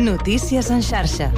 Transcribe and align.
Notícies 0.00 0.70
en 0.70 0.82
xarxa. 0.82 1.30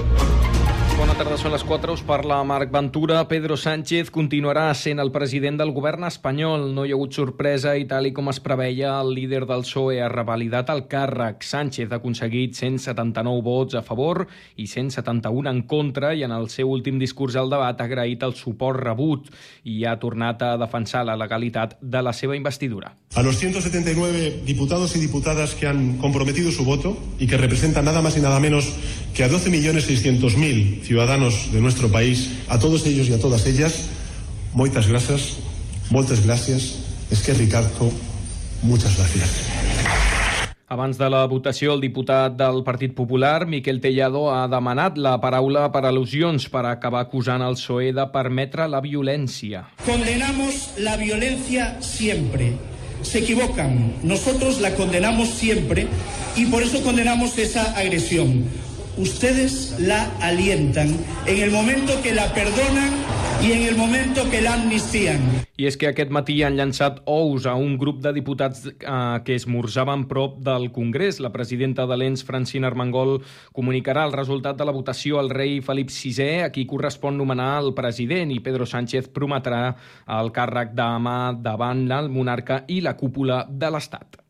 Bona 0.93 1.15
tarda, 1.17 1.39
són 1.41 1.55
les 1.55 1.63
4, 1.65 1.95
us 1.97 2.03
parla 2.05 2.37
Marc 2.45 2.71
Ventura. 2.71 3.23
Pedro 3.29 3.57
Sánchez 3.57 4.11
continuarà 4.13 4.67
sent 4.77 5.01
el 5.01 5.11
president 5.11 5.57
del 5.57 5.73
govern 5.73 6.05
espanyol. 6.05 6.67
No 6.77 6.85
hi 6.85 6.93
ha 6.93 6.97
hagut 6.99 7.17
sorpresa 7.17 7.73
i 7.81 7.87
tal 7.89 8.07
i 8.07 8.13
com 8.13 8.29
es 8.29 8.41
preveia, 8.45 8.93
el 9.01 9.15
líder 9.17 9.47
del 9.49 9.65
PSOE 9.65 10.03
ha 10.05 10.11
revalidat 10.13 10.69
el 10.75 10.85
càrrec. 10.93 11.47
Sánchez 11.49 11.89
ha 11.91 11.99
aconseguit 11.99 12.59
179 12.59 13.41
vots 13.47 13.79
a 13.81 13.83
favor 13.87 14.27
i 14.61 14.67
171 14.69 15.51
en 15.51 15.63
contra 15.71 16.13
i 16.13 16.27
en 16.27 16.35
el 16.37 16.51
seu 16.53 16.69
últim 16.71 17.01
discurs 17.01 17.41
al 17.41 17.49
debat 17.51 17.81
ha 17.81 17.89
agraït 17.89 18.23
el 18.29 18.37
suport 18.37 18.85
rebut 18.85 19.33
i 19.65 19.87
ha 19.89 19.97
tornat 19.97 20.45
a 20.45 20.53
defensar 20.61 21.07
la 21.09 21.17
legalitat 21.17 21.79
de 21.81 22.05
la 22.05 22.13
seva 22.13 22.37
investidura. 22.37 22.93
A 23.15 23.23
los 23.23 23.39
179 23.39 24.43
diputados 24.45 24.95
y 24.97 25.01
diputadas 25.01 25.55
que 25.55 25.67
han 25.67 25.97
comprometido 25.99 26.53
su 26.53 26.65
voto 26.65 26.99
y 27.19 27.27
que 27.27 27.39
representan 27.39 27.87
nada 27.87 28.03
más 28.03 28.17
y 28.17 28.21
nada 28.21 28.41
menos 28.41 28.73
que 29.15 29.25
a 29.25 29.29
12.600.000 29.29 30.82
ciudadanos 30.83 31.53
de 31.53 31.61
nuestro 31.61 31.89
país, 31.89 32.31
a 32.49 32.59
todos 32.59 32.85
ellos 32.87 33.09
y 33.09 33.15
a 33.15 33.21
todas 33.21 33.47
ellas, 33.47 33.89
moitas 34.53 34.87
gracias, 34.87 35.39
moltes 35.91 36.25
gràcies, 36.25 36.79
es 37.11 37.23
que 37.23 37.35
Ricardo, 37.35 37.93
muchas 38.63 38.97
gracias. 38.97 39.31
Abans 40.73 40.97
de 40.97 41.11
la 41.13 41.27
votació, 41.29 41.75
el 41.75 41.83
diputat 41.83 42.33
del 42.33 42.63
Partit 42.65 42.95
Popular, 42.97 43.45
Miquel 43.47 43.83
Tellado, 43.85 44.31
ha 44.33 44.47
demanat 44.49 44.97
la 44.97 45.19
paraula 45.21 45.67
per 45.69 45.83
al·lusions 45.85 46.47
per 46.49 46.63
acabar 46.65 47.03
acusant 47.05 47.45
el 47.45 47.59
PSOE 47.59 47.91
de 47.93 48.07
permetre 48.15 48.65
la 48.73 48.81
violència. 48.81 49.67
Condenamos 49.85 50.71
la 50.79 50.97
violencia 50.97 51.77
siempre. 51.83 52.55
Se 53.03 53.19
equivocan. 53.19 53.99
Nosotros 54.03 54.63
la 54.63 54.73
condenamos 54.75 55.29
siempre 55.29 55.89
y 56.37 56.47
por 56.47 56.63
eso 56.63 56.81
condenamos 56.83 57.37
esa 57.37 57.77
agresión. 57.77 58.49
Ustedes 58.99 59.75
la 59.81 60.05
alientan 60.21 60.89
en 61.27 61.43
el 61.43 61.51
momento 61.51 61.95
que 62.03 62.13
la 62.13 62.33
perdonan 62.35 62.91
y 63.43 63.53
en 63.53 63.63
el 63.63 63.75
momento 63.75 64.29
que 64.31 64.43
la 64.43 64.53
amnistían. 64.53 65.19
I 65.57 65.65
és 65.69 65.79
que 65.81 65.89
aquest 65.89 66.11
matí 66.13 66.39
han 66.45 66.59
llançat 66.59 67.01
ous 67.09 67.47
a 67.49 67.55
un 67.57 67.79
grup 67.81 68.03
de 68.05 68.13
diputats 68.13 68.67
eh, 68.69 68.77
que 69.25 69.37
esmorzaven 69.39 70.05
prop 70.11 70.39
del 70.45 70.71
Congrés. 70.77 71.21
La 71.25 71.33
presidenta 71.33 71.87
de 71.87 71.97
l'ENS, 71.97 72.25
Francina 72.29 72.69
Armengol, 72.69 73.21
comunicarà 73.57 74.05
el 74.09 74.13
resultat 74.13 74.61
de 74.61 74.69
la 74.69 74.77
votació 74.77 75.21
al 75.21 75.31
rei 75.33 75.61
Felip 75.65 75.93
VI, 75.93 76.49
a 76.49 76.51
qui 76.53 76.67
correspon 76.69 77.17
nomenar 77.17 77.63
el 77.63 77.73
president, 77.79 78.33
i 78.33 78.41
Pedro 78.45 78.67
Sánchez 78.69 79.09
prometrà 79.09 79.63
el 80.21 80.33
càrrec 80.37 80.77
de 80.77 80.91
mà 81.01 81.21
davant 81.33 81.87
el 81.93 82.11
monarca 82.13 82.65
i 82.69 82.83
la 82.85 82.97
cúpula 82.97 83.47
de 83.49 83.73
l'Estat. 83.73 84.22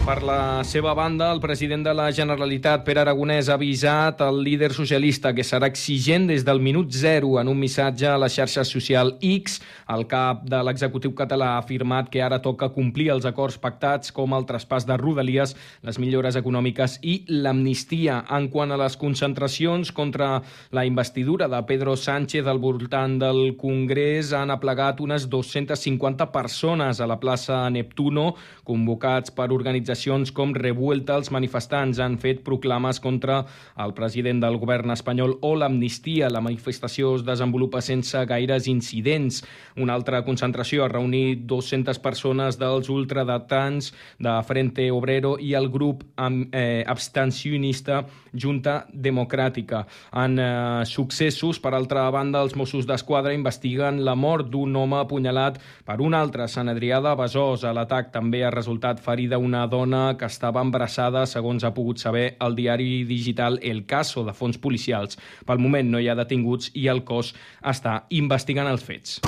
Per 0.00 0.22
la 0.24 0.64
seva 0.64 0.94
banda, 0.96 1.26
el 1.28 1.42
president 1.44 1.82
de 1.84 1.92
la 1.92 2.06
Generalitat, 2.10 2.86
Pere 2.86 3.02
Aragonès, 3.02 3.50
ha 3.50 3.56
avisat 3.58 4.22
el 4.24 4.38
líder 4.42 4.70
socialista 4.72 5.34
que 5.36 5.44
serà 5.44 5.68
exigent 5.68 6.24
des 6.30 6.40
del 6.46 6.58
minut 6.64 6.88
zero 6.96 7.34
en 7.38 7.50
un 7.52 7.58
missatge 7.60 8.08
a 8.08 8.16
la 8.18 8.30
xarxa 8.32 8.64
social 8.64 9.12
X. 9.20 9.58
El 9.92 10.06
cap 10.08 10.46
de 10.48 10.62
l'executiu 10.64 11.12
català 11.18 11.50
ha 11.52 11.58
afirmat 11.60 12.08
que 12.08 12.22
ara 12.24 12.38
toca 12.40 12.70
complir 12.72 13.10
els 13.12 13.26
acords 13.28 13.58
pactats 13.60 14.10
com 14.16 14.32
el 14.32 14.46
traspàs 14.48 14.86
de 14.88 14.96
rodalies, 14.96 15.52
les 15.84 16.00
millores 16.00 16.40
econòmiques 16.40 16.96
i 17.04 17.18
l'amnistia. 17.28 18.22
En 18.32 18.48
quant 18.48 18.72
a 18.72 18.80
les 18.80 18.96
concentracions 18.96 19.92
contra 19.92 20.30
la 20.72 20.86
investidura 20.88 21.46
de 21.46 21.60
Pedro 21.68 21.94
Sánchez 21.94 22.48
al 22.48 22.58
voltant 22.58 23.18
del 23.20 23.52
Congrés, 23.60 24.32
han 24.32 24.50
aplegat 24.50 25.04
unes 25.04 25.28
250 25.28 26.32
persones 26.32 27.04
a 27.04 27.06
la 27.06 27.20
plaça 27.20 27.66
Neptuno, 27.68 28.30
convocats 28.64 29.30
per 29.36 29.52
organitzacions 29.52 29.89
organitzacions 29.90 30.30
com 30.32 30.52
Revuelta, 30.54 31.16
els 31.18 31.30
manifestants 31.34 31.98
han 31.98 32.16
fet 32.18 32.44
proclames 32.46 33.00
contra 33.00 33.44
el 33.76 33.92
president 33.94 34.40
del 34.40 34.58
govern 34.58 34.90
espanyol 34.94 35.38
o 35.42 35.54
l'amnistia. 35.56 36.30
La 36.30 36.40
manifestació 36.40 37.16
es 37.16 37.24
desenvolupa 37.24 37.80
sense 37.80 38.24
gaires 38.26 38.68
incidents. 38.68 39.42
Una 39.76 39.94
altra 39.94 40.22
concentració 40.24 40.84
ha 40.84 40.88
reunit 40.88 41.44
200 41.46 41.98
persones 41.98 42.58
dels 42.58 42.88
ultradatans 42.88 43.92
de 44.18 44.36
Frente 44.46 44.90
Obrero 44.90 45.36
i 45.38 45.54
el 45.54 45.68
grup 45.70 46.04
eh, 46.16 46.84
abstencionista 46.86 48.06
Junta 48.32 48.86
Democràtica. 48.92 49.84
En 50.16 50.38
eh, 50.38 50.84
successos, 50.86 51.60
per 51.62 51.74
altra 51.74 52.06
banda, 52.10 52.42
els 52.44 52.56
Mossos 52.58 52.86
d'Esquadra 52.88 53.34
investiguen 53.36 54.02
la 54.06 54.14
mort 54.14 54.50
d'un 54.50 54.76
home 54.76 54.98
apunyalat 55.00 55.60
per 55.86 56.00
un 56.04 56.14
altre, 56.14 56.48
Sant 56.48 56.72
Adrià 56.72 57.00
de 57.04 57.14
Besòs. 57.18 57.64
A 57.64 57.74
l'atac 57.76 58.12
també 58.14 58.44
ha 58.44 58.54
resultat 58.54 59.00
ferida 59.02 59.38
una 59.38 59.66
dona 59.66 60.16
que 60.18 60.28
estava 60.30 60.62
embarassada, 60.64 61.26
segons 61.26 61.64
ha 61.64 61.74
pogut 61.74 62.02
saber 62.02 62.36
el 62.40 62.56
diari 62.58 63.04
digital 63.08 63.58
El 63.62 63.84
Caso 63.86 64.24
de 64.24 64.36
fons 64.36 64.58
policials. 64.58 65.18
Pel 65.46 65.62
moment 65.62 65.90
no 65.90 66.00
hi 66.00 66.08
ha 66.08 66.18
detinguts 66.18 66.72
i 66.74 66.88
el 66.92 67.04
cos 67.04 67.34
està 67.62 68.02
investigant 68.10 68.70
els 68.70 68.84
fets. 68.86 69.20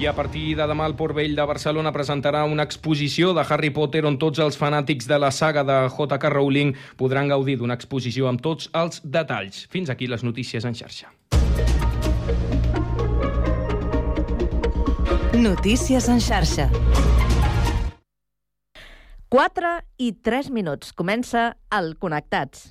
I 0.00 0.06
a 0.08 0.14
partir 0.16 0.54
de 0.56 0.64
demà 0.64 0.86
el 0.88 0.94
Port 0.96 1.12
Vell 1.12 1.34
de 1.36 1.44
Barcelona 1.44 1.90
presentarà 1.92 2.46
una 2.48 2.64
exposició 2.64 3.34
de 3.36 3.42
Harry 3.44 3.68
Potter 3.68 4.00
on 4.08 4.14
tots 4.16 4.40
els 4.40 4.56
fanàtics 4.56 5.04
de 5.04 5.18
la 5.20 5.28
saga 5.28 5.60
de 5.60 5.76
J.K. 5.92 6.30
Rowling 6.32 6.72
podran 6.96 7.28
gaudir 7.28 7.58
d'una 7.60 7.76
exposició 7.76 8.30
amb 8.30 8.40
tots 8.40 8.70
els 8.72 9.02
detalls. 9.04 9.66
Fins 9.68 9.92
aquí 9.92 10.08
les 10.08 10.24
notícies 10.24 10.64
en 10.64 10.72
xarxa. 10.72 11.12
Notícies 15.36 16.08
en 16.08 16.24
xarxa. 16.24 16.70
4 19.28 19.76
i 20.00 20.14
3 20.16 20.48
minuts. 20.48 20.96
Comença 20.96 21.50
el 21.76 21.98
Connectats. 22.00 22.70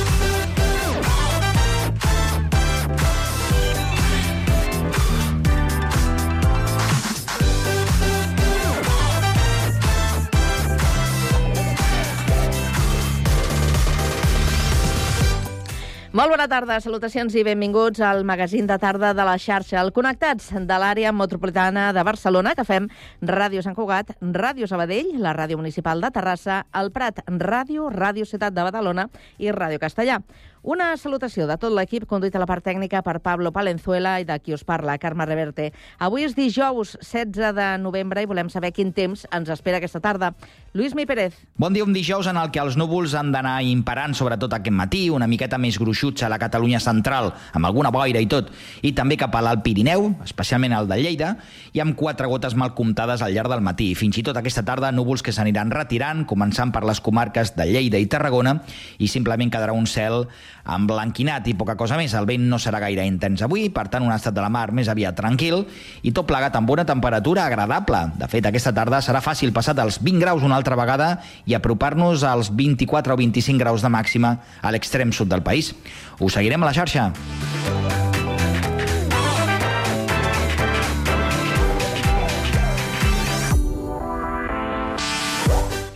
Molt 16.11 16.27
bona 16.27 16.43
tarda, 16.51 16.75
salutacions 16.83 17.31
i 17.39 17.41
benvinguts 17.47 18.01
al 18.03 18.25
magazín 18.27 18.65
de 18.67 18.75
tarda 18.75 19.13
de 19.15 19.23
la 19.23 19.37
xarxa, 19.39 19.77
el 19.79 19.93
Connectats 19.95 20.49
de 20.51 20.79
l'àrea 20.83 21.13
metropolitana 21.15 21.85
de 21.95 22.03
Barcelona, 22.03 22.51
que 22.51 22.65
fem 22.67 22.89
Ràdio 23.23 23.63
Sant 23.63 23.77
Cugat, 23.77 24.11
Ràdio 24.19 24.67
Sabadell, 24.67 25.13
la 25.23 25.31
Ràdio 25.31 25.55
Municipal 25.55 26.03
de 26.03 26.11
Terrassa, 26.11 26.65
el 26.75 26.91
Prat 26.91 27.23
Ràdio, 27.31 27.87
Ràdio 27.95 28.27
Ciutat 28.27 28.51
de 28.51 28.65
Badalona 28.67 29.07
i 29.39 29.55
Ràdio 29.55 29.79
Castellà. 29.79 30.19
Una 30.61 30.91
salutació 30.93 31.47
de 31.49 31.55
tot 31.57 31.73
l'equip 31.73 32.03
conduït 32.05 32.35
a 32.37 32.39
la 32.43 32.45
part 32.45 32.61
tècnica 32.61 32.99
per 33.01 33.15
Pablo 33.25 33.49
Palenzuela 33.49 34.19
i 34.21 34.25
de 34.29 34.35
qui 34.37 34.53
us 34.53 34.61
parla, 34.61 34.99
Carme 35.01 35.25
Reverte. 35.25 35.71
Avui 35.97 36.21
és 36.21 36.35
dijous 36.37 36.91
16 37.01 37.55
de 37.57 37.69
novembre 37.81 38.21
i 38.21 38.27
volem 38.29 38.45
saber 38.53 38.69
quin 38.69 38.91
temps 38.93 39.23
ens 39.33 39.49
espera 39.49 39.79
aquesta 39.81 39.97
tarda. 40.03 40.35
Lluís 40.77 40.93
Mi 40.93 41.07
Pérez. 41.09 41.33
Bon 41.57 41.73
dia, 41.73 41.81
un 41.83 41.95
dijous 41.97 42.29
en 42.29 42.37
el 42.37 42.51
que 42.53 42.61
els 42.61 42.77
núvols 42.77 43.15
han 43.17 43.31
d'anar 43.33 43.55
imparant, 43.65 44.13
sobretot 44.13 44.53
aquest 44.53 44.77
matí, 44.77 45.07
una 45.09 45.25
miqueta 45.25 45.57
més 45.57 45.79
gruixuts 45.81 46.21
a 46.21 46.29
la 46.29 46.37
Catalunya 46.37 46.79
central, 46.79 47.31
amb 47.57 47.65
alguna 47.65 47.89
boira 47.89 48.21
i 48.21 48.29
tot, 48.29 48.53
i 48.85 48.93
també 48.93 49.17
cap 49.17 49.33
a 49.33 49.41
l'Alt 49.41 49.65
Pirineu, 49.65 50.11
especialment 50.21 50.77
al 50.77 50.85
de 50.85 51.01
Lleida, 51.01 51.31
i 51.73 51.81
amb 51.81 51.97
quatre 51.97 52.29
gotes 52.29 52.53
mal 52.53 52.75
comptades 52.77 53.25
al 53.25 53.33
llarg 53.33 53.49
del 53.49 53.65
matí. 53.65 53.89
Fins 53.97 54.21
i 54.21 54.27
tot 54.29 54.37
aquesta 54.37 54.61
tarda, 54.61 54.93
núvols 54.93 55.25
que 55.25 55.33
s'aniran 55.33 55.73
retirant, 55.73 56.21
començant 56.29 56.69
per 56.69 56.85
les 56.85 57.01
comarques 57.01 57.57
de 57.57 57.65
Lleida 57.65 57.97
i 57.97 58.05
Tarragona, 58.05 58.59
i 59.01 59.09
simplement 59.09 59.49
quedarà 59.49 59.73
un 59.73 59.89
cel 59.89 60.27
emblanquinat 60.65 61.47
i 61.47 61.55
poca 61.57 61.75
cosa 61.79 61.97
més. 61.99 62.13
El 62.17 62.27
vent 62.29 62.47
no 62.49 62.59
serà 62.61 62.81
gaire 62.83 63.05
intens 63.07 63.43
avui, 63.45 63.69
per 63.73 63.87
tant, 63.91 64.05
un 64.05 64.13
estat 64.13 64.35
de 64.35 64.43
la 64.43 64.51
mar 64.53 64.69
més 64.75 64.89
aviat 64.91 65.17
tranquil 65.17 65.65
i 66.03 66.13
tot 66.15 66.27
plegat 66.29 66.55
amb 66.59 66.69
una 66.69 66.85
temperatura 66.85 67.45
agradable. 67.45 68.03
De 68.19 68.29
fet, 68.31 68.45
aquesta 68.47 68.73
tarda 68.75 69.01
serà 69.01 69.23
fàcil 69.23 69.53
passar 69.55 69.75
dels 69.77 70.01
20 70.01 70.21
graus 70.21 70.45
una 70.47 70.57
altra 70.59 70.77
vegada 70.79 71.13
i 71.45 71.57
apropar-nos 71.57 72.25
als 72.27 72.53
24 72.55 73.13
o 73.13 73.21
25 73.21 73.59
graus 73.61 73.81
de 73.81 73.89
màxima 73.89 74.37
a 74.61 74.71
l'extrem 74.71 75.11
sud 75.11 75.31
del 75.31 75.43
país. 75.43 75.73
Us 76.19 76.37
seguirem 76.37 76.63
a 76.63 76.71
la 76.71 76.75
xarxa. 76.77 78.20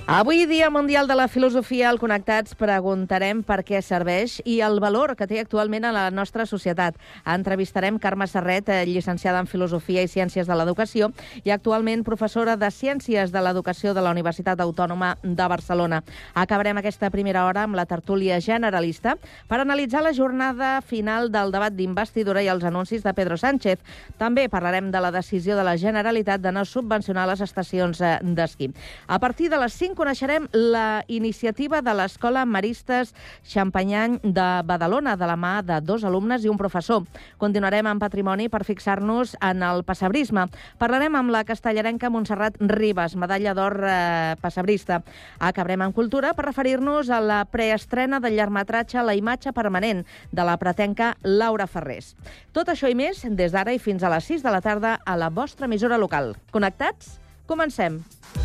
Avui, 0.08 0.46
Dia 0.46 0.70
Mundial 0.70 1.08
de 1.08 1.16
la 1.16 1.28
Filosofia, 1.28 1.90
al 1.90 1.98
Connectats 1.98 2.54
preguntarem 2.54 3.40
per 3.42 3.64
què 3.66 3.80
serveix 3.82 4.36
i 4.46 4.60
el 4.62 4.78
valor 4.78 5.16
que 5.18 5.26
té 5.26 5.40
actualment 5.42 5.88
a 5.90 5.94
la 5.96 6.04
nostra 6.14 6.46
societat. 6.46 7.00
Entrevistarem 7.26 7.98
Carme 7.98 8.28
Serret, 8.30 8.70
eh, 8.70 8.86
llicenciada 8.86 9.40
en 9.42 9.50
Filosofia 9.50 10.04
i 10.06 10.08
Ciències 10.08 10.46
de 10.46 10.54
l'Educació 10.54 11.10
i 11.44 11.50
actualment 11.50 12.04
professora 12.06 12.54
de 12.56 12.70
Ciències 12.70 13.34
de 13.34 13.42
l'Educació 13.42 13.96
de 13.96 14.04
la 14.06 14.12
Universitat 14.12 14.62
Autònoma 14.62 15.18
de 15.24 15.48
Barcelona. 15.50 16.04
Acabarem 16.36 16.78
aquesta 16.78 17.10
primera 17.10 17.48
hora 17.48 17.64
amb 17.64 17.74
la 17.74 17.88
tertúlia 17.88 18.40
generalista 18.40 19.18
per 19.48 19.60
analitzar 19.60 20.04
la 20.04 20.14
jornada 20.14 20.82
final 20.84 21.32
del 21.32 21.50
debat 21.50 21.74
d'investidura 21.74 22.44
i 22.44 22.48
els 22.54 22.64
anuncis 22.64 23.02
de 23.02 23.16
Pedro 23.16 23.38
Sánchez. 23.38 23.80
També 24.20 24.50
parlarem 24.50 24.92
de 24.92 25.02
la 25.02 25.10
decisió 25.10 25.58
de 25.58 25.64
la 25.64 25.78
Generalitat 25.78 26.46
de 26.46 26.52
no 26.52 26.64
subvencionar 26.64 27.26
les 27.26 27.42
estacions 27.42 28.02
eh, 28.02 28.20
d'esquí. 28.22 28.70
A 29.08 29.18
partir 29.18 29.50
de 29.50 29.58
les 29.58 29.74
5 29.74 29.95
coneixerem 29.96 30.46
la 30.54 31.04
iniciativa 31.08 31.82
de 31.82 31.94
l'Escola 31.96 32.46
Maristes 32.46 33.14
Xampanyany 33.48 34.20
de 34.24 34.46
Badalona, 34.68 35.16
de 35.18 35.28
la 35.28 35.38
mà 35.40 35.62
de 35.66 35.80
dos 35.82 36.04
alumnes 36.06 36.46
i 36.46 36.52
un 36.52 36.60
professor. 36.60 37.06
Continuarem 37.42 37.88
amb 37.90 38.04
patrimoni 38.04 38.48
per 38.52 38.64
fixar-nos 38.68 39.36
en 39.42 39.64
el 39.66 39.84
passebrisme. 39.88 40.48
Parlarem 40.78 41.16
amb 41.16 41.34
la 41.34 41.44
castellarenca 41.48 42.12
Montserrat 42.14 42.60
Ribas, 42.60 43.16
medalla 43.16 43.56
d'or 43.58 43.80
eh, 43.82 44.36
passebrista. 44.42 45.02
Acabarem 45.40 45.88
amb 45.88 45.96
cultura 45.96 46.36
per 46.36 46.48
referir-nos 46.50 47.10
a 47.10 47.22
la 47.24 47.44
preestrena 47.50 48.20
del 48.20 48.38
llargmetratge 48.38 49.04
La 49.04 49.16
imatge 49.16 49.54
permanent 49.56 50.06
de 50.32 50.48
la 50.48 50.58
pretenca 50.62 51.16
Laura 51.24 51.68
Ferrés. 51.68 52.14
Tot 52.54 52.70
això 52.72 52.92
i 52.92 52.96
més 52.96 53.26
des 53.26 53.56
d'ara 53.56 53.74
i 53.76 53.80
fins 53.80 54.04
a 54.04 54.12
les 54.14 54.32
6 54.32 54.44
de 54.46 54.52
la 54.54 54.64
tarda 54.66 54.98
a 55.06 55.18
la 55.18 55.30
vostra 55.30 55.70
emissora 55.70 55.98
local. 55.98 56.36
Connectats? 56.52 57.20
Comencem. 57.46 58.02
Tears 58.02 58.45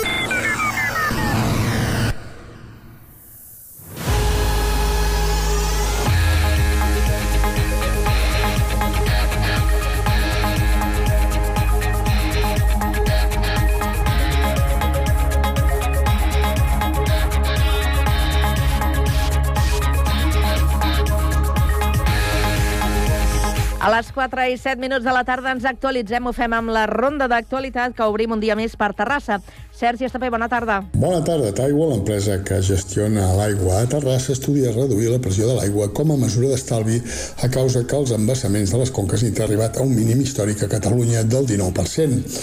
4 24.21 24.43
i 24.53 24.57
7 24.57 24.77
minuts 24.77 25.01
de 25.01 25.13
la 25.15 25.23
tarda 25.25 25.49
ens 25.49 25.63
actualitzem, 25.65 26.27
ho 26.29 26.31
fem 26.37 26.53
amb 26.53 26.69
la 26.69 26.83
ronda 26.85 27.25
d'actualitat 27.31 27.95
que 27.97 28.05
obrim 28.05 28.35
un 28.35 28.41
dia 28.43 28.53
més 28.59 28.75
per 28.77 28.91
Terrassa. 28.93 29.39
Sergi 29.81 30.05
Estapé, 30.05 30.29
bona 30.29 30.45
tarda. 30.45 30.75
Bona 30.93 31.23
tarda, 31.25 31.47
Taigua, 31.57 31.87
l'empresa 31.89 32.35
que 32.45 32.59
gestiona 32.61 33.31
l'aigua 33.33 33.79
a 33.79 33.87
Terrassa, 33.89 34.35
estudia 34.35 34.69
reduir 34.75 35.07
la 35.09 35.17
pressió 35.17 35.47
de 35.49 35.55
l'aigua 35.57 35.87
com 35.97 36.11
a 36.13 36.17
mesura 36.21 36.51
d'estalvi 36.51 36.99
a 37.41 37.49
causa 37.49 37.81
que 37.89 37.97
els 37.97 38.13
embassaments 38.13 38.75
de 38.75 38.83
les 38.83 38.93
conques 38.93 39.25
han 39.25 39.41
arribat 39.41 39.79
a 39.79 39.87
un 39.87 39.95
mínim 39.97 40.21
històric 40.21 40.61
a 40.61 40.69
Catalunya 40.75 41.25
del 41.25 41.49
19%. 41.49 42.37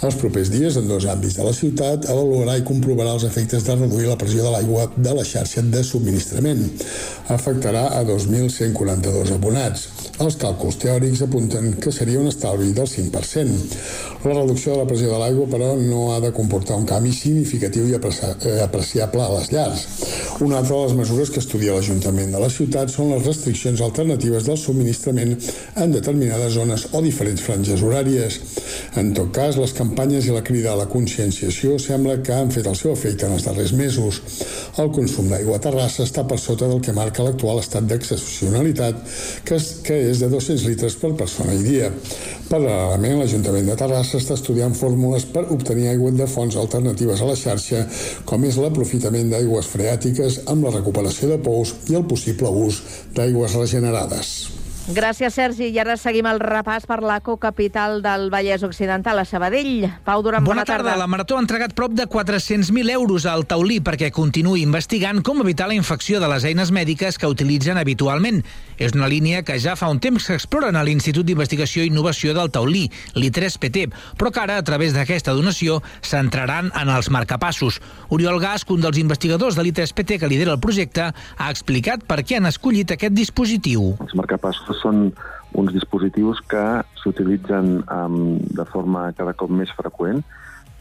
Els 0.00 0.16
propers 0.16 0.48
dies, 0.48 0.78
en 0.80 0.86
dos 0.88 1.04
àmbits 1.12 1.36
de 1.36 1.44
la 1.44 1.52
ciutat, 1.52 2.06
avaluarà 2.08 2.54
i 2.56 2.66
comprovarà 2.66 3.12
els 3.14 3.26
efectes 3.28 3.66
de 3.66 3.74
reduir 3.76 4.08
la 4.08 4.16
pressió 4.18 4.46
de 4.46 4.50
l'aigua 4.54 4.86
de 4.96 5.12
la 5.14 5.26
xarxa 5.28 5.60
de 5.62 5.82
subministrament. 5.84 6.62
Afectarà 7.30 7.84
a 7.98 8.00
2.142 8.08 9.34
abonats. 9.36 9.90
Els 10.24 10.38
càlculs 10.40 10.80
teòrics 10.80 11.20
apunten 11.26 11.74
que 11.84 11.92
seria 11.92 12.20
un 12.20 12.32
estalvi 12.32 12.72
del 12.76 12.88
5%. 12.88 13.60
La 14.24 14.38
reducció 14.38 14.72
de 14.72 14.80
la 14.80 14.88
pressió 14.88 15.12
de 15.12 15.20
l'aigua, 15.20 15.46
però, 15.52 15.74
no 15.76 16.14
ha 16.14 16.18
de 16.24 16.32
comportar 16.36 16.79
un 16.80 16.88
canvi 16.88 17.12
significatiu 17.12 17.86
i 17.88 17.94
eh, 17.94 18.56
apreciable 18.64 19.22
a 19.22 19.30
les 19.36 19.50
llars. 19.52 19.84
Una 20.40 20.58
altra 20.60 20.76
de 20.76 20.88
les 20.88 20.96
mesures 21.02 21.30
que 21.30 21.42
estudia 21.42 21.76
l'Ajuntament 21.76 22.32
de 22.32 22.40
la 22.40 22.50
ciutat 22.52 22.92
són 22.92 23.12
les 23.14 23.26
restriccions 23.26 23.82
alternatives 23.84 24.48
del 24.48 24.58
subministrament 24.58 25.36
en 25.76 25.92
determinades 25.96 26.56
zones 26.56 26.86
o 26.92 27.02
diferents 27.04 27.44
franges 27.44 27.84
horàries. 27.84 28.40
En 29.00 29.12
tot 29.14 29.30
cas, 29.34 29.58
les 29.60 29.72
campanyes 29.76 30.26
i 30.26 30.34
la 30.34 30.42
crida 30.46 30.72
a 30.72 30.78
la 30.78 30.88
conscienciació 30.90 31.78
sembla 31.78 32.18
que 32.24 32.34
han 32.34 32.50
fet 32.54 32.66
el 32.66 32.76
seu 32.78 32.92
efecte 32.92 33.26
en 33.26 33.36
els 33.36 33.46
darrers 33.46 33.72
mesos. 33.76 34.20
El 34.82 34.90
consum 34.94 35.30
d'aigua 35.30 35.58
a 35.58 35.62
Terrassa 35.62 36.04
està 36.06 36.24
per 36.28 36.38
sota 36.42 36.68
del 36.70 36.82
que 36.84 36.94
marca 36.96 37.24
l'actual 37.26 37.62
estat 37.62 37.86
d'excepcionalitat, 37.90 39.00
que 39.46 39.58
és, 39.60 39.70
que 39.86 39.98
és 40.10 40.22
de 40.22 40.30
200 40.32 40.66
litres 40.68 40.98
per 41.00 41.12
persona 41.18 41.54
i 41.54 41.64
dia. 41.64 41.90
Paral·lelament, 42.50 43.20
l'Ajuntament 43.20 43.68
de 43.70 43.78
Terrassa 43.78 44.18
està 44.18 44.34
estudiant 44.38 44.74
fórmules 44.74 45.28
per 45.30 45.46
obtenir 45.54 45.90
aigua 45.92 46.10
de 46.10 46.26
fonts 46.30 46.58
alternatives 46.58 47.22
a 47.22 47.30
la 47.30 47.38
xarxa, 47.38 47.84
com 48.26 48.46
és 48.48 48.58
l'aprofitament 48.58 49.30
d'aigües 49.30 49.70
freàtiques 49.70 50.42
amb 50.50 50.66
la 50.66 50.74
recuperació 50.80 51.30
de 51.30 51.38
pous 51.44 51.76
i 51.90 52.00
el 52.00 52.08
possible 52.10 52.50
ús 52.66 52.82
d'aigües 53.14 53.54
regenerades. 53.60 54.59
Gràcies, 54.88 55.34
Sergi. 55.36 55.68
I 55.70 55.78
ara 55.78 55.94
seguim 56.00 56.26
el 56.26 56.40
repàs 56.42 56.86
per 56.88 56.98
la 57.04 57.20
cocapital 57.22 58.00
del 58.02 58.30
Vallès 58.32 58.64
Occidental, 58.66 59.20
a 59.20 59.24
Sabadell. 59.28 59.84
Pau 60.06 60.22
Duran, 60.24 60.42
Bona 60.42 60.64
tarda. 60.64 60.96
La 60.98 61.06
Marató 61.06 61.36
ha 61.36 61.42
entregat 61.44 61.76
prop 61.78 61.92
de 61.94 62.08
400.000 62.10 62.90
euros 62.90 63.26
al 63.28 63.44
taulí 63.46 63.78
perquè 63.84 64.10
continuï 64.10 64.64
investigant 64.64 65.20
com 65.22 65.44
evitar 65.44 65.68
la 65.70 65.76
infecció 65.76 66.18
de 66.18 66.30
les 66.32 66.46
eines 66.48 66.72
mèdiques 66.74 67.20
que 67.20 67.30
utilitzen 67.30 67.78
habitualment. 67.78 68.42
És 68.80 68.96
una 68.96 69.06
línia 69.12 69.44
que 69.44 69.58
ja 69.60 69.76
fa 69.76 69.90
un 69.92 70.00
temps 70.00 70.26
que 70.26 70.34
exploren 70.34 70.74
a 70.74 70.82
l'Institut 70.82 71.28
d'Investigació 71.28 71.84
i 71.84 71.92
Innovació 71.92 72.34
del 72.34 72.50
Taulí, 72.50 72.88
l'I3PT, 73.14 73.86
però 74.18 74.32
que 74.32 74.42
ara, 74.42 74.56
a 74.58 74.64
través 74.66 74.96
d'aquesta 74.96 75.36
donació, 75.36 75.82
centraran 76.00 76.72
en 76.74 76.88
els 76.88 77.12
marcapassos. 77.12 77.78
Oriol 78.08 78.40
Gasc, 78.40 78.70
un 78.72 78.80
dels 78.80 78.98
investigadors 78.98 79.54
de 79.54 79.68
l'I3PT 79.68 80.18
que 80.18 80.32
lidera 80.32 80.56
el 80.56 80.64
projecte, 80.64 81.12
ha 81.12 81.50
explicat 81.52 82.08
per 82.08 82.24
què 82.24 82.40
han 82.40 82.48
escollit 82.50 82.96
aquest 82.96 83.14
dispositiu. 83.14 83.92
Els 84.00 84.16
marcapassos 84.18 84.69
són 84.78 85.10
uns 85.58 85.72
dispositius 85.74 86.40
que 86.50 86.64
s'utilitzen 87.02 87.80
um, 87.90 88.38
de 88.38 88.66
forma 88.70 89.08
cada 89.18 89.34
cop 89.34 89.50
més 89.50 89.72
freqüent, 89.76 90.22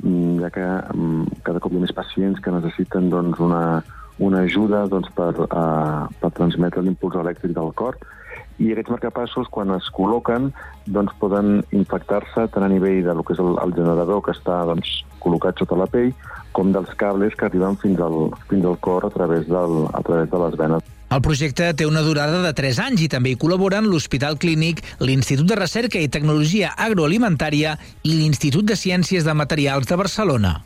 mm, 0.03 0.35
ja 0.43 0.51
que 0.53 0.67
um, 0.93 1.25
cada 1.47 1.61
cop 1.63 1.73
hi 1.73 1.81
ha 1.81 1.85
més 1.87 1.95
pacients 1.95 2.39
que 2.43 2.53
necessiten 2.53 3.09
doncs, 3.09 3.41
una, 3.41 3.81
una 4.19 4.45
ajuda 4.45 4.85
doncs, 4.91 5.09
per, 5.17 5.33
uh, 5.47 6.05
per 6.21 6.31
transmetre 6.37 6.85
l'impuls 6.85 7.17
elèctric 7.17 7.57
del 7.57 7.73
cor 7.73 7.97
i 8.59 8.73
aquests 8.73 8.91
marcapassos, 8.91 9.47
quan 9.55 9.71
es 9.71 9.87
col·loquen, 9.95 10.49
doncs, 10.91 11.15
poden 11.21 11.61
infectar-se 11.75 12.49
tant 12.51 12.65
a 12.65 12.71
nivell 12.71 13.05
del 13.07 13.23
que 13.23 13.35
és 13.35 13.39
el, 13.39 13.55
el 13.63 13.75
generador 13.77 14.21
que 14.25 14.35
està 14.35 14.61
doncs, 14.67 14.99
col·locat 15.23 15.63
sota 15.63 15.79
la 15.79 15.87
pell, 15.87 16.11
com 16.55 16.73
dels 16.75 16.91
cables 16.99 17.35
que 17.39 17.47
arriben 17.47 17.79
fins 17.79 18.03
al, 18.03 18.33
fins 18.51 18.67
al 18.67 18.79
cor 18.83 19.07
a 19.07 19.13
través, 19.15 19.47
del, 19.47 19.85
a 19.95 20.03
través 20.03 20.31
de 20.31 20.43
les 20.43 20.59
venes. 20.59 20.95
El 21.09 21.23
projecte 21.25 21.71
té 21.73 21.87
una 21.89 22.03
durada 22.05 22.43
de 22.43 22.51
3 22.53 22.79
anys 22.83 23.01
i 23.01 23.07
també 23.09 23.31
hi 23.33 23.37
col·laboren 23.41 23.87
l'Hospital 23.89 24.35
Clínic, 24.37 24.83
l'Institut 25.01 25.47
de 25.49 25.55
Recerca 25.57 25.97
i 25.97 26.09
Tecnologia 26.13 26.75
Agroalimentària 26.77 27.71
i 28.03 28.13
l'Institut 28.13 28.67
de 28.69 28.77
Ciències 28.77 29.25
de 29.25 29.33
Materials 29.33 29.89
de 29.89 29.97
Barcelona. 29.97 30.59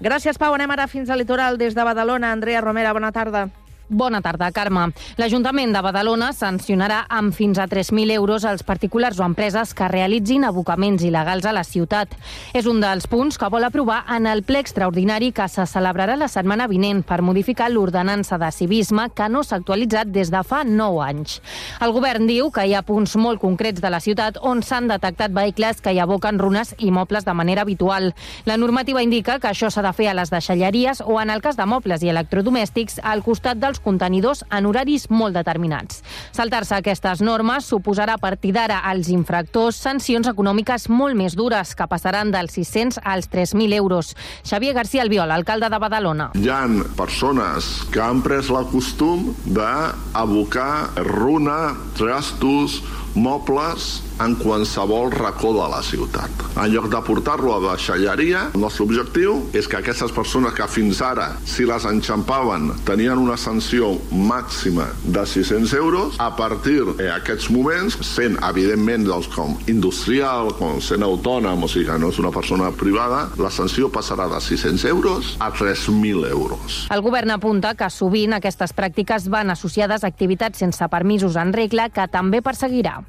Gràcies, 0.00 0.38
Pau. 0.38 0.54
Anem 0.54 0.70
ara 0.70 0.86
fins 0.86 1.10
al 1.10 1.18
litoral 1.18 1.58
des 1.58 1.74
de 1.74 1.82
Badalona. 1.84 2.30
Andrea 2.30 2.62
Romera, 2.62 2.94
bona 2.94 3.10
tarda. 3.10 3.48
Bona 3.90 4.20
tarda, 4.22 4.52
Carme. 4.54 4.92
L'Ajuntament 5.18 5.72
de 5.74 5.80
Badalona 5.82 6.28
sancionarà 6.30 7.00
amb 7.10 7.34
fins 7.34 7.58
a 7.58 7.64
3.000 7.66 8.12
euros 8.14 8.44
els 8.46 8.62
particulars 8.62 9.18
o 9.18 9.24
empreses 9.26 9.72
que 9.74 9.88
realitzin 9.90 10.44
abocaments 10.46 11.02
il·legals 11.02 11.48
a 11.50 11.50
la 11.50 11.64
ciutat. 11.66 12.12
És 12.54 12.68
un 12.70 12.78
dels 12.78 13.08
punts 13.10 13.34
que 13.34 13.48
vol 13.50 13.66
aprovar 13.66 14.04
en 14.14 14.28
el 14.30 14.44
ple 14.46 14.60
extraordinari 14.62 15.32
que 15.34 15.48
se 15.50 15.64
celebrarà 15.66 16.14
la 16.14 16.28
setmana 16.30 16.68
vinent 16.70 17.00
per 17.02 17.18
modificar 17.26 17.66
l'ordenança 17.72 18.38
de 18.38 18.52
civisme 18.54 19.08
que 19.10 19.26
no 19.26 19.42
s'ha 19.42 19.58
actualitzat 19.58 20.14
des 20.14 20.30
de 20.30 20.44
fa 20.46 20.62
9 20.62 21.02
anys. 21.08 21.40
El 21.82 21.90
govern 21.90 22.30
diu 22.30 22.52
que 22.54 22.68
hi 22.68 22.76
ha 22.78 22.84
punts 22.86 23.16
molt 23.18 23.42
concrets 23.42 23.82
de 23.82 23.90
la 23.90 23.98
ciutat 23.98 24.38
on 24.38 24.62
s'han 24.62 24.86
detectat 24.86 25.34
vehicles 25.34 25.82
que 25.82 25.90
hi 25.90 25.98
aboquen 25.98 26.38
runes 26.38 26.76
i 26.78 26.92
mobles 26.94 27.26
de 27.26 27.34
manera 27.34 27.66
habitual. 27.66 28.12
La 28.46 28.56
normativa 28.56 29.02
indica 29.02 29.40
que 29.40 29.50
això 29.50 29.66
s'ha 29.66 29.82
de 29.82 29.92
fer 29.98 30.12
a 30.12 30.14
les 30.14 30.30
deixalleries 30.30 31.02
o, 31.02 31.18
en 31.18 31.34
el 31.34 31.42
cas 31.42 31.58
de 31.58 31.66
mobles 31.66 32.06
i 32.06 32.14
electrodomèstics, 32.14 33.00
al 33.02 33.26
costat 33.26 33.58
dels 33.58 33.79
contenidors 33.84 34.44
en 34.50 34.66
horaris 34.66 35.08
molt 35.10 35.36
determinats. 35.36 36.02
Saltar-se 36.36 36.76
aquestes 36.76 37.22
normes 37.24 37.66
suposarà 37.66 38.18
a 38.18 38.22
partir 38.22 38.52
d'ara 38.56 38.80
als 38.90 39.10
infractors 39.12 39.80
sancions 39.80 40.28
econòmiques 40.30 40.88
molt 40.90 41.16
més 41.18 41.36
dures, 41.38 41.74
que 41.74 41.88
passaran 41.90 42.30
dels 42.34 42.54
600 42.58 43.00
als 43.04 43.30
3.000 43.30 43.74
euros. 43.78 44.14
Xavier 44.44 44.74
García 44.74 45.02
Albiol, 45.02 45.30
alcalde 45.30 45.70
de 45.70 45.78
Badalona. 45.78 46.30
Hi 46.34 46.48
ha 46.48 46.62
persones 46.96 47.70
que 47.92 48.00
han 48.02 48.22
pres 48.22 48.50
la 48.52 48.64
costum 48.70 49.30
d'abocar 49.46 51.04
runa, 51.06 51.74
trastos, 51.98 52.80
mobles 53.14 54.02
en 54.20 54.34
qualsevol 54.36 55.10
racó 55.10 55.52
de 55.54 55.68
la 55.72 55.82
ciutat. 55.82 56.30
En 56.56 56.72
lloc 56.72 56.90
de 56.92 57.00
portar-lo 57.06 57.54
a 57.56 57.60
deixalleria, 57.70 58.50
el 58.54 58.60
nostre 58.60 58.84
objectiu 58.84 59.38
és 59.56 59.68
que 59.68 59.78
aquestes 59.80 60.12
persones 60.12 60.52
que 60.56 60.66
fins 60.68 61.00
ara, 61.02 61.30
si 61.48 61.64
les 61.68 61.86
enxampaven, 61.88 62.70
tenien 62.84 63.18
una 63.18 63.38
sanció 63.40 63.94
màxima 64.12 64.90
de 65.04 65.24
600 65.26 65.72
euros, 65.78 66.18
a 66.20 66.30
partir 66.36 66.82
d'aquests 66.98 67.48
moments, 67.54 67.96
sent 68.04 68.36
evidentment 68.50 69.06
doncs, 69.08 69.30
com 69.32 69.56
industrial, 69.72 70.52
com 70.58 70.80
sent 70.84 71.04
autònom, 71.06 71.64
o 71.64 71.70
sigui 71.70 71.88
que 71.88 71.98
no 72.00 72.12
és 72.12 72.20
una 72.20 72.32
persona 72.34 72.70
privada, 72.76 73.26
la 73.40 73.50
sanció 73.50 73.88
passarà 73.92 74.28
de 74.28 74.40
600 74.44 74.84
euros 74.90 75.36
a 75.40 75.50
3.000 75.52 76.28
euros. 76.28 76.84
El 76.92 77.00
govern 77.00 77.32
apunta 77.32 77.74
que 77.74 77.88
sovint 77.90 78.36
aquestes 78.36 78.74
pràctiques 78.76 79.30
van 79.32 79.50
associades 79.50 80.04
a 80.04 80.10
activitats 80.12 80.60
sense 80.60 80.88
permisos 80.92 81.36
en 81.40 81.54
regla 81.56 81.88
que 81.88 82.06
també 82.10 82.42
perseguirà. 82.44 83.00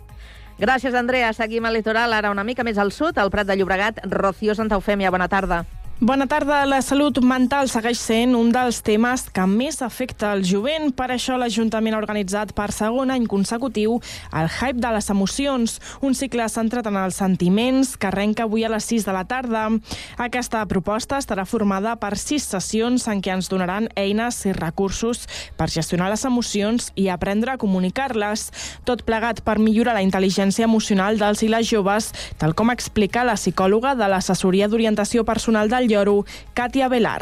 Gràcies, 0.61 0.93
Andrea. 0.93 1.31
Seguim 1.33 1.65
al 1.65 1.73
litoral, 1.73 2.13
ara 2.13 2.29
una 2.29 2.43
mica 2.45 2.61
més 2.61 2.77
al 2.77 2.91
sud, 2.93 3.17
al 3.17 3.31
Prat 3.33 3.49
de 3.49 3.55
Llobregat. 3.57 4.03
Rocío 4.05 4.53
Santa 4.53 4.77
Eufèmia, 4.77 5.09
bona 5.09 5.25
tarda. 5.27 5.63
Bona 6.03 6.25
tarda. 6.25 6.63
La 6.65 6.79
salut 6.81 7.19
mental 7.21 7.67
segueix 7.69 7.99
sent 8.01 8.31
un 8.33 8.47
dels 8.49 8.79
temes 8.81 9.27
que 9.29 9.43
més 9.45 9.75
afecta 9.85 10.31
el 10.33 10.39
jovent. 10.49 10.87
Per 10.97 11.05
això 11.13 11.35
l'Ajuntament 11.37 11.93
ha 11.93 11.99
organitzat 12.01 12.55
per 12.57 12.71
segon 12.73 13.11
any 13.13 13.27
consecutiu 13.29 13.99
el 14.33 14.49
Hype 14.49 14.81
de 14.81 14.89
les 14.95 15.11
Emocions, 15.13 15.75
un 16.01 16.17
cicle 16.17 16.47
centrat 16.49 16.89
en 16.89 16.97
els 16.97 17.19
sentiments 17.21 17.91
que 18.01 18.09
arrenca 18.09 18.47
avui 18.49 18.65
a 18.65 18.71
les 18.73 18.87
6 18.89 19.05
de 19.05 19.13
la 19.13 19.21
tarda. 19.29 19.67
Aquesta 20.17 20.63
proposta 20.65 21.19
estarà 21.21 21.45
formada 21.45 21.93
per 22.01 22.15
sis 22.17 22.49
sessions 22.49 23.05
en 23.05 23.21
què 23.21 23.35
ens 23.35 23.51
donaran 23.53 23.91
eines 23.93 24.41
i 24.49 24.55
recursos 24.57 25.27
per 25.61 25.69
gestionar 25.69 26.09
les 26.09 26.25
emocions 26.25 26.89
i 26.95 27.11
aprendre 27.13 27.53
a 27.53 27.61
comunicar-les. 27.61 28.47
Tot 28.89 29.05
plegat 29.05 29.43
per 29.45 29.59
millorar 29.61 29.93
la 29.99 30.01
intel·ligència 30.07 30.65
emocional 30.65 31.21
dels 31.21 31.45
i 31.45 31.53
les 31.53 31.69
joves, 31.69 32.09
tal 32.41 32.57
com 32.57 32.73
explica 32.73 33.21
la 33.21 33.37
psicòloga 33.37 33.93
de 33.93 34.09
l'Assessoria 34.09 34.65
d'Orientació 34.65 35.29
Personal 35.29 35.69
del 35.69 35.90
Lloro, 35.91 36.23
Càtia 36.57 36.89
Velar 36.91 37.19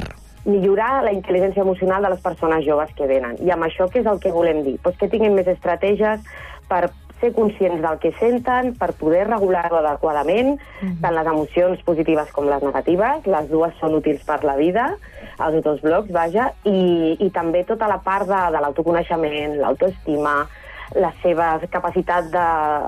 millorar 0.49 1.03
la 1.03 1.11
intel·ligència 1.13 1.61
emocional 1.61 2.01
de 2.01 2.13
les 2.13 2.21
persones 2.23 2.63
joves 2.65 2.89
que 2.97 3.05
venen. 3.09 3.35
I 3.43 3.51
amb 3.53 3.67
això 3.67 3.89
què 3.91 3.99
és 4.01 4.07
el 4.09 4.21
que 4.23 4.31
volem 4.33 4.63
dir? 4.65 4.77
Pues 4.81 4.95
que 4.97 5.09
tinguin 5.11 5.35
més 5.37 5.49
estratègies 5.51 6.23
per 6.71 6.87
ser 7.19 7.33
conscients 7.35 7.81
del 7.83 7.99
que 7.99 8.13
senten, 8.19 8.73
per 8.79 8.93
poder 8.99 9.25
regular-ho 9.27 9.81
adequadament, 9.81 10.57
-hmm. 10.59 11.01
tant 11.01 11.15
les 11.15 11.27
emocions 11.27 11.81
positives 11.83 12.31
com 12.31 12.45
les 12.45 12.63
negatives. 12.63 13.25
Les 13.25 13.49
dues 13.49 13.73
són 13.79 13.95
útils 13.95 14.23
per 14.23 14.43
la 14.43 14.55
vida, 14.55 14.95
els 15.39 15.63
dos 15.63 15.81
blocs, 15.81 16.11
vaja, 16.11 16.53
i, 16.63 17.17
i 17.19 17.29
també 17.29 17.63
tota 17.63 17.87
la 17.87 17.99
part 17.99 18.27
de, 18.27 18.41
de 18.51 18.61
l'autoconeixement, 18.61 19.57
l'autoestima, 19.57 20.47
la 20.95 21.13
seva 21.21 21.59
capacitat 21.69 22.31
de, 22.31 22.47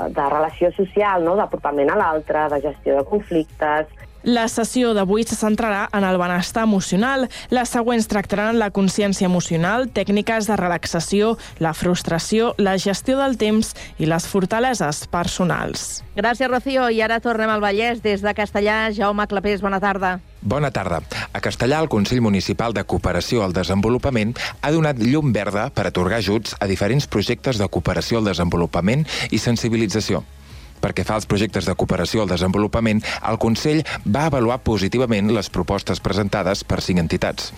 de 0.10 0.30
relació 0.30 0.72
social, 0.72 1.24
no? 1.24 1.36
d'apropament 1.36 1.90
a 1.92 1.96
l'altre, 1.96 2.50
de 2.50 2.62
gestió 2.62 2.98
de 2.98 3.04
conflictes, 3.04 3.88
la 4.24 4.48
sessió 4.48 4.94
d'avui 4.94 5.24
se 5.26 5.36
centrarà 5.36 5.88
en 5.94 6.06
el 6.06 6.18
benestar 6.22 6.64
emocional. 6.68 7.28
Les 7.50 7.70
següents 7.70 8.08
tractaran 8.08 8.60
la 8.60 8.72
consciència 8.72 9.26
emocional, 9.26 9.90
tècniques 9.90 10.48
de 10.50 10.58
relaxació, 10.60 11.38
la 11.60 11.74
frustració, 11.74 12.54
la 12.58 12.78
gestió 12.78 13.18
del 13.20 13.38
temps 13.42 13.74
i 13.98 14.10
les 14.10 14.28
fortaleses 14.28 15.06
personals. 15.12 16.04
Gràcies, 16.16 16.50
Rocío. 16.52 16.90
I 16.90 17.02
ara 17.02 17.22
tornem 17.24 17.50
al 17.50 17.64
Vallès. 17.64 18.02
Des 18.02 18.22
de 18.22 18.34
Castellà, 18.36 18.92
Jaume 18.94 19.28
Clapés, 19.28 19.62
bona 19.62 19.80
tarda. 19.80 20.20
Bona 20.42 20.72
tarda. 20.72 21.02
A 21.34 21.40
Castellà, 21.40 21.80
el 21.80 21.90
Consell 21.90 22.22
Municipal 22.22 22.74
de 22.74 22.84
Cooperació 22.84 23.46
al 23.46 23.54
Desenvolupament 23.54 24.34
ha 24.62 24.72
donat 24.74 25.00
llum 25.00 25.32
verda 25.34 25.70
per 25.70 25.86
atorgar 25.88 26.20
ajuts 26.20 26.56
a 26.60 26.68
diferents 26.68 27.08
projectes 27.08 27.62
de 27.62 27.70
cooperació 27.70 28.20
al 28.20 28.30
desenvolupament 28.32 29.06
i 29.30 29.38
sensibilització. 29.38 30.26
Perquè 30.82 31.06
fa 31.08 31.20
als 31.20 31.30
projectes 31.30 31.70
de 31.70 31.76
cooperació 31.78 32.24
al 32.24 32.34
desenvolupament, 32.34 33.04
el 33.30 33.40
Consell 33.42 33.84
va 34.06 34.28
avaluar 34.28 34.62
positivament 34.66 35.32
les 35.32 35.50
propostes 35.54 36.02
presentades 36.04 36.66
per 36.66 36.82
cinc 36.82 37.00
entitats. 37.06 37.52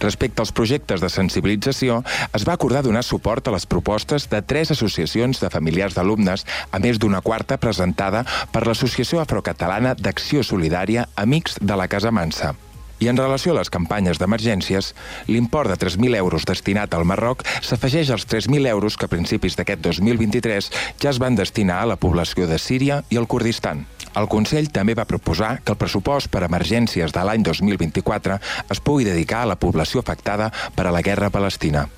Respecte 0.00 0.42
als 0.42 0.52
projectes 0.52 1.00
de 1.00 1.08
sensibilització, 1.08 2.00
es 2.34 2.44
va 2.46 2.56
acordar 2.58 2.82
donar 2.82 3.04
suport 3.06 3.46
a 3.48 3.54
les 3.54 3.66
propostes 3.66 4.28
de 4.30 4.42
tres 4.42 4.74
associacions 4.74 5.40
de 5.40 5.50
familiars 5.50 5.94
d'alumnes, 5.94 6.44
a 6.70 6.82
més 6.82 6.98
d'una 6.98 7.22
quarta 7.22 7.58
presentada 7.62 8.24
per 8.52 8.66
l'Associació 8.66 9.22
Afrocatalana 9.22 9.94
d'Acció 9.94 10.42
Solidària 10.42 11.08
Amics 11.16 11.60
de 11.60 11.78
la 11.78 11.88
Casa 11.88 12.10
Mansa. 12.10 12.54
I 13.00 13.08
en 13.10 13.18
relació 13.18 13.52
a 13.52 13.58
les 13.58 13.70
campanyes 13.72 14.20
d'emergències, 14.20 14.92
l'import 15.26 15.70
de 15.72 15.78
3.000 15.80 16.16
euros 16.20 16.46
destinat 16.46 16.94
al 16.94 17.06
Marroc 17.08 17.42
s'afegeix 17.60 18.12
als 18.14 18.28
3.000 18.30 18.68
euros 18.70 18.96
que 18.96 19.08
a 19.08 19.12
principis 19.12 19.58
d'aquest 19.58 19.82
2023 19.88 20.70
ja 21.02 21.10
es 21.10 21.18
van 21.18 21.34
destinar 21.34 21.82
a 21.82 21.90
la 21.90 21.98
població 21.98 22.46
de 22.46 22.58
Síria 22.58 23.02
i 23.10 23.18
el 23.20 23.26
Kurdistan. 23.26 23.86
El 24.14 24.30
Consell 24.30 24.70
també 24.70 24.94
va 24.94 25.08
proposar 25.10 25.58
que 25.64 25.74
el 25.74 25.80
pressupost 25.80 26.30
per 26.30 26.44
emergències 26.46 27.12
de 27.12 27.26
l'any 27.26 27.42
2024 27.42 28.38
es 28.70 28.80
pugui 28.80 29.10
dedicar 29.10 29.42
a 29.42 29.52
la 29.54 29.58
població 29.58 30.04
afectada 30.04 30.52
per 30.76 30.86
a 30.86 30.94
la 30.94 31.02
guerra 31.02 31.34
palestina. 31.34 31.88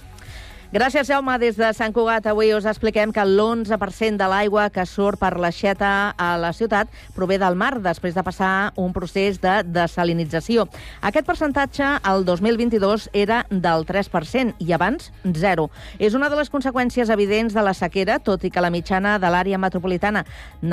Gràcies, 0.77 1.09
Jaume. 1.09 1.39
Des 1.41 1.57
de 1.57 1.71
Sant 1.73 1.95
Cugat 1.97 2.27
avui 2.29 2.51
us 2.53 2.67
expliquem 2.69 3.09
que 3.09 3.23
l'11% 3.25 4.21
de 4.21 4.27
l'aigua 4.29 4.67
que 4.69 4.83
surt 4.85 5.17
per 5.17 5.31
l'aixeta 5.41 6.13
a 6.21 6.27
la 6.37 6.51
ciutat 6.53 6.91
prové 7.17 7.39
del 7.41 7.55
mar 7.57 7.79
després 7.81 8.13
de 8.13 8.21
passar 8.21 8.75
un 8.77 8.93
procés 8.93 9.39
de 9.41 9.55
desalinització. 9.65 10.67
Aquest 11.01 11.25
percentatge 11.25 11.87
el 12.11 12.27
2022 12.29 13.07
era 13.17 13.39
del 13.49 13.87
3% 13.89 14.53
i 14.61 14.75
abans 14.77 15.07
zero. 15.33 15.71
És 15.97 16.13
una 16.13 16.29
de 16.29 16.37
les 16.37 16.53
conseqüències 16.53 17.09
evidents 17.09 17.57
de 17.57 17.65
la 17.65 17.73
sequera, 17.73 18.19
tot 18.21 18.45
i 18.45 18.53
que 18.53 18.61
la 18.61 18.69
mitjana 18.69 19.17
de 19.17 19.33
l'àrea 19.33 19.57
metropolitana 19.57 20.27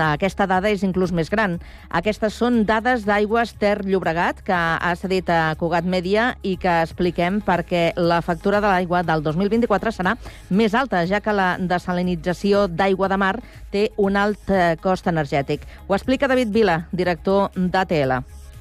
aquesta 0.10 0.50
dada 0.51 0.67
és 0.67 0.83
inclús 0.83 1.15
més 1.15 1.31
gran. 1.31 1.62
Aquestes 1.88 2.36
són 2.36 2.65
dades 2.67 3.07
d'Aigües 3.07 3.55
Ter 3.55 3.86
Llobregat, 3.88 4.43
que 4.43 4.60
ha 4.60 4.93
cedit 5.00 5.31
a 5.31 5.55
Cugat 5.55 5.88
Mèdia 5.88 6.33
i 6.43 6.57
que 6.60 6.81
expliquem 6.81 7.39
perquè 7.39 7.93
la 7.95 8.19
factura 8.19 8.60
de 8.60 8.67
l'aigua 8.67 9.05
del 9.07 9.24
2024 9.24 9.92
serà 9.93 10.15
més 10.50 10.73
alta, 10.73 11.05
ja 11.09 11.21
que 11.23 11.35
la 11.35 11.53
desalinització 11.59 12.67
d'aigua 12.67 13.09
de 13.12 13.19
mar 13.21 13.35
té 13.71 13.88
un 13.97 14.17
alt 14.19 14.50
eh, 14.50 14.75
cost 14.81 15.07
energètic. 15.12 15.67
Ho 15.88 15.95
explica 15.97 16.29
David 16.31 16.51
Vila, 16.53 16.81
director 16.91 17.53
d'ATL. 17.55 18.17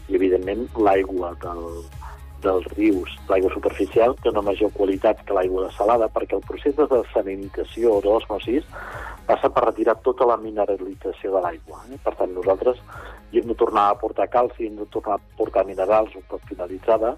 I, 0.09 0.17
evidentment, 0.19 0.67
l'aigua 0.77 1.33
del, 1.43 1.67
dels 2.43 2.67
rius, 2.77 3.15
l'aigua 3.31 3.53
superficial, 3.55 4.17
té 4.21 4.33
una 4.33 4.43
major 4.45 4.73
qualitat 4.75 5.23
que 5.27 5.37
l'aigua 5.37 5.71
salada, 5.77 6.11
perquè 6.13 6.37
el 6.39 6.45
procés 6.47 6.77
de 6.77 6.89
desalinització 6.91 7.97
o 7.97 8.03
d'osmosis 8.05 8.67
passa 9.29 9.51
per 9.55 9.65
retirar 9.69 9.97
tota 10.07 10.27
la 10.29 10.37
mineralització 10.41 11.37
de 11.37 11.45
l'aigua. 11.45 11.85
Eh? 11.91 12.01
Per 12.03 12.15
tant, 12.19 12.35
nosaltres 12.35 12.83
hem 13.33 13.47
de 13.49 13.57
tornar 13.59 13.89
a 13.91 13.99
portar 14.01 14.29
calci, 14.33 14.67
hem 14.67 14.77
de 14.81 14.89
tornar 14.93 15.19
a 15.19 15.39
portar 15.39 15.65
minerals 15.69 16.15
un 16.19 16.27
cop 16.29 16.43
finalitzada, 16.51 17.15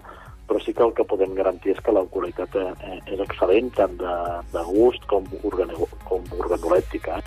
però 0.47 0.61
sí 0.61 0.73
que 0.73 0.83
el 0.85 0.93
que 0.97 1.05
podem 1.07 1.33
garantir 1.37 1.73
és 1.73 1.81
que 1.83 1.93
la 1.95 2.05
qualitat 2.11 2.55
eh, 2.59 2.99
és 3.11 3.21
excel·lent, 3.23 3.71
tant 3.77 3.97
de, 4.01 4.15
de 4.53 4.63
gust 4.69 5.05
com, 5.09 5.25
organo, 5.43 5.89
com 6.05 6.25
organolèptica. 6.37 7.21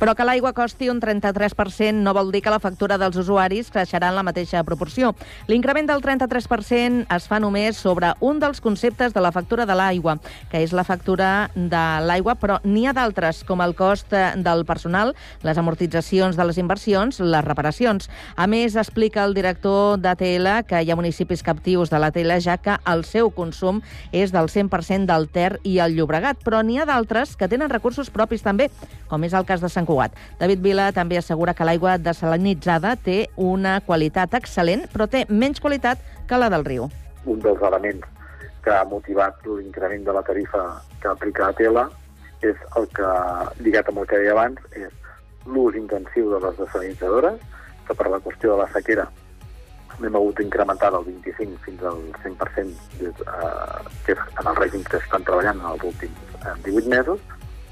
Però 0.00 0.14
que 0.16 0.24
l'aigua 0.24 0.54
costi 0.56 0.88
un 0.88 0.96
33% 0.96 2.00
no 2.00 2.14
vol 2.16 2.30
dir 2.32 2.40
que 2.40 2.48
la 2.52 2.58
factura 2.58 2.96
dels 2.96 3.18
usuaris 3.20 3.68
creixerà 3.68 4.08
en 4.08 4.16
la 4.16 4.22
mateixa 4.24 4.62
proporció. 4.64 5.10
L'increment 5.44 5.90
del 5.90 6.00
33% 6.00 7.04
es 7.12 7.26
fa 7.28 7.36
només 7.36 7.76
sobre 7.76 8.14
un 8.24 8.40
dels 8.40 8.62
conceptes 8.64 9.12
de 9.12 9.20
la 9.20 9.28
factura 9.30 9.66
de 9.68 9.76
l'aigua, 9.76 10.14
que 10.48 10.62
és 10.64 10.72
la 10.72 10.86
factura 10.88 11.50
de 11.52 11.82
l'aigua, 12.08 12.38
però 12.40 12.56
n'hi 12.64 12.86
ha 12.88 12.94
d'altres, 12.96 13.42
com 13.44 13.60
el 13.60 13.74
cost 13.76 14.14
eh, 14.16 14.30
del 14.40 14.64
personal, 14.64 15.12
les 15.44 15.60
amortitzacions 15.60 16.40
de 16.40 16.48
les 16.48 16.56
inversions, 16.56 17.20
les 17.20 17.44
reparacions. 17.44 18.08
A 18.40 18.48
més, 18.48 18.78
explica 18.80 19.26
el 19.28 19.36
director 19.36 20.00
d'ATL 20.00 20.48
que 20.64 20.80
hi 20.80 20.94
ha 20.94 20.96
municipis 20.96 21.44
captius 21.44 21.92
de 21.92 22.00
l'ATL, 22.00 22.38
ja 22.40 22.56
que 22.56 22.78
el 22.88 23.04
seu 23.04 23.28
consum 23.36 23.84
és 24.16 24.32
del 24.32 24.48
100% 24.48 25.04
del 25.12 25.28
Ter 25.28 25.60
i 25.60 25.76
el 25.84 26.00
Llobregat, 26.00 26.40
però 26.40 26.64
n'hi 26.64 26.80
ha 26.80 26.88
d'altres 26.88 27.36
que 27.36 27.52
tenen 27.52 27.68
recursos 27.68 28.08
propis 28.08 28.40
també, 28.40 28.70
com 29.12 29.28
és 29.28 29.36
el 29.36 29.44
cas 29.44 29.60
de 29.60 29.68
Sant 29.68 29.89
Cugat. 29.90 30.14
David 30.38 30.62
Vila 30.62 30.88
també 30.94 31.18
assegura 31.18 31.54
que 31.56 31.66
l'aigua 31.66 31.96
desalinitzada 31.98 32.94
té 33.02 33.24
una 33.36 33.80
qualitat 33.82 34.36
excel·lent, 34.38 34.86
però 34.92 35.08
té 35.10 35.24
menys 35.28 35.58
qualitat 35.62 35.98
que 36.30 36.38
la 36.38 36.50
del 36.52 36.66
riu. 36.68 36.86
Un 37.26 37.42
dels 37.42 37.62
elements 37.66 38.06
que 38.64 38.70
ha 38.76 38.84
motivat 38.86 39.40
l'increment 39.48 40.04
de 40.06 40.14
la 40.14 40.22
tarifa 40.22 40.62
que 41.02 41.08
aplica 41.10 41.48
a 41.48 41.56
Tela 41.58 41.88
és 42.46 42.60
el 42.78 42.86
que, 42.96 43.08
lligat 43.64 43.90
amb 43.90 44.02
el 44.02 44.06
que 44.08 44.20
deia 44.20 44.36
abans, 44.36 44.60
és 44.78 44.92
l'ús 45.48 45.76
intensiu 45.76 46.30
de 46.34 46.40
les 46.44 46.60
desalinitzadores, 46.60 47.40
que 47.88 47.96
per 47.96 48.06
la 48.12 48.20
qüestió 48.22 48.54
de 48.54 48.62
la 48.62 48.68
sequera 48.76 49.08
n'hem 50.00 50.14
hagut 50.16 50.38
d'incrementar 50.38 50.88
del 50.94 51.04
25 51.10 51.58
fins 51.66 51.82
al 51.84 51.98
100%, 52.22 52.70
des, 53.02 53.18
eh, 53.20 53.80
que 54.06 54.14
és 54.14 54.22
en 54.40 54.48
el 54.48 54.56
règim 54.56 54.84
que 54.86 54.96
estan 55.02 55.26
treballant 55.26 55.60
en 55.60 55.72
els 55.74 55.84
últims 55.90 56.38
eh, 56.40 56.54
18 56.64 56.88
mesos, 56.94 57.20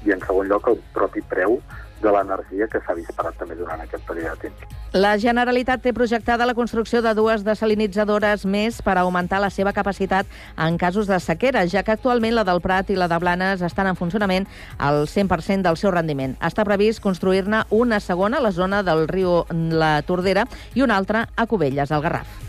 i 0.05 0.13
en 0.13 0.21
segon 0.27 0.47
lloc 0.51 0.67
el 0.69 0.77
propi 0.95 1.23
preu 1.31 1.57
de 2.01 2.11
l'energia 2.11 2.67
que 2.71 2.81
s'ha 2.85 2.95
disparat 2.97 3.37
també 3.39 3.55
durant 3.59 3.81
aquest 3.83 4.05
període 4.07 4.35
de 4.35 4.49
temps. 4.49 4.77
La 4.93 5.11
Generalitat 5.21 5.83
té 5.83 5.93
projectada 5.93 6.47
la 6.49 6.55
construcció 6.57 7.03
de 7.05 7.13
dues 7.13 7.43
desalinitzadores 7.45 8.45
més 8.49 8.81
per 8.81 8.97
augmentar 8.97 9.41
la 9.43 9.51
seva 9.53 9.73
capacitat 9.73 10.25
en 10.57 10.79
casos 10.81 11.07
de 11.07 11.19
sequera, 11.21 11.67
ja 11.69 11.83
que 11.83 11.93
actualment 11.93 12.33
la 12.35 12.47
del 12.47 12.61
Prat 12.61 12.89
i 12.89 12.97
la 12.97 13.07
de 13.11 13.21
Blanes 13.21 13.61
estan 13.61 13.91
en 13.91 13.99
funcionament 13.99 14.49
al 14.77 15.05
100% 15.05 15.61
del 15.67 15.77
seu 15.77 15.93
rendiment. 15.93 16.37
Està 16.41 16.65
previst 16.65 17.03
construir-ne 17.05 17.65
una 17.69 17.99
segona 17.99 18.41
a 18.41 18.45
la 18.47 18.51
zona 18.51 18.81
del 18.83 19.07
riu 19.07 19.43
La 19.51 19.99
Tordera 20.01 20.47
i 20.73 20.81
una 20.81 20.97
altra 20.97 21.27
a 21.35 21.45
Cubelles, 21.45 21.91
al 21.91 22.01
Garraf. 22.01 22.48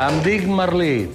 Em 0.00 0.18
dic 0.24 0.46
Merlí. 0.48 1.08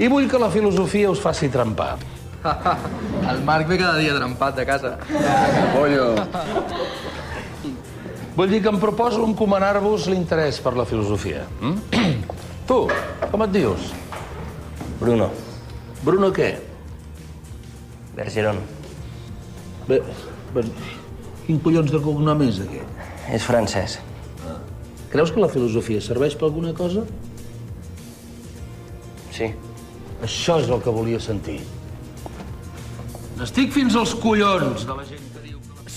I 0.00 0.08
vull 0.08 0.28
que 0.30 0.38
la 0.40 0.50
filosofia 0.52 1.10
us 1.10 1.20
faci 1.20 1.50
trempar. 1.52 1.96
El 3.30 3.42
Marc 3.44 3.68
ve 3.68 3.76
cada 3.80 3.98
dia 4.00 4.14
trempat 4.16 4.56
de 4.56 4.64
casa. 4.68 4.94
Pollo. 5.74 6.14
Vull 8.36 8.52
dir 8.54 8.62
que 8.64 8.70
em 8.72 8.78
proposo 8.80 9.24
encomanar-vos 9.26 10.06
l'interès 10.08 10.60
per 10.64 10.72
la 10.78 10.86
filosofia. 10.88 11.44
Mm? 11.60 12.04
tu, 12.68 12.82
com 13.28 13.44
et 13.44 13.56
dius? 13.58 13.90
Bruno. 15.00 15.28
Bruno 16.04 16.30
què? 16.32 16.54
Bergeron. 18.16 18.60
Bé, 19.88 20.00
bé, 20.54 20.64
quin 21.46 21.58
collons 21.64 21.92
de 21.92 22.00
cognom 22.00 22.46
és 22.46 22.62
aquest? 22.62 23.04
És 23.36 23.44
francès. 23.44 23.98
Creus 25.10 25.32
que 25.34 25.42
la 25.42 25.50
filosofia 25.50 26.00
serveix 26.04 26.36
per 26.38 26.46
alguna 26.48 26.72
cosa? 26.76 27.02
Sí. 29.34 29.50
Això 30.22 30.58
és 30.60 30.68
el 30.68 30.82
que 30.84 30.92
volia 30.92 31.20
sentir. 31.22 31.60
Estic 33.40 33.72
fins 33.72 33.96
als 33.96 34.12
collons 34.20 34.84
de 34.84 34.96
la 34.96 35.06
gent. 35.08 35.29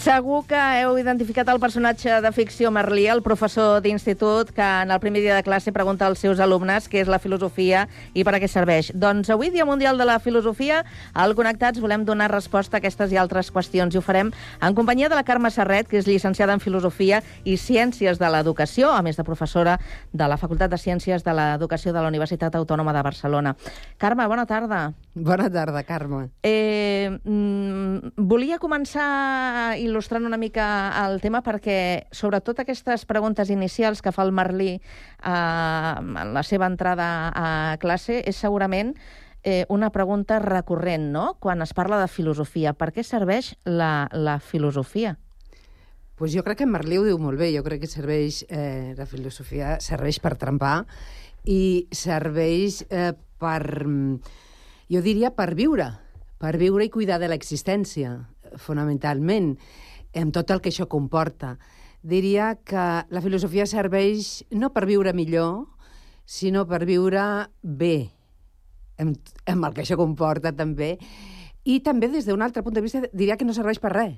Segur 0.04 0.42
que 0.44 0.60
heu 0.82 0.98
identificat 1.00 1.48
el 1.48 1.62
personatge 1.63 2.18
de 2.20 2.30
ficció 2.36 2.68
Merlí, 2.76 3.06
el 3.08 3.22
professor 3.24 3.78
d'institut 3.80 4.50
que 4.52 4.66
en 4.84 4.92
el 4.92 5.00
primer 5.00 5.22
dia 5.24 5.38
de 5.38 5.46
classe 5.46 5.72
pregunta 5.72 6.04
als 6.10 6.20
seus 6.20 6.42
alumnes 6.44 6.89
què 6.92 7.00
és 7.00 7.08
la 7.08 7.22
filosofia 7.24 7.86
i 8.12 8.26
per 8.28 8.34
a 8.36 8.42
què 8.44 8.50
serveix. 8.52 8.89
Doncs 8.92 9.32
avui, 9.32 9.48
Dia 9.54 9.63
Mundial 9.63 9.96
de 9.96 10.04
la 10.04 10.18
Filosofia, 10.20 10.82
al 11.13 11.38
Connectats 11.38 11.80
volem 11.80 12.04
donar 12.04 12.28
resposta 12.34 12.76
a 12.76 12.82
aquestes 12.82 13.13
i 13.16 13.20
altres 13.22 13.48
qüestions 13.56 13.96
i 13.96 14.02
ho 14.02 14.04
farem 14.04 14.34
en 14.60 14.76
companyia 14.76 15.08
de 15.08 15.16
la 15.16 15.24
Carme 15.24 15.54
Serret, 15.56 15.88
que 15.88 16.02
és 16.02 16.10
llicenciada 16.10 16.52
en 16.52 16.60
Filosofia 16.60 17.22
i 17.46 17.56
Ciències 17.56 18.20
de 18.20 18.28
l'Educació, 18.28 18.92
a 18.92 19.00
més 19.08 19.16
de 19.16 19.24
professora 19.24 19.78
de 20.12 20.28
la 20.28 20.36
Facultat 20.42 20.76
de 20.76 20.82
Ciències 20.84 21.24
de 21.24 21.32
l'Educació 21.32 21.96
de 21.96 22.04
la 22.04 22.12
Universitat 22.12 22.60
Autònoma 22.60 22.92
de 22.92 23.08
Barcelona. 23.08 23.56
Carme, 23.96 24.28
bona 24.28 24.46
tarda. 24.52 24.84
Bona 25.16 25.48
tarda, 25.48 25.88
Carme. 25.88 26.28
Eh, 26.44 27.08
mm, 27.24 28.18
volia 28.18 28.60
començar 28.60 29.80
il·lustrant 29.93 30.25
una 30.25 30.39
mica 30.41 30.65
el 31.06 31.21
tema 31.21 31.43
perquè, 31.45 32.10
sobretot 32.12 32.63
aquestes 32.63 33.06
preguntes 33.06 33.53
inicials 33.53 34.01
que 34.01 34.12
fa 34.12 34.25
el 34.25 34.34
Merlí 34.34 34.71
eh, 34.73 34.79
en 35.29 36.34
la 36.34 36.43
seva 36.43 36.67
entrada 36.67 37.08
a 37.29 37.49
classe, 37.79 38.23
és 38.25 38.39
segurament 38.41 38.95
eh, 39.43 39.65
una 39.69 39.91
pregunta 39.91 40.39
recurrent, 40.41 41.12
no?, 41.13 41.36
quan 41.39 41.62
es 41.62 41.75
parla 41.77 42.01
de 42.01 42.10
filosofia. 42.10 42.73
Per 42.73 42.89
què 42.95 43.06
serveix 43.06 43.53
la, 43.69 44.08
la 44.12 44.39
filosofia? 44.41 45.17
Pues 46.15 46.34
jo 46.34 46.43
crec 46.45 46.62
que 46.62 46.69
Merlí 46.69 46.97
ho 46.97 47.06
diu 47.06 47.17
molt 47.19 47.39
bé. 47.41 47.49
Jo 47.56 47.63
crec 47.65 47.84
que 47.84 47.91
serveix, 47.91 48.43
eh, 48.49 48.93
la 48.97 49.08
filosofia 49.10 49.77
serveix 49.84 50.21
per 50.23 50.36
trempar 50.39 50.84
i 51.49 51.89
serveix 51.91 52.84
eh, 52.89 53.12
per, 53.41 53.63
jo 54.93 55.01
diria, 55.03 55.34
per 55.36 55.51
viure, 55.58 55.89
per 56.39 56.56
viure 56.62 56.86
i 56.86 56.91
cuidar 56.93 57.19
de 57.19 57.27
l'existència, 57.32 58.15
fonamentalment, 58.62 59.58
amb 60.15 60.34
tot 60.34 60.52
el 60.52 60.62
que 60.62 60.69
això 60.71 60.88
comporta. 60.89 61.58
Diria 62.04 62.54
que 62.67 62.84
la 63.08 63.21
filosofia 63.23 63.65
serveix 63.65 64.43
no 64.52 64.73
per 64.76 64.86
viure 64.86 65.13
millor, 65.15 65.65
sinó 66.26 66.65
per 66.67 66.84
viure 66.86 67.47
bé, 67.63 68.12
amb, 68.99 69.15
amb 69.47 69.69
el 69.69 69.73
que 69.73 69.84
això 69.86 69.97
comporta 69.99 70.52
també, 70.56 70.97
i 71.63 71.80
també 71.80 72.10
des 72.12 72.28
d'un 72.28 72.43
altre 72.43 72.63
punt 72.63 72.76
de 72.76 72.84
vista 72.84 73.02
diria 73.13 73.38
que 73.39 73.47
no 73.47 73.56
serveix 73.56 73.80
per 73.80 73.93
res. 73.95 74.17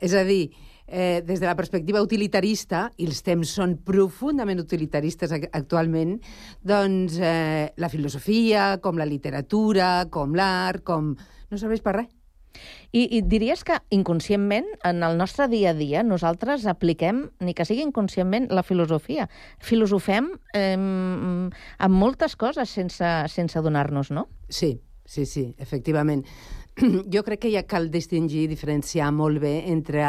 És 0.00 0.14
a 0.16 0.24
dir, 0.24 0.50
eh, 0.88 1.22
des 1.24 1.40
de 1.40 1.46
la 1.46 1.54
perspectiva 1.54 2.02
utilitarista, 2.02 2.90
i 2.96 3.06
els 3.06 3.22
temps 3.22 3.52
són 3.60 3.76
profundament 3.84 4.58
utilitaristes 4.60 5.32
ac- 5.32 5.48
actualment, 5.52 6.18
doncs 6.62 7.20
eh, 7.20 7.70
la 7.76 7.88
filosofia, 7.92 8.78
com 8.82 8.98
la 8.98 9.06
literatura, 9.06 10.08
com 10.10 10.34
l'art, 10.34 10.82
com... 10.82 11.14
no 11.50 11.60
serveix 11.60 11.84
per 11.84 11.98
res. 12.00 12.10
I, 12.92 13.06
I 13.18 13.22
diries 13.26 13.64
que 13.66 13.78
inconscientment, 13.94 14.68
en 14.84 15.02
el 15.02 15.18
nostre 15.18 15.48
dia 15.48 15.72
a 15.72 15.78
dia, 15.78 16.04
nosaltres 16.06 16.66
apliquem, 16.70 17.28
ni 17.40 17.54
que 17.54 17.66
sigui 17.66 17.82
inconscientment, 17.82 18.50
la 18.54 18.62
filosofia. 18.62 19.28
Filosofem 19.58 20.30
eh, 20.54 20.74
amb 20.74 21.94
moltes 21.98 22.36
coses 22.36 22.70
sense, 22.70 23.14
sense 23.32 23.64
donar-nos, 23.64 24.12
no? 24.14 24.28
Sí, 24.48 24.76
sí, 25.04 25.26
sí, 25.26 25.54
efectivament. 25.58 26.24
Jo 27.14 27.22
crec 27.22 27.40
que 27.44 27.50
ja 27.52 27.62
cal 27.70 27.86
distingir, 27.92 28.48
diferenciar 28.50 29.10
molt 29.14 29.38
bé 29.42 29.52
entre 29.70 30.08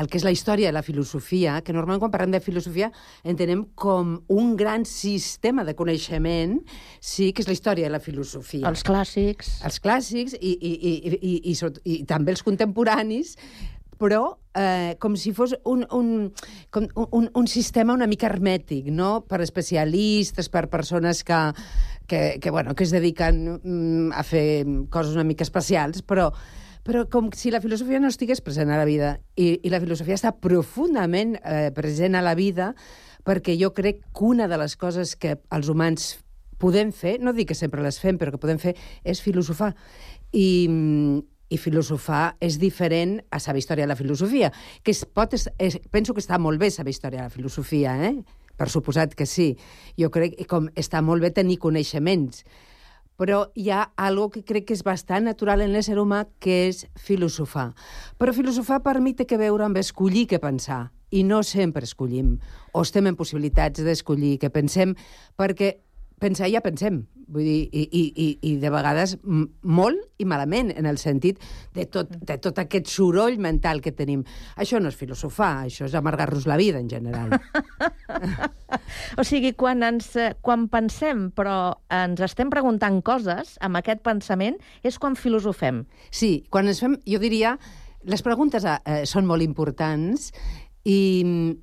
el 0.00 0.08
que 0.08 0.16
és 0.16 0.24
la 0.24 0.32
història 0.32 0.70
i 0.70 0.74
la 0.74 0.82
filosofia, 0.86 1.58
que 1.60 1.74
normalment 1.76 2.00
quan 2.04 2.14
parlem 2.14 2.32
de 2.36 2.40
filosofia 2.40 2.88
entenem 3.24 3.66
com 3.74 4.14
un 4.32 4.54
gran 4.56 4.86
sistema 4.88 5.64
de 5.68 5.74
coneixement, 5.76 6.56
sí, 7.00 7.32
que 7.36 7.44
és 7.44 7.50
la 7.50 7.56
història 7.56 7.90
i 7.90 7.92
la 7.92 8.00
filosofia. 8.00 8.64
Els 8.70 8.84
clàssics. 8.86 9.58
Els 9.68 9.80
clàssics 9.84 10.38
i, 10.40 10.54
i, 10.56 10.72
i, 10.72 10.94
i, 10.96 11.14
i, 11.20 11.34
i, 11.52 11.54
sobretot- 11.58 11.84
i 11.84 12.00
també 12.08 12.32
els 12.32 12.42
contemporanis, 12.46 13.36
però 14.00 14.36
eh, 14.56 14.96
com 15.00 15.16
si 15.16 15.32
fos 15.36 15.54
un, 15.64 15.84
un, 15.92 16.10
com 16.70 16.88
un, 17.10 17.30
un 17.32 17.46
sistema 17.48 17.94
una 17.96 18.08
mica 18.10 18.28
hermètic, 18.28 18.90
no? 18.92 19.24
per 19.28 19.40
especialistes, 19.44 20.50
per 20.52 20.66
persones 20.72 21.22
que, 21.24 21.40
que, 22.06 22.38
que, 22.40 22.50
bueno, 22.50 22.74
que 22.74 22.84
es 22.84 22.94
dediquen 22.94 23.42
mm, 23.62 24.12
a 24.12 24.22
fer 24.26 24.64
coses 24.90 25.16
una 25.16 25.26
mica 25.28 25.46
especials, 25.46 26.02
però, 26.02 26.30
però 26.86 27.06
com 27.10 27.32
si 27.36 27.52
la 27.54 27.62
filosofia 27.64 28.00
no 28.00 28.12
estigués 28.12 28.44
present 28.44 28.70
a 28.70 28.78
la 28.80 28.86
vida. 28.88 29.16
I, 29.36 29.56
i 29.62 29.72
la 29.72 29.82
filosofia 29.82 30.18
està 30.18 30.36
profundament 30.36 31.36
eh, 31.42 31.72
present 31.76 32.16
a 32.16 32.24
la 32.24 32.36
vida 32.38 32.72
perquè 33.26 33.56
jo 33.58 33.72
crec 33.74 34.04
que 34.14 34.24
una 34.24 34.46
de 34.46 34.58
les 34.60 34.76
coses 34.78 35.16
que 35.18 35.34
els 35.50 35.68
humans 35.68 36.14
podem 36.62 36.92
fer, 36.94 37.18
no 37.20 37.34
dic 37.36 37.50
que 37.50 37.58
sempre 37.58 37.82
les 37.84 37.98
fem, 38.00 38.16
però 38.16 38.32
que 38.32 38.40
podem 38.40 38.60
fer, 38.62 38.76
és 39.04 39.20
filosofar. 39.20 39.74
I, 40.32 40.68
mm, 40.70 41.18
i 41.48 41.58
filosofar 41.58 42.36
és 42.42 42.58
diferent 42.58 43.18
a 43.30 43.40
saber 43.40 43.62
història 43.62 43.86
de 43.86 43.92
la 43.92 43.98
filosofia, 43.98 44.52
que 44.82 44.94
es 44.94 45.04
pot, 45.04 45.34
es, 45.34 45.48
es, 45.58 45.78
penso 45.90 46.14
que 46.14 46.22
està 46.24 46.38
molt 46.42 46.60
bé 46.60 46.70
saber 46.70 46.94
història 46.94 47.22
de 47.22 47.28
la 47.30 47.34
filosofia, 47.34 47.96
eh? 48.08 48.16
per 48.56 48.70
suposat 48.72 49.14
que 49.14 49.26
sí. 49.28 49.52
Jo 50.00 50.10
crec 50.10 50.38
que 50.38 50.48
com 50.48 50.70
està 50.74 51.02
molt 51.04 51.22
bé 51.22 51.30
tenir 51.30 51.58
coneixements, 51.62 52.42
però 53.16 53.46
hi 53.56 53.70
ha 53.72 53.86
algo 53.96 54.28
que 54.32 54.44
crec 54.44 54.68
que 54.68 54.76
és 54.76 54.84
bastant 54.84 55.24
natural 55.24 55.62
en 55.64 55.72
l'ésser 55.72 55.96
humà, 56.00 56.24
que 56.40 56.66
és 56.68 56.84
filosofar. 57.00 57.70
Però 58.20 58.34
filosofar 58.36 58.82
per 58.84 58.98
mi 59.00 59.14
té 59.16 59.24
que 59.28 59.40
veure 59.40 59.64
amb 59.64 59.80
escollir 59.80 60.26
què 60.32 60.40
pensar, 60.42 60.86
i 61.10 61.22
no 61.24 61.42
sempre 61.46 61.86
escollim, 61.86 62.36
o 62.74 62.82
estem 62.82 63.06
en 63.06 63.16
possibilitats 63.16 63.84
d'escollir 63.86 64.36
què 64.42 64.50
pensem, 64.52 64.96
perquè 65.38 65.76
pensar 66.20 66.48
ja 66.48 66.62
pensem, 66.64 67.02
vull 67.28 67.44
dir, 67.44 67.68
i, 67.74 67.82
i, 67.84 68.02
i, 68.22 68.26
i 68.48 68.52
de 68.62 68.70
vegades 68.72 69.16
molt 69.26 70.22
i 70.22 70.26
malament, 70.28 70.70
en 70.78 70.86
el 70.88 70.98
sentit 71.02 71.40
de 71.74 71.86
tot, 71.90 72.10
de 72.10 72.36
tot 72.42 72.58
aquest 72.62 72.88
soroll 72.92 73.40
mental 73.42 73.82
que 73.84 73.92
tenim. 73.96 74.22
Això 74.56 74.80
no 74.80 74.92
és 74.92 74.98
filosofar, 74.98 75.66
això 75.66 75.88
és 75.88 75.96
amargar-nos 75.98 76.46
la 76.48 76.58
vida, 76.60 76.82
en 76.82 76.90
general. 76.92 77.36
O 79.16 79.24
sigui, 79.24 79.52
quan, 79.56 79.80
ens, 79.86 80.08
eh, 80.18 80.34
quan 80.44 80.66
pensem 80.68 81.28
però 81.36 81.78
ens 81.92 82.20
estem 82.24 82.50
preguntant 82.52 82.98
coses, 83.06 83.54
amb 83.64 83.78
aquest 83.78 84.02
pensament, 84.04 84.58
és 84.86 84.98
quan 85.00 85.16
filosofem. 85.16 85.84
Sí, 86.10 86.44
quan 86.52 86.68
ens 86.68 86.82
fem, 86.82 86.98
jo 87.08 87.20
diria, 87.22 87.54
les 88.06 88.22
preguntes 88.22 88.66
eh, 88.66 89.02
són 89.08 89.26
molt 89.26 89.42
importants 89.42 90.30
i, 90.86 90.96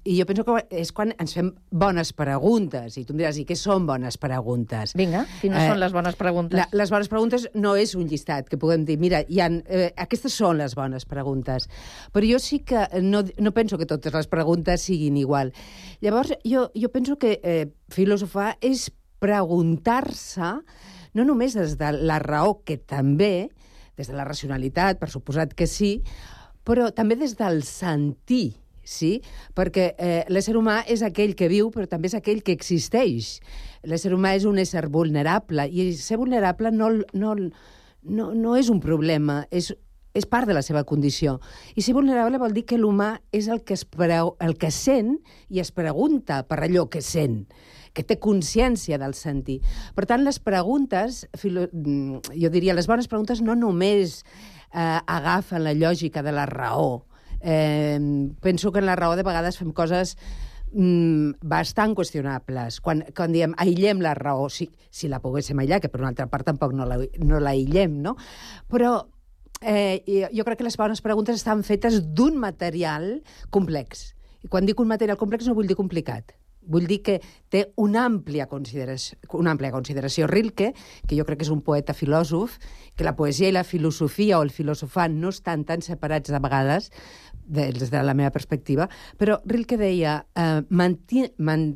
i 0.04 0.18
jo 0.18 0.26
penso 0.28 0.44
que 0.44 0.58
és 0.76 0.90
quan 0.92 1.14
ens 1.16 1.32
fem 1.38 1.54
bones 1.72 2.12
preguntes. 2.18 2.98
I 3.00 3.06
tu 3.08 3.16
em 3.16 3.22
diràs, 3.22 3.38
i 3.40 3.46
què 3.48 3.56
són 3.56 3.86
bones 3.88 4.18
preguntes? 4.20 4.92
Vinga, 5.00 5.22
quines 5.40 5.70
són 5.70 5.80
les 5.80 5.94
bones 5.96 6.18
preguntes? 6.20 6.58
La, 6.60 6.66
les 6.76 6.92
bones 6.92 7.08
preguntes 7.12 7.46
no 7.56 7.78
és 7.80 7.94
un 7.96 8.10
llistat 8.12 8.50
que 8.52 8.60
puguem 8.60 8.84
dir, 8.84 8.98
mira, 9.00 9.22
hi 9.24 9.40
ha, 9.40 9.48
eh, 9.64 9.86
aquestes 10.04 10.36
són 10.36 10.60
les 10.60 10.76
bones 10.76 11.08
preguntes. 11.08 11.70
Però 12.12 12.28
jo 12.28 12.42
sí 12.44 12.60
que 12.68 12.84
no, 13.00 13.24
no 13.40 13.54
penso 13.56 13.80
que 13.80 13.88
totes 13.88 14.12
les 14.12 14.28
preguntes 14.28 14.84
siguin 14.90 15.16
igual. 15.22 15.54
Llavors, 16.04 16.36
jo, 16.44 16.68
jo 16.76 16.92
penso 16.92 17.16
que 17.22 17.38
eh, 17.40 17.70
filosofar 17.96 18.58
és 18.60 18.90
preguntar-se 19.24 20.52
no 21.14 21.24
només 21.24 21.56
des 21.56 21.78
de 21.80 21.94
la 21.96 22.20
raó, 22.20 22.58
que 22.68 22.76
també, 22.76 23.48
des 23.96 24.12
de 24.12 24.18
la 24.18 24.28
racionalitat, 24.28 25.00
per 25.00 25.08
suposat 25.14 25.56
que 25.56 25.70
sí, 25.70 26.02
però 26.68 26.90
també 26.92 27.16
des 27.20 27.38
del 27.40 27.62
sentir, 27.64 28.58
sí? 28.84 29.18
Perquè 29.56 29.88
eh, 29.98 30.24
l'ésser 30.30 30.56
humà 30.60 30.82
és 30.90 31.04
aquell 31.06 31.34
que 31.40 31.50
viu, 31.52 31.72
però 31.74 31.88
també 31.90 32.12
és 32.12 32.18
aquell 32.18 32.44
que 32.44 32.56
existeix. 32.56 33.38
L'ésser 33.88 34.14
humà 34.16 34.36
és 34.38 34.46
un 34.50 34.60
ésser 34.62 34.86
vulnerable, 34.92 35.68
i 35.70 35.92
ser 35.98 36.20
vulnerable 36.22 36.72
no, 36.72 36.92
no, 37.14 37.36
no, 38.04 38.30
no 38.34 38.56
és 38.60 38.70
un 38.70 38.82
problema, 38.84 39.44
és, 39.52 39.72
és 40.14 40.28
part 40.30 40.48
de 40.50 40.56
la 40.58 40.64
seva 40.66 40.84
condició. 40.88 41.40
I 41.76 41.86
ser 41.86 41.96
vulnerable 41.98 42.42
vol 42.42 42.56
dir 42.56 42.66
que 42.70 42.80
l'humà 42.80 43.16
és 43.32 43.50
el 43.52 43.64
que, 43.64 43.78
es 43.78 43.86
preu, 43.86 44.36
el 44.44 44.58
que 44.60 44.72
sent 44.72 45.18
i 45.50 45.64
es 45.64 45.74
pregunta 45.76 46.44
per 46.48 46.64
allò 46.64 46.90
que 46.92 47.02
sent 47.02 47.46
que 47.94 48.02
té 48.02 48.18
consciència 48.18 48.98
del 48.98 49.14
sentir. 49.14 49.60
Per 49.94 50.08
tant, 50.10 50.24
les 50.26 50.40
preguntes, 50.42 51.28
filo, 51.38 51.68
mm, 51.70 52.34
jo 52.42 52.50
diria, 52.50 52.74
les 52.74 52.90
bones 52.90 53.08
preguntes 53.08 53.44
no 53.46 53.54
només 53.54 54.24
eh, 54.74 55.00
agafen 55.06 55.64
la 55.64 55.76
lògica 55.78 56.24
de 56.26 56.34
la 56.34 56.48
raó. 56.50 57.06
Eh, 57.44 58.00
penso 58.42 58.72
que 58.72 58.80
en 58.80 58.88
la 58.88 58.96
raó 58.96 59.18
de 59.20 59.28
vegades 59.28 59.60
fem 59.60 59.74
coses 59.76 60.16
mm, 60.72 61.44
bastant 61.44 61.96
qüestionables. 61.96 62.80
Quan, 62.82 63.04
quan 63.16 63.36
diem 63.36 63.54
aïllem 63.60 64.02
la 64.02 64.16
raó, 64.18 64.48
si, 64.50 64.70
si 64.90 65.12
la 65.12 65.22
poguéssim 65.24 65.60
aïllar, 65.60 65.82
que 65.84 65.92
per 65.92 66.02
una 66.02 66.14
altra 66.14 66.30
part 66.32 66.48
tampoc 66.48 66.74
no 66.74 66.88
la, 66.88 66.98
no 67.20 67.42
no? 67.92 68.16
Però 68.72 68.94
eh, 69.62 70.30
jo 70.34 70.44
crec 70.44 70.58
que 70.58 70.68
les 70.68 70.78
bones 70.78 71.02
preguntes 71.02 71.36
estan 71.36 71.64
fetes 71.64 72.02
d'un 72.16 72.40
material 72.40 73.22
complex. 73.50 74.14
I 74.44 74.50
quan 74.52 74.66
dic 74.66 74.80
un 74.80 74.90
material 74.92 75.18
complex 75.18 75.48
no 75.48 75.56
vull 75.56 75.68
dir 75.68 75.80
complicat. 75.80 76.34
Vull 76.64 76.88
dir 76.88 77.02
que 77.04 77.18
té 77.52 77.66
una 77.76 78.06
àmplia 78.08 78.46
consideració, 78.48 79.18
una 79.36 79.52
àmplia 79.52 79.72
consideració. 79.74 80.30
Rilke, 80.32 80.72
que 81.08 81.18
jo 81.18 81.26
crec 81.28 81.42
que 81.42 81.48
és 81.48 81.52
un 81.52 81.64
poeta 81.64 81.96
filòsof, 81.96 82.56
que 82.96 83.04
la 83.04 83.16
poesia 83.20 83.50
i 83.52 83.56
la 83.56 83.66
filosofia 83.68 84.40
o 84.40 84.46
el 84.48 84.52
filosofar 84.52 85.10
no 85.12 85.34
estan 85.34 85.66
tan 85.68 85.84
separats 85.84 86.32
de 86.32 86.40
vegades, 86.40 86.92
des 87.46 87.92
de 87.92 88.04
la 88.04 88.14
meva 88.14 88.32
perspectiva, 88.32 88.90
però 89.18 89.40
Rilke 89.46 89.78
deia 89.78 90.20
eh, 90.36 90.62
mantén, 90.70 91.32
man, 91.38 91.72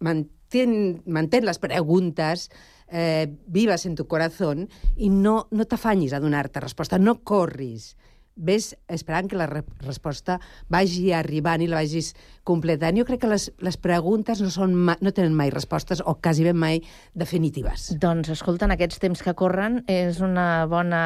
mantén, 0.00 1.02
mantén 1.06 1.46
les 1.46 1.60
preguntes 1.62 2.48
eh, 2.90 3.26
vivas 3.46 3.86
en 3.86 3.94
tu 3.94 4.06
corazón 4.06 4.68
i 4.96 5.08
no, 5.10 5.48
no 5.50 5.66
t'afanyis 5.66 6.12
a 6.12 6.20
donar-te 6.20 6.60
resposta, 6.60 6.98
no 6.98 7.20
corris 7.22 7.94
ves 8.40 8.72
esperant 8.88 9.28
que 9.30 9.38
la 9.38 9.46
re 9.50 9.62
resposta 9.84 10.38
vagi 10.72 11.10
arribant 11.16 11.62
i 11.62 11.68
la 11.70 11.80
vagis 11.82 12.14
completant. 12.48 12.96
Jo 12.98 13.06
crec 13.08 13.22
que 13.24 13.30
les, 13.30 13.50
les 13.60 13.76
preguntes 13.80 14.40
no, 14.42 14.50
són 14.52 14.74
no 14.74 15.12
tenen 15.12 15.36
mai 15.36 15.52
respostes 15.52 16.00
o 16.00 16.16
quasi 16.22 16.46
ben 16.46 16.58
mai 16.58 16.80
definitives. 17.14 17.90
Doncs, 18.00 18.32
escolta, 18.32 18.66
en 18.66 18.74
aquests 18.76 19.02
temps 19.02 19.22
que 19.22 19.36
corren 19.36 19.82
és 19.90 20.22
una 20.24 20.64
bona, 20.70 21.02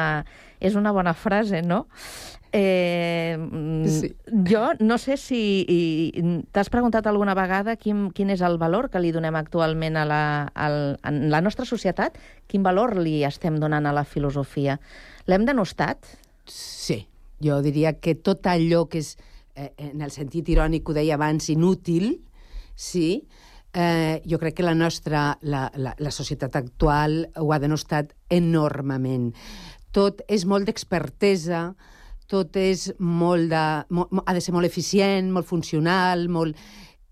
és 0.63 0.79
una 0.79 0.95
bona 0.95 1.13
frase, 1.17 1.61
no? 1.61 1.85
Eh, 2.57 3.35
sí. 3.91 4.13
Jo 4.47 4.69
no 4.79 4.95
sé 4.97 5.17
si 5.19 5.41
t'has 6.55 6.69
preguntat 6.71 7.03
alguna 7.09 7.33
vegada 7.35 7.75
quin, 7.75 8.05
quin 8.15 8.31
és 8.31 8.39
el 8.47 8.55
valor 8.61 8.87
que 8.93 9.01
li 9.03 9.11
donem 9.11 9.35
actualment 9.35 9.99
a 9.99 10.05
la, 10.07 10.21
al, 10.55 10.77
en 11.03 11.25
la 11.33 11.41
nostra 11.43 11.67
societat, 11.67 12.15
quin 12.47 12.63
valor 12.63 12.95
li 12.95 13.25
estem 13.27 13.59
donant 13.59 13.83
a 13.83 13.91
la 13.91 14.05
filosofia. 14.07 14.79
L'hem 15.27 15.43
denostat? 15.43 16.15
Sí, 16.47 17.01
jo 17.43 17.61
diria 17.65 17.95
que 17.99 18.15
tot 18.15 18.45
allò 18.47 18.85
que 18.89 18.99
és, 19.03 19.15
eh, 19.55 19.71
en 19.77 20.01
el 20.01 20.11
sentit 20.11 20.49
irònic 20.49 20.87
ho 20.89 20.93
deia 20.93 21.15
abans, 21.15 21.49
inútil, 21.49 22.21
sí, 22.75 23.27
eh, 23.73 24.21
jo 24.25 24.39
crec 24.39 24.55
que 24.55 24.63
la 24.63 24.75
nostra, 24.75 25.37
la, 25.41 25.71
la, 25.75 25.95
la 25.99 26.11
societat 26.11 26.55
actual 26.55 27.29
ho 27.35 27.51
ha 27.51 27.59
denostat 27.59 28.13
enormement. 28.29 29.33
Tot 29.91 30.21
és 30.27 30.45
molt 30.45 30.65
d'expertesa, 30.67 31.75
tot 32.27 32.55
és 32.57 32.89
molt 32.99 33.51
de... 33.51 33.65
Mo, 33.89 34.07
mo- 34.11 34.23
ha 34.25 34.33
de 34.33 34.41
ser 34.41 34.55
molt 34.55 34.67
eficient, 34.67 35.31
molt 35.31 35.47
funcional, 35.47 36.27
molt... 36.29 36.57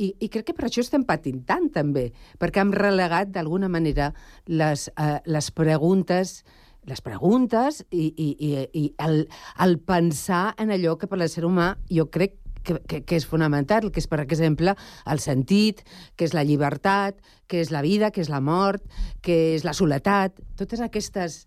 I, 0.01 0.09
I 0.25 0.27
crec 0.33 0.47
que 0.47 0.55
per 0.57 0.65
això 0.67 0.81
estem 0.81 1.03
patint 1.05 1.43
tant, 1.45 1.67
també, 1.69 2.07
perquè 2.41 2.63
hem 2.63 2.71
relegat, 2.73 3.29
d'alguna 3.29 3.69
manera, 3.69 4.09
les, 4.49 4.87
eh, 4.97 5.19
les 5.29 5.51
preguntes 5.53 6.39
les 6.89 7.01
preguntes 7.01 7.81
i, 7.91 8.07
i, 8.11 8.29
i, 8.37 8.53
i 8.79 8.85
el, 9.05 9.25
el 9.63 9.77
pensar 9.79 10.53
en 10.61 10.73
allò 10.73 10.97
que 10.99 11.09
per 11.09 11.19
l'ésser 11.21 11.45
humà 11.47 11.73
jo 11.91 12.09
crec 12.11 12.39
que, 12.63 12.79
que, 12.87 13.03
que 13.03 13.19
és 13.19 13.27
fonamental, 13.27 13.89
que 13.91 14.01
és, 14.01 14.07
per 14.07 14.21
exemple, 14.23 14.73
el 15.11 15.19
sentit, 15.19 15.83
que 16.15 16.25
és 16.27 16.33
la 16.33 16.45
llibertat, 16.47 17.19
que 17.51 17.59
és 17.61 17.73
la 17.75 17.83
vida, 17.83 18.09
que 18.15 18.23
és 18.23 18.31
la 18.31 18.41
mort, 18.41 18.83
que 19.21 19.55
és 19.57 19.67
la 19.67 19.75
soledat, 19.75 20.39
totes 20.59 20.81
aquestes 20.81 21.43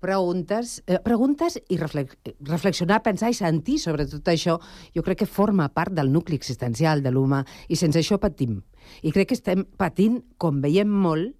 preguntes, 0.00 0.82
eh, 0.86 0.98
preguntes 1.04 1.58
i 1.68 1.76
reflex, 1.76 2.16
reflexionar, 2.48 3.02
pensar 3.04 3.30
i 3.30 3.36
sentir 3.36 3.78
sobre 3.82 4.06
tot 4.08 4.30
això, 4.32 4.56
jo 4.96 5.04
crec 5.04 5.22
que 5.22 5.28
forma 5.28 5.68
part 5.68 5.92
del 5.92 6.10
nucli 6.12 6.38
existencial 6.38 7.02
de 7.02 7.12
l'humà 7.12 7.44
i 7.68 7.76
sense 7.76 8.00
això 8.00 8.18
patim. 8.18 8.62
I 9.02 9.12
crec 9.12 9.28
que 9.28 9.36
estem 9.36 9.66
patint, 9.76 10.22
com 10.38 10.62
veiem 10.62 10.88
molt, 10.88 11.36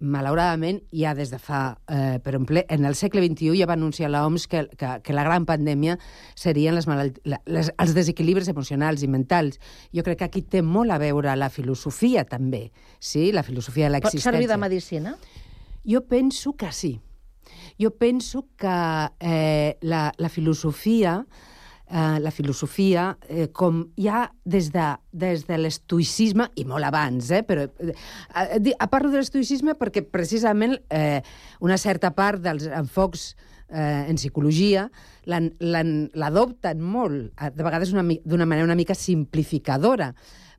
malauradament, 0.00 0.80
ja 0.96 1.12
des 1.14 1.30
de 1.30 1.38
fa... 1.38 1.78
Eh, 1.88 2.18
per 2.24 2.32
exemple, 2.34 2.64
en 2.72 2.84
el 2.88 2.94
segle 2.96 3.20
XXI 3.26 3.58
ja 3.60 3.66
va 3.68 3.74
anunciar 3.76 4.08
l'OMS 4.10 4.46
que, 4.48 4.62
que, 4.80 4.94
que 5.04 5.12
la 5.16 5.24
gran 5.26 5.44
pandèmia 5.46 5.98
serien 6.34 6.74
les 6.74 6.88
malalt... 6.88 7.20
la- 7.28 7.40
les, 7.46 7.68
els 7.78 7.92
desequilibris 7.94 8.48
emocionals 8.48 9.04
i 9.04 9.10
mentals. 9.12 9.60
Jo 9.94 10.02
crec 10.06 10.18
que 10.22 10.28
aquí 10.30 10.42
té 10.42 10.62
molt 10.64 10.90
a 10.90 10.98
veure 11.02 11.36
la 11.36 11.50
filosofia, 11.52 12.24
també, 12.24 12.70
sí? 12.98 13.30
la 13.32 13.42
filosofia 13.44 13.88
de 13.88 13.92
Pot 14.00 14.08
l'existència. 14.10 14.32
servir 14.32 14.48
de 14.48 14.56
medicina? 14.60 15.14
Jo 15.86 16.02
penso 16.08 16.54
que 16.56 16.72
sí. 16.72 16.96
Jo 17.80 17.90
penso 17.96 18.46
que 18.56 18.74
eh, 19.20 19.76
la, 19.82 20.12
la 20.16 20.28
filosofia 20.28 21.24
eh, 21.26 21.48
la 22.22 22.30
filosofia, 22.30 23.16
eh, 23.28 23.48
com 23.52 23.82
ja 23.98 24.28
des 24.44 24.70
de, 24.72 24.86
des 25.12 25.42
de 25.48 25.56
l'estoïcisme, 25.58 26.46
i 26.56 26.64
molt 26.64 26.86
abans, 26.86 27.30
eh, 27.34 27.42
però 27.42 27.64
eh, 27.66 27.90
eh, 27.90 28.60
di- 28.62 28.74
parlo 28.90 29.10
de 29.10 29.18
l'estoïcisme 29.18 29.74
perquè 29.78 30.04
precisament 30.06 30.76
eh, 30.88 31.20
una 31.60 31.76
certa 31.76 32.12
part 32.14 32.40
dels 32.44 32.66
enfocs 32.70 33.34
eh, 33.70 34.06
en 34.10 34.16
psicologia 34.18 34.88
l'adopten 35.26 36.80
molt, 36.82 37.32
eh, 37.40 37.50
de 37.54 37.66
vegades 37.66 37.90
d'una 37.92 38.46
manera 38.46 38.64
una 38.66 38.78
mica 38.78 38.94
simplificadora, 38.94 40.12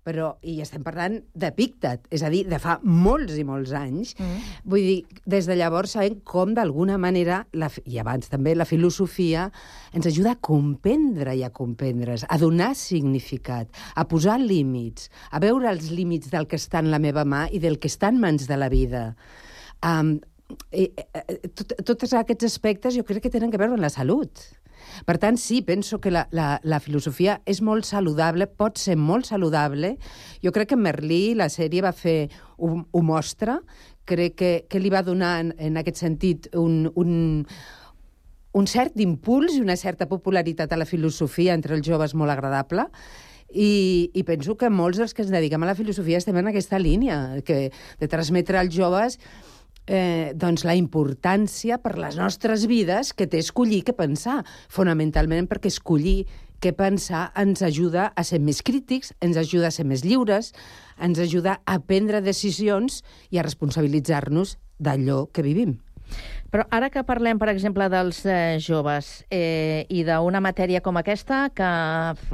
però, 0.05 0.31
i 0.41 0.57
estem 0.63 0.81
parlant 0.85 1.19
d'Epíctet, 1.37 2.07
és 2.13 2.23
a 2.25 2.31
dir, 2.33 2.43
de 2.49 2.57
fa 2.61 2.79
molts 2.83 3.37
i 3.37 3.45
molts 3.45 3.73
anys. 3.77 4.15
Mm. 4.17 4.47
Vull 4.73 4.87
dir, 4.87 5.19
des 5.29 5.49
de 5.49 5.57
llavors 5.59 5.93
sabem 5.97 6.17
com, 6.27 6.55
d'alguna 6.57 6.97
manera, 7.01 7.43
la, 7.53 7.69
i 7.85 7.99
abans 8.01 8.31
també, 8.31 8.55
la 8.57 8.67
filosofia 8.69 9.49
ens 9.93 10.09
ajuda 10.09 10.35
a 10.35 10.41
comprendre 10.41 11.35
i 11.37 11.45
a 11.45 11.51
comprendre's, 11.53 12.25
a 12.27 12.39
donar 12.41 12.73
significat, 12.79 13.69
a 13.95 14.07
posar 14.09 14.39
límits, 14.41 15.11
a 15.31 15.41
veure 15.43 15.69
els 15.69 15.91
límits 15.93 16.33
del 16.33 16.49
que 16.49 16.59
està 16.61 16.81
en 16.81 16.91
la 16.93 17.01
meva 17.01 17.25
mà 17.25 17.45
i 17.51 17.61
del 17.61 17.77
que 17.81 17.91
està 17.91 18.09
en 18.09 18.19
mans 18.23 18.49
de 18.49 18.57
la 18.57 18.71
vida. 18.73 19.11
Um, 19.85 20.17
i, 20.75 20.89
eh, 20.97 21.37
tot, 21.55 21.77
tots 21.87 22.13
aquests 22.17 22.47
aspectes 22.49 22.97
jo 22.97 23.05
crec 23.07 23.25
que 23.25 23.33
tenen 23.33 23.51
que 23.51 23.59
veure 23.61 23.77
amb 23.77 23.85
la 23.85 23.93
salut. 23.93 24.43
Per 25.07 25.17
tant, 25.21 25.37
sí, 25.41 25.61
penso 25.65 25.99
que 26.01 26.11
la, 26.11 26.27
la, 26.31 26.59
la 26.63 26.79
filosofia 26.83 27.39
és 27.49 27.61
molt 27.65 27.87
saludable, 27.87 28.47
pot 28.47 28.79
ser 28.81 28.97
molt 28.99 29.29
saludable. 29.29 29.95
Jo 30.43 30.53
crec 30.55 30.73
que 30.73 30.79
Merlí, 30.79 31.33
la 31.35 31.49
sèrie, 31.49 31.83
va 31.85 31.93
fer... 31.95 32.29
Ho, 32.61 32.75
ho 32.91 33.01
mostra. 33.01 33.55
Crec 34.05 34.35
que, 34.37 34.49
que 34.69 34.79
li 34.79 34.91
va 34.93 35.01
donar, 35.01 35.39
en, 35.41 35.53
en 35.57 35.79
aquest 35.81 35.97
sentit, 36.03 36.51
un, 36.53 36.85
un, 36.93 37.55
un 38.53 38.67
cert 38.69 38.99
impuls 39.01 39.55
i 39.55 39.63
una 39.63 39.77
certa 39.79 40.07
popularitat 40.11 40.71
a 40.71 40.79
la 40.79 40.85
filosofia 40.85 41.55
entre 41.57 41.77
els 41.77 41.87
joves 41.87 42.13
molt 42.13 42.33
agradable. 42.33 42.85
I, 43.51 44.11
I 44.15 44.23
penso 44.23 44.55
que 44.55 44.69
molts 44.71 45.01
dels 45.01 45.15
que 45.15 45.25
ens 45.25 45.31
dediquem 45.33 45.63
a 45.63 45.71
la 45.71 45.75
filosofia 45.75 46.21
estem 46.21 46.37
en 46.39 46.51
aquesta 46.51 46.79
línia, 46.79 47.41
que, 47.47 47.71
de 47.99 48.11
transmetre 48.11 48.59
als 48.59 48.75
joves 48.75 49.17
eh, 49.87 50.31
doncs 50.35 50.65
la 50.67 50.75
importància 50.77 51.79
per 51.81 51.97
les 51.99 52.17
nostres 52.19 52.67
vides 52.69 53.13
que 53.13 53.27
té 53.27 53.41
escollir 53.41 53.83
què 53.87 53.95
pensar, 53.97 54.41
fonamentalment 54.69 55.49
perquè 55.51 55.71
escollir 55.71 56.25
què 56.61 56.75
pensar 56.77 57.31
ens 57.41 57.63
ajuda 57.65 58.11
a 58.13 58.23
ser 58.23 58.39
més 58.39 58.61
crítics, 58.61 59.15
ens 59.21 59.37
ajuda 59.41 59.71
a 59.71 59.75
ser 59.75 59.87
més 59.89 60.05
lliures, 60.05 60.51
ens 61.01 61.19
ajuda 61.19 61.57
a 61.65 61.79
prendre 61.81 62.21
decisions 62.21 63.01
i 63.33 63.41
a 63.41 63.45
responsabilitzar-nos 63.47 64.59
d'allò 64.77 65.25
que 65.33 65.45
vivim. 65.45 65.79
Però 66.51 66.65
ara 66.75 66.89
que 66.91 67.03
parlem, 67.07 67.39
per 67.39 67.47
exemple, 67.47 67.85
dels 67.87 68.17
eh, 68.27 68.57
joves 68.59 69.23
eh, 69.31 69.87
i 69.87 70.03
d'una 70.03 70.41
matèria 70.43 70.81
com 70.83 70.99
aquesta 70.99 71.45
que 71.55 71.69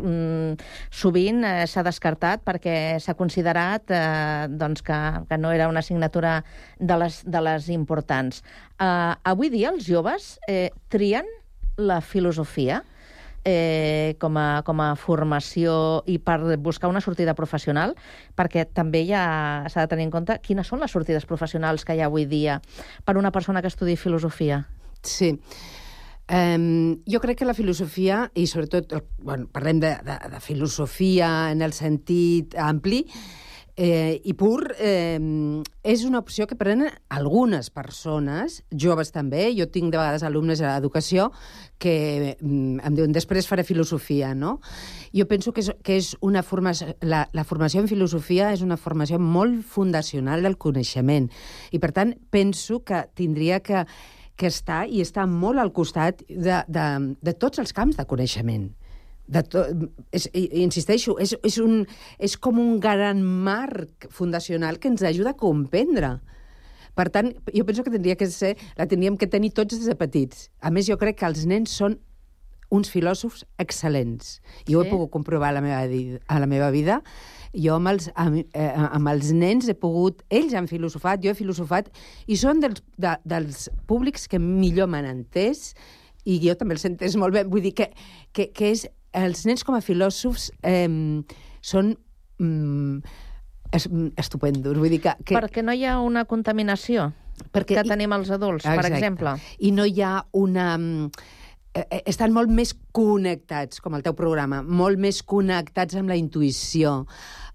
mm, 0.01 0.58
sovint 0.89 1.43
eh, 1.45 1.67
s'ha 1.69 1.84
descartat 1.86 2.41
perquè 2.47 2.97
s'ha 3.03 3.13
considerat 3.19 3.93
eh, 3.93 4.47
doncs 4.49 4.82
que, 4.82 4.99
que 5.30 5.38
no 5.38 5.53
era 5.53 5.69
una 5.69 5.86
assignatura 5.86 6.39
de 6.80 6.97
les, 6.97 7.21
de 7.30 7.43
les 7.45 7.69
importants. 7.69 8.41
Eh, 8.82 9.13
avui 9.30 9.53
dia 9.53 9.69
els 9.69 9.86
joves 9.86 10.34
eh, 10.49 10.71
trien 10.89 11.30
la 11.77 12.01
filosofia 12.01 12.82
eh, 13.47 14.15
com, 14.19 14.36
a, 14.36 14.62
com 14.67 14.81
a 14.83 14.91
formació 14.99 16.03
i 16.05 16.17
per 16.19 16.57
buscar 16.60 16.89
una 16.91 16.99
sortida 17.01 17.33
professional, 17.38 17.95
perquè 18.36 18.67
també 18.67 19.05
ja 19.07 19.23
s'ha 19.71 19.86
de 19.86 19.91
tenir 19.93 20.10
en 20.10 20.12
compte 20.12 20.36
quines 20.43 20.67
són 20.67 20.83
les 20.83 20.91
sortides 20.91 21.25
professionals 21.29 21.88
que 21.88 21.95
hi 21.95 22.03
ha 22.03 22.12
avui 22.12 22.27
dia 22.27 22.60
per 23.07 23.15
una 23.15 23.31
persona 23.31 23.63
que 23.63 23.71
estudi 23.71 23.95
filosofia. 23.95 24.65
Sí. 25.01 25.31
Um, 26.27 26.99
jo 27.07 27.21
crec 27.23 27.39
que 27.39 27.47
la 27.47 27.55
filosofia, 27.55 28.25
i 28.36 28.49
sobretot, 28.51 28.97
bueno, 29.23 29.47
parlem 29.47 29.79
de, 29.79 29.93
de, 30.03 30.17
de 30.33 30.41
filosofia 30.43 31.53
en 31.53 31.63
el 31.63 31.71
sentit 31.71 32.57
ampli, 32.60 33.05
eh, 33.77 34.19
i 34.25 34.33
pur, 34.33 34.73
eh, 34.81 35.21
és 35.85 36.03
una 36.03 36.19
opció 36.19 36.47
que 36.49 36.57
prenen 36.57 36.89
algunes 37.13 37.69
persones, 37.69 38.63
joves 38.73 39.13
també, 39.13 39.51
jo 39.55 39.69
tinc 39.69 39.93
de 39.93 39.99
vegades 40.01 40.25
alumnes 40.25 40.59
a 40.59 40.73
l'educació 40.73 41.29
que 41.77 42.35
mm, 42.41 42.81
em 42.81 42.97
diuen 42.97 43.13
després 43.13 43.47
faré 43.47 43.63
filosofia, 43.63 44.33
no? 44.35 44.57
Jo 45.13 45.27
penso 45.29 45.53
que 45.53 45.61
és, 45.61 45.69
que 45.85 45.99
és 46.01 46.15
una 46.25 46.41
formació, 46.43 46.97
la, 47.05 47.27
la 47.37 47.45
formació 47.45 47.85
en 47.85 47.87
filosofia 47.87 48.49
és 48.51 48.65
una 48.65 48.79
formació 48.81 49.21
molt 49.21 49.61
fundacional 49.63 50.41
del 50.43 50.57
coneixement. 50.57 51.29
I 51.71 51.79
per 51.79 51.93
tant 51.93 52.17
penso 52.33 52.81
que 52.83 53.05
tindria 53.13 53.61
que, 53.61 53.85
que 54.35 54.49
estar 54.49 54.87
i 54.89 55.05
estar 55.05 55.29
molt 55.29 55.61
al 55.61 55.71
costat 55.71 56.25
de, 56.27 56.63
de, 56.65 56.89
de 57.21 57.37
tots 57.37 57.61
els 57.61 57.77
camps 57.77 58.01
de 58.01 58.09
coneixement 58.09 58.71
de 59.27 59.43
to, 59.43 59.63
és, 60.15 60.29
insisteixo, 60.33 61.17
és, 61.19 61.35
és, 61.43 61.57
un, 61.59 61.81
és 62.19 62.37
com 62.39 62.59
un 62.63 62.79
gran 62.79 63.21
marc 63.21 64.07
fundacional 64.09 64.79
que 64.79 64.87
ens 64.91 65.03
ajuda 65.03 65.35
a 65.35 65.39
comprendre. 65.39 66.17
Per 66.97 67.09
tant, 67.13 67.33
jo 67.53 67.63
penso 67.67 67.83
que 67.85 67.93
tindria 67.93 68.17
que 68.17 68.25
ser, 68.31 68.55
la 68.79 68.87
tindríem 68.89 69.17
que 69.19 69.27
tenir 69.29 69.51
tots 69.53 69.75
des 69.77 69.85
de 69.85 69.95
petits. 69.99 70.47
A 70.61 70.71
més, 70.73 70.87
jo 70.89 70.97
crec 70.97 71.19
que 71.19 71.27
els 71.29 71.43
nens 71.45 71.75
són 71.77 71.99
uns 72.73 72.89
filòsofs 72.91 73.45
excel·lents. 73.61 74.39
Jo 74.67 74.79
ho 74.79 74.81
he 74.81 74.87
Sí? 74.87 74.91
pogut 74.91 75.11
comprovar 75.13 75.49
a 75.53 75.59
la 75.59 75.61
meva, 75.61 75.83
a 76.27 76.39
la 76.39 76.47
meva 76.47 76.71
vida. 76.71 77.01
Jo 77.53 77.77
amb 77.77 77.87
els, 77.93 78.09
amb, 78.15 78.41
eh, 78.53 78.73
amb 78.75 79.07
els 79.07 79.31
nens 79.31 79.69
he 79.69 79.75
pogut... 79.77 80.23
Ells 80.29 80.53
han 80.53 80.67
filosofat, 80.67 81.21
jo 81.23 81.31
he 81.31 81.37
filosofat, 81.37 81.87
i 82.27 82.35
són 82.35 82.59
dels, 82.59 82.81
de, 82.97 83.13
dels 83.23 83.69
públics 83.87 84.27
que 84.27 84.39
millor 84.39 84.89
m'han 84.91 85.05
entès, 85.05 85.75
i 86.27 86.41
jo 86.43 86.57
també 86.59 86.75
els 86.75 86.83
he 86.83 86.91
entès 86.91 87.15
molt 87.15 87.33
bé. 87.37 87.45
Vull 87.47 87.63
dir 87.63 87.73
que, 87.77 87.91
que, 88.35 88.49
que 88.51 88.73
és, 88.73 88.87
els 89.17 89.45
nens 89.49 89.65
com 89.67 89.77
a 89.77 89.84
filòsofs 89.84 90.51
eh, 90.62 90.88
són 91.62 91.93
mm, 92.39 93.15
es, 93.75 93.88
estupendos. 94.17 94.77
Vull 94.77 94.93
dir 94.93 95.01
que, 95.03 95.15
que, 95.23 95.38
Perquè 95.38 95.63
no 95.65 95.75
hi 95.75 95.86
ha 95.88 95.97
una 96.03 96.25
contaminació 96.30 97.12
perquè, 97.53 97.80
que 97.80 97.88
tenim 97.88 98.13
els 98.17 98.32
adults, 98.34 98.65
per 98.65 98.80
Exacte. 98.80 98.95
exemple. 98.97 99.36
I 99.60 99.73
no 99.75 99.88
hi 99.88 100.01
ha 100.01 100.13
una... 100.38 100.69
mm, 100.77 101.10
eh, 101.77 102.03
Estan 102.10 102.34
molt 102.36 102.51
més 102.53 102.73
connectats, 102.95 103.82
com 103.84 103.97
el 103.97 104.06
teu 104.06 104.15
programa, 104.17 104.63
molt 104.63 104.99
més 105.01 105.21
connectats 105.23 105.97
amb 105.99 106.13
la 106.13 106.17
intuïció, 106.19 107.03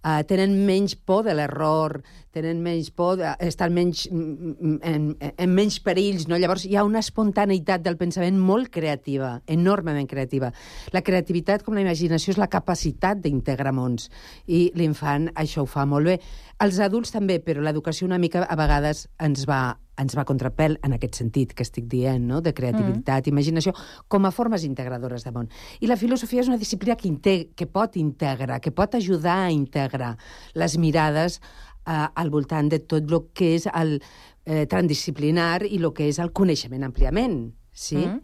uh, 0.03 0.21
tenen 0.29 0.55
menys 0.67 0.95
por 0.97 1.25
de 1.27 1.35
l'error, 1.35 2.01
tenen 2.33 2.63
menys 2.65 2.91
por, 2.95 3.17
de, 3.21 3.33
estan 3.45 3.75
menys, 3.77 4.07
mm, 4.11 4.77
en, 4.89 5.09
en 5.21 5.55
menys 5.55 5.79
perills, 5.85 6.27
no? 6.31 6.39
Llavors 6.41 6.65
hi 6.67 6.77
ha 6.77 6.85
una 6.89 7.03
espontaneïtat 7.05 7.85
del 7.85 7.99
pensament 8.01 8.39
molt 8.41 8.73
creativa, 8.75 9.35
enormement 9.47 10.09
creativa. 10.11 10.53
La 10.97 11.05
creativitat, 11.05 11.63
com 11.67 11.77
la 11.77 11.85
imaginació, 11.85 12.33
és 12.35 12.41
la 12.41 12.51
capacitat 12.53 13.21
d'integrar 13.23 13.75
mons, 13.77 14.09
i 14.47 14.71
l'infant 14.79 15.31
això 15.35 15.67
ho 15.67 15.71
fa 15.71 15.87
molt 15.87 16.13
bé. 16.13 16.19
Els 16.63 16.79
adults 16.83 17.13
també, 17.15 17.41
però 17.43 17.63
l'educació 17.63 18.09
una 18.09 18.21
mica 18.23 18.47
a 18.47 18.59
vegades 18.59 19.07
ens 19.21 19.47
va 19.49 19.63
ens 20.01 20.17
va 20.17 20.25
contrapel 20.29 20.79
en 20.87 20.97
aquest 20.97 21.19
sentit 21.21 21.53
que 21.57 21.65
estic 21.67 21.89
dient, 21.91 22.25
no? 22.29 22.41
de 22.41 22.55
creativitat, 22.57 23.27
mm. 23.27 23.33
imaginació, 23.33 23.75
com 24.09 24.25
a 24.27 24.33
formes 24.33 24.65
integradores 24.65 25.27
de 25.27 25.33
món. 25.35 25.51
I 25.81 25.91
la 25.91 25.99
filosofia 26.01 26.43
és 26.43 26.51
una 26.51 26.61
disciplina 26.61 26.97
que, 26.97 27.11
integ 27.11 27.53
que 27.59 27.69
pot 27.69 27.99
integrar, 28.01 28.61
que 28.65 28.73
pot 28.73 28.97
ajudar 28.97 29.43
a 29.47 29.53
integrar 29.53 30.15
les 30.55 30.79
mirades 30.79 31.41
eh, 31.87 32.07
al 32.15 32.31
voltant 32.31 32.73
de 32.73 32.81
tot 32.81 33.11
el 33.11 33.27
que 33.37 33.55
és 33.59 33.69
el 33.73 33.99
eh, 34.45 34.67
transdisciplinar 34.67 35.67
i 35.69 35.79
el 35.81 35.91
que 35.97 36.09
és 36.09 36.23
el 36.23 36.33
coneixement 36.33 36.89
àmpliament. 36.89 37.43
Sí? 37.73 37.97
Mm. 37.97 38.21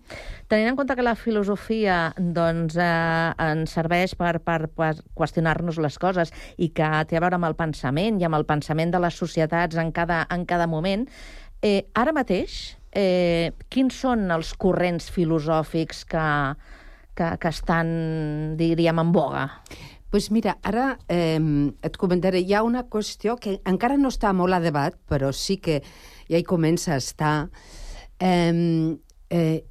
Tenint 0.49 0.69
en 0.69 0.77
compte 0.77 0.93
que 0.97 1.05
la 1.05 1.15
filosofia 1.17 2.13
doncs, 2.19 2.77
eh, 2.77 3.33
ens 3.41 3.73
serveix 3.73 4.13
per, 4.19 4.35
per, 4.45 4.69
per 4.69 4.93
qüestionar-nos 5.17 5.81
les 5.81 5.97
coses 6.01 6.33
i 6.61 6.69
que 6.77 6.89
té 7.09 7.17
a 7.17 7.23
veure 7.25 7.39
amb 7.41 7.49
el 7.49 7.57
pensament 7.57 8.21
i 8.21 8.29
amb 8.29 8.37
el 8.37 8.45
pensament 8.49 8.93
de 8.93 9.01
les 9.01 9.17
societats 9.17 9.81
en 9.81 9.93
cada, 9.97 10.27
en 10.35 10.45
cada 10.45 10.69
moment, 10.69 11.07
eh, 11.63 11.89
ara 11.95 12.13
mateix, 12.13 12.77
eh, 12.93 13.53
quins 13.69 13.95
són 14.05 14.31
els 14.31 14.55
corrents 14.55 15.11
filosòfics 15.11 16.05
que, 16.09 16.25
que, 17.19 17.31
que 17.39 17.49
estan, 17.53 18.57
diríem, 18.57 18.99
en 18.99 19.13
boga? 19.13 19.47
pues 20.11 20.31
mira, 20.33 20.55
ara 20.65 20.99
eh, 21.13 21.37
et 21.85 21.97
comentaré, 22.01 22.41
hi 22.41 22.55
ha 22.57 22.63
una 22.65 22.87
qüestió 22.89 23.35
que 23.37 23.59
encara 23.69 23.99
no 24.01 24.09
està 24.09 24.31
molt 24.33 24.57
a 24.57 24.61
debat, 24.65 24.95
però 25.05 25.35
sí 25.37 25.59
que 25.61 25.83
ja 26.31 26.39
hi 26.41 26.47
comença 26.49 26.95
a 26.95 26.97
estar. 27.03 27.51
Eh, 28.19 28.97
eh, 29.29 29.65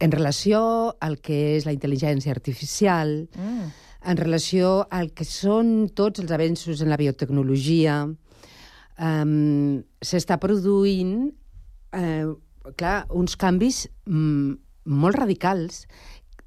en 0.00 0.12
relació 0.12 0.96
al 1.00 1.18
que 1.20 1.56
és 1.58 1.66
la 1.68 1.74
intel·ligència 1.76 2.32
artificial, 2.32 3.28
Mm. 3.36 3.68
en 4.04 4.16
relació 4.16 4.86
al 4.90 5.12
que 5.12 5.24
són 5.24 5.88
tots 5.94 6.20
els 6.20 6.30
avenços 6.30 6.80
en 6.80 6.88
la 6.88 6.96
biotecnologia, 6.96 8.08
um, 8.98 9.82
s'està 10.04 10.38
produint 10.42 11.32
eh, 11.94 12.26
clar, 12.76 12.98
uns 13.10 13.36
canvis 13.40 13.84
mm, 14.06 14.52
molt 14.84 15.18
radicals 15.18 15.84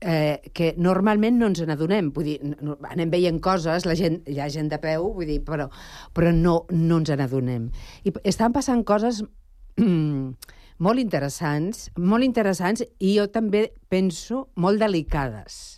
eh, 0.02 0.52
que 0.54 0.74
normalment 0.78 1.40
no 1.40 1.50
ens 1.52 1.64
n'adonem. 1.66 2.12
Vull 2.16 2.30
dir, 2.32 2.38
no, 2.62 2.78
anem 2.90 3.12
veient 3.14 3.40
coses, 3.44 3.88
la 3.88 3.96
gent, 3.98 4.22
hi 4.30 4.40
ha 4.42 4.50
gent 4.54 4.70
de 4.74 4.80
peu, 4.82 5.10
vull 5.18 5.30
dir, 5.30 5.42
però, 5.46 5.70
però 6.14 6.34
no, 6.36 6.60
no 6.74 7.02
ens 7.02 7.14
n'adonem. 7.14 7.70
I 8.06 8.14
estan 8.28 8.56
passant 8.56 8.86
coses 8.88 9.24
mm, 9.80 10.36
molt 10.86 11.02
interessants, 11.02 11.88
molt 11.98 12.26
interessants, 12.28 12.86
i 13.00 13.18
jo 13.18 13.28
també 13.34 13.68
penso 13.90 14.48
molt 14.56 14.82
delicades. 14.82 15.77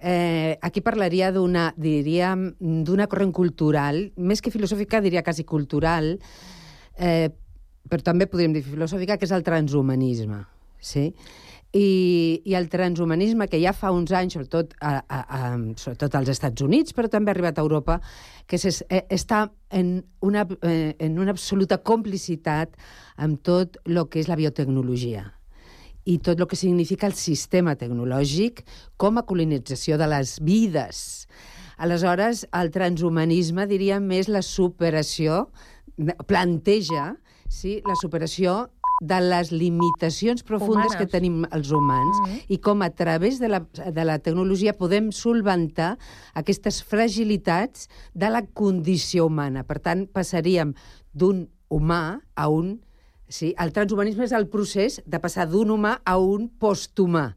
Eh, 0.00 0.58
aquí 0.62 0.80
parlaria 0.80 1.32
d'una, 1.34 1.72
diríem, 1.76 2.52
d'una 2.86 3.08
corrent 3.10 3.32
cultural, 3.34 4.12
més 4.16 4.42
que 4.42 4.52
filosòfica, 4.54 5.00
diria 5.02 5.24
quasi 5.26 5.42
cultural, 5.44 6.18
eh, 6.98 7.30
però 7.88 8.04
també 8.06 8.28
podríem 8.30 8.54
dir 8.54 8.62
filosòfica, 8.62 9.16
que 9.18 9.26
és 9.26 9.34
el 9.34 9.42
transhumanisme. 9.42 10.44
Sí? 10.78 11.08
I, 11.72 12.42
I 12.46 12.54
el 12.54 12.68
transhumanisme, 12.72 13.48
que 13.50 13.58
ja 13.60 13.74
fa 13.76 13.90
uns 13.92 14.12
anys, 14.14 14.38
sobretot, 14.38 14.76
a, 14.80 15.02
a, 15.02 15.18
a, 15.20 15.40
sobretot 15.76 16.14
als 16.14 16.30
Estats 16.32 16.62
Units, 16.62 16.94
però 16.96 17.10
també 17.12 17.32
ha 17.32 17.34
arribat 17.36 17.58
a 17.58 17.64
Europa, 17.66 17.98
que 18.46 18.56
s'es- 18.56 18.84
eh, 18.88 19.02
està 19.10 19.50
en 19.70 20.06
una, 20.20 20.46
eh, 20.62 20.94
en 20.98 21.18
una 21.18 21.34
absoluta 21.34 21.82
complicitat 21.82 22.78
amb 23.16 23.42
tot 23.42 23.76
el 23.84 24.00
que 24.08 24.22
és 24.22 24.28
la 24.30 24.38
biotecnologia 24.38 25.37
i 26.08 26.16
tot 26.24 26.40
el 26.40 26.48
que 26.48 26.56
significa 26.56 27.08
el 27.08 27.16
sistema 27.18 27.76
tecnològic 27.76 28.64
com 28.96 29.20
a 29.20 29.26
colonització 29.28 29.98
de 30.00 30.08
les 30.08 30.38
vides. 30.40 31.28
Aleshores, 31.78 32.46
el 32.58 32.72
transhumanisme, 32.74 33.68
diria, 33.70 34.00
més 34.00 34.30
la 34.32 34.42
superació, 34.42 35.46
planteja 36.26 37.12
sí, 37.48 37.78
la 37.86 37.96
superació 38.00 38.68
de 39.00 39.20
les 39.22 39.52
limitacions 39.52 40.42
profundes 40.42 40.90
Humanes. 40.90 40.96
que 40.98 41.06
tenim 41.06 41.44
els 41.52 41.70
humans 41.70 42.16
mm 42.18 42.26
-hmm. 42.26 42.44
i 42.48 42.58
com 42.58 42.82
a 42.82 42.90
través 42.90 43.38
de 43.38 43.48
la, 43.48 43.60
de 43.60 44.04
la 44.04 44.18
tecnologia 44.18 44.72
podem 44.72 45.12
solventar 45.12 45.98
aquestes 46.34 46.82
fragilitats 46.82 47.88
de 48.14 48.28
la 48.30 48.42
condició 48.42 49.26
humana. 49.26 49.62
Per 49.62 49.78
tant, 49.78 50.08
passaríem 50.08 50.74
d'un 51.12 51.48
humà 51.68 52.20
a 52.34 52.48
un... 52.48 52.80
Sí, 53.28 53.52
el 53.60 53.74
transhumanisme 53.76 54.24
és 54.24 54.32
el 54.32 54.48
procés 54.48 55.02
de 55.04 55.20
passar 55.20 55.44
d'un 55.50 55.74
humà 55.74 55.98
a 56.04 56.16
un 56.16 56.48
posthumà. 56.48 57.28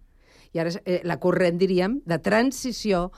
I 0.56 0.62
ara 0.64 0.72
eh, 0.86 1.02
la 1.08 1.20
corrent, 1.20 1.58
diríem, 1.60 2.00
de 2.08 2.18
transició 2.24 3.10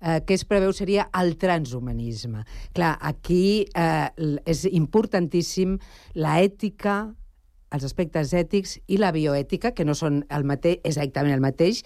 eh, 0.00 0.22
que 0.24 0.36
es 0.36 0.44
preveu 0.48 0.72
seria 0.72 1.08
el 1.20 1.36
transhumanisme. 1.40 2.44
Clar, 2.76 2.94
aquí 3.00 3.66
eh, 3.76 4.08
és 4.44 4.64
importantíssim 4.70 5.76
la 6.16 6.38
ètica, 6.44 7.12
els 7.74 7.84
aspectes 7.84 8.32
ètics 8.36 8.78
i 8.86 9.00
la 9.00 9.12
bioètica, 9.12 9.74
que 9.76 9.84
no 9.84 9.96
són 9.98 10.22
el 10.32 10.44
mateix, 10.48 10.80
exactament 10.84 11.34
el 11.34 11.44
mateix, 11.44 11.82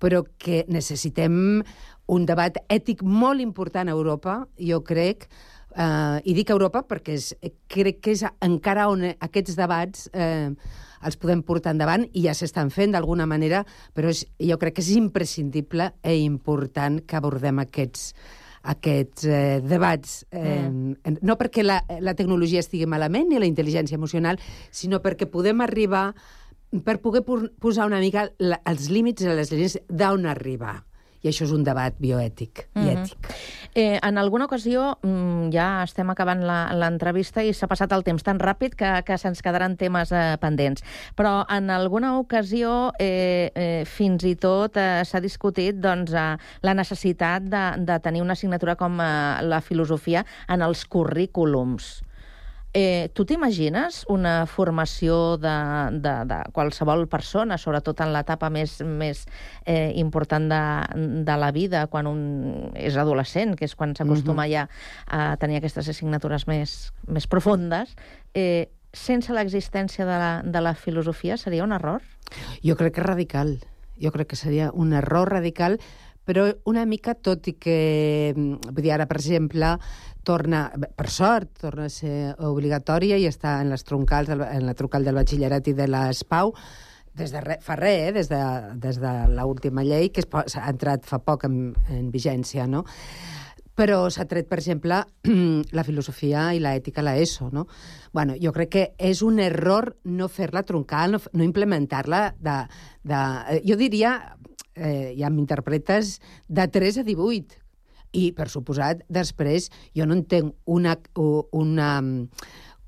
però 0.00 0.24
que 0.36 0.64
necessitem 0.68 1.62
un 2.08 2.24
debat 2.28 2.56
ètic 2.72 3.04
molt 3.04 3.40
important 3.44 3.88
a 3.88 3.96
Europa, 3.96 4.42
jo 4.58 4.82
crec, 4.84 5.28
eh, 5.76 6.18
i 6.24 6.34
dic 6.36 6.50
Europa 6.54 6.84
perquè 6.88 7.16
és, 7.18 7.32
crec 7.70 8.02
que 8.04 8.16
és 8.16 8.24
encara 8.44 8.88
on 8.92 9.04
aquests 9.10 9.56
debats 9.58 10.08
eh, 10.12 10.50
els 11.04 11.18
podem 11.20 11.44
portar 11.46 11.74
endavant 11.74 12.06
i 12.12 12.24
ja 12.26 12.34
s'estan 12.34 12.72
fent 12.74 12.94
d'alguna 12.94 13.26
manera, 13.30 13.62
però 13.94 14.10
és, 14.10 14.24
jo 14.42 14.58
crec 14.58 14.78
que 14.78 14.84
és 14.84 14.94
imprescindible 14.96 15.92
i 16.02 16.24
important 16.24 17.00
que 17.06 17.18
abordem 17.18 17.62
aquests, 17.62 18.10
aquests 18.74 19.28
eh, 19.28 19.60
debats. 19.62 20.24
Eh, 20.30 20.66
mm. 20.66 21.20
No 21.22 21.38
perquè 21.40 21.64
la, 21.64 21.80
la 22.02 22.16
tecnologia 22.18 22.64
estigui 22.64 22.88
malament 22.90 23.30
ni 23.30 23.38
la 23.38 23.48
intel·ligència 23.48 23.98
emocional, 23.98 24.40
sinó 24.70 25.02
perquè 25.04 25.30
podem 25.30 25.62
arribar 25.64 26.10
per 26.84 26.98
poder 27.00 27.22
posar 27.24 27.86
una 27.88 28.00
mica 28.02 28.26
la, 28.42 28.60
els 28.68 28.90
límits 28.92 29.24
a 29.24 29.36
les 29.38 29.54
línies 29.54 29.78
d'on 29.88 30.26
arribar. 30.28 30.82
I 31.28 31.32
això 31.32 31.44
és 31.44 31.52
un 31.52 31.62
debat 31.64 31.94
bioètic 32.00 32.64
i 32.74 32.80
Mhm. 32.80 32.88
ètic. 32.96 33.34
Eh, 33.74 33.98
en 34.02 34.18
alguna 34.18 34.46
ocasió, 34.46 34.98
mm, 35.02 35.50
ja 35.52 35.82
estem 35.84 36.08
acabant 36.10 36.40
la- 36.42 36.72
l'entrevista 36.72 37.42
i 37.44 37.52
s'ha 37.52 37.68
passat 37.68 37.92
el 37.92 38.02
temps 38.02 38.22
tan 38.24 38.38
ràpid 38.40 38.74
que, 38.74 39.02
que 39.04 39.18
se'ns 39.18 39.42
quedaran 39.42 39.76
temes 39.76 40.10
eh, 40.12 40.36
pendents. 40.40 40.82
Però 41.14 41.44
en 41.48 41.68
alguna 41.70 42.18
ocasió, 42.18 42.92
eh, 42.98 43.52
eh, 43.54 43.84
fins 43.86 44.24
i 44.24 44.34
tot, 44.36 44.76
eh, 44.76 45.04
s'ha 45.04 45.20
discutit 45.20 45.76
doncs, 45.76 46.12
eh, 46.12 46.36
la 46.62 46.74
necessitat 46.74 47.42
de, 47.42 47.64
de 47.84 48.00
tenir 48.00 48.22
una 48.22 48.32
assignatura 48.32 48.74
com 48.76 48.98
eh, 49.00 49.42
la 49.42 49.60
filosofia 49.60 50.24
en 50.48 50.62
els 50.62 50.84
currículums. 50.86 52.02
Eh, 52.78 53.08
tu 53.12 53.24
t'imagines 53.26 54.04
una 54.12 54.44
formació 54.46 55.36
de, 55.40 55.54
de, 55.98 56.12
de 56.30 56.36
qualsevol 56.54 57.08
persona, 57.10 57.56
sobretot 57.58 58.04
en 58.04 58.12
l'etapa 58.14 58.52
més, 58.54 58.76
més 58.86 59.24
eh, 59.66 59.90
important 59.98 60.46
de, 60.52 60.60
de 61.26 61.36
la 61.42 61.48
vida, 61.56 61.86
quan 61.90 62.06
un 62.06 62.20
és 62.78 62.94
adolescent, 63.00 63.56
que 63.58 63.66
és 63.66 63.74
quan 63.74 63.96
s'acostuma 63.98 64.46
Mhm. 64.46 64.52
ja 64.52 64.68
a 65.08 65.36
tenir 65.42 65.58
aquestes 65.58 65.88
assignatures 65.90 66.46
més, 66.46 66.92
més 67.08 67.26
profundes, 67.26 67.96
eh, 68.34 68.68
sense 68.92 69.32
l'existència 69.34 70.06
de, 70.06 70.18
la, 70.22 70.32
de 70.44 70.60
la 70.62 70.74
filosofia 70.74 71.36
seria 71.36 71.64
un 71.64 71.72
error? 71.72 72.02
Jo 72.62 72.76
crec 72.76 72.94
que 72.94 73.00
és 73.02 73.06
radical. 73.06 73.58
Jo 73.98 74.12
crec 74.14 74.28
que 74.28 74.36
seria 74.36 74.70
un 74.72 74.92
error 74.92 75.32
radical, 75.32 75.80
però 76.28 76.44
una 76.68 76.84
mica, 76.84 77.14
tot 77.14 77.46
i 77.48 77.54
que, 77.56 78.34
vull 78.36 78.82
dir, 78.84 78.92
ara, 78.92 79.06
per 79.08 79.16
exemple, 79.16 79.70
torna, 80.28 80.66
per 80.76 81.08
sort, 81.08 81.54
torna 81.62 81.86
a 81.88 81.92
ser 81.92 82.34
obligatòria 82.44 83.16
i 83.16 83.24
està 83.30 83.58
en 83.62 83.72
les 83.72 83.84
troncals, 83.88 84.28
en 84.28 84.66
la 84.66 84.76
troncal 84.76 85.06
del 85.06 85.16
batxillerat 85.16 85.72
i 85.72 85.74
de 85.78 85.88
l'ESPAU, 85.88 86.52
des 87.18 87.32
de 87.34 87.40
re, 87.42 87.56
fa 87.64 87.74
res, 87.80 88.10
eh? 88.10 88.12
des 88.14 88.28
de, 88.30 88.42
des 88.78 89.00
de 89.00 89.14
l'última 89.32 89.82
llei, 89.86 90.12
que 90.12 90.22
es 90.22 90.52
s'ha 90.52 90.68
entrat 90.70 91.08
fa 91.08 91.18
poc 91.24 91.48
en, 91.48 91.58
en 91.94 92.12
vigència, 92.14 92.68
no? 92.68 92.84
però 93.78 94.08
s'ha 94.10 94.26
tret, 94.26 94.48
per 94.50 94.58
exemple, 94.58 94.96
la 95.78 95.84
filosofia 95.86 96.48
i 96.54 96.58
l'ètica 96.58 96.98
a 96.98 97.04
l'ESO, 97.06 97.52
no? 97.54 97.68
Bueno, 98.12 98.34
jo 98.42 98.50
crec 98.56 98.72
que 98.72 98.82
és 98.98 99.22
un 99.22 99.38
error 99.38 99.92
no 100.18 100.26
fer-la 100.26 100.64
troncal, 100.66 101.14
no, 101.14 101.20
no 101.30 101.46
implementar-la 101.46 102.22
de, 102.42 102.56
de... 103.06 103.22
eh, 103.54 103.60
Jo 103.68 103.78
diria, 103.78 104.16
eh, 104.74 105.14
ja 105.14 105.30
m'interpretes, 105.30 106.16
de 106.48 106.66
3 106.74 107.04
a 107.04 107.06
18. 107.06 107.62
I, 108.12 108.30
per 108.32 108.48
suposat, 108.48 109.02
després, 109.12 109.68
jo 109.96 110.06
no 110.08 110.16
entenc 110.16 110.54
una, 110.64 110.96
una, 111.52 111.90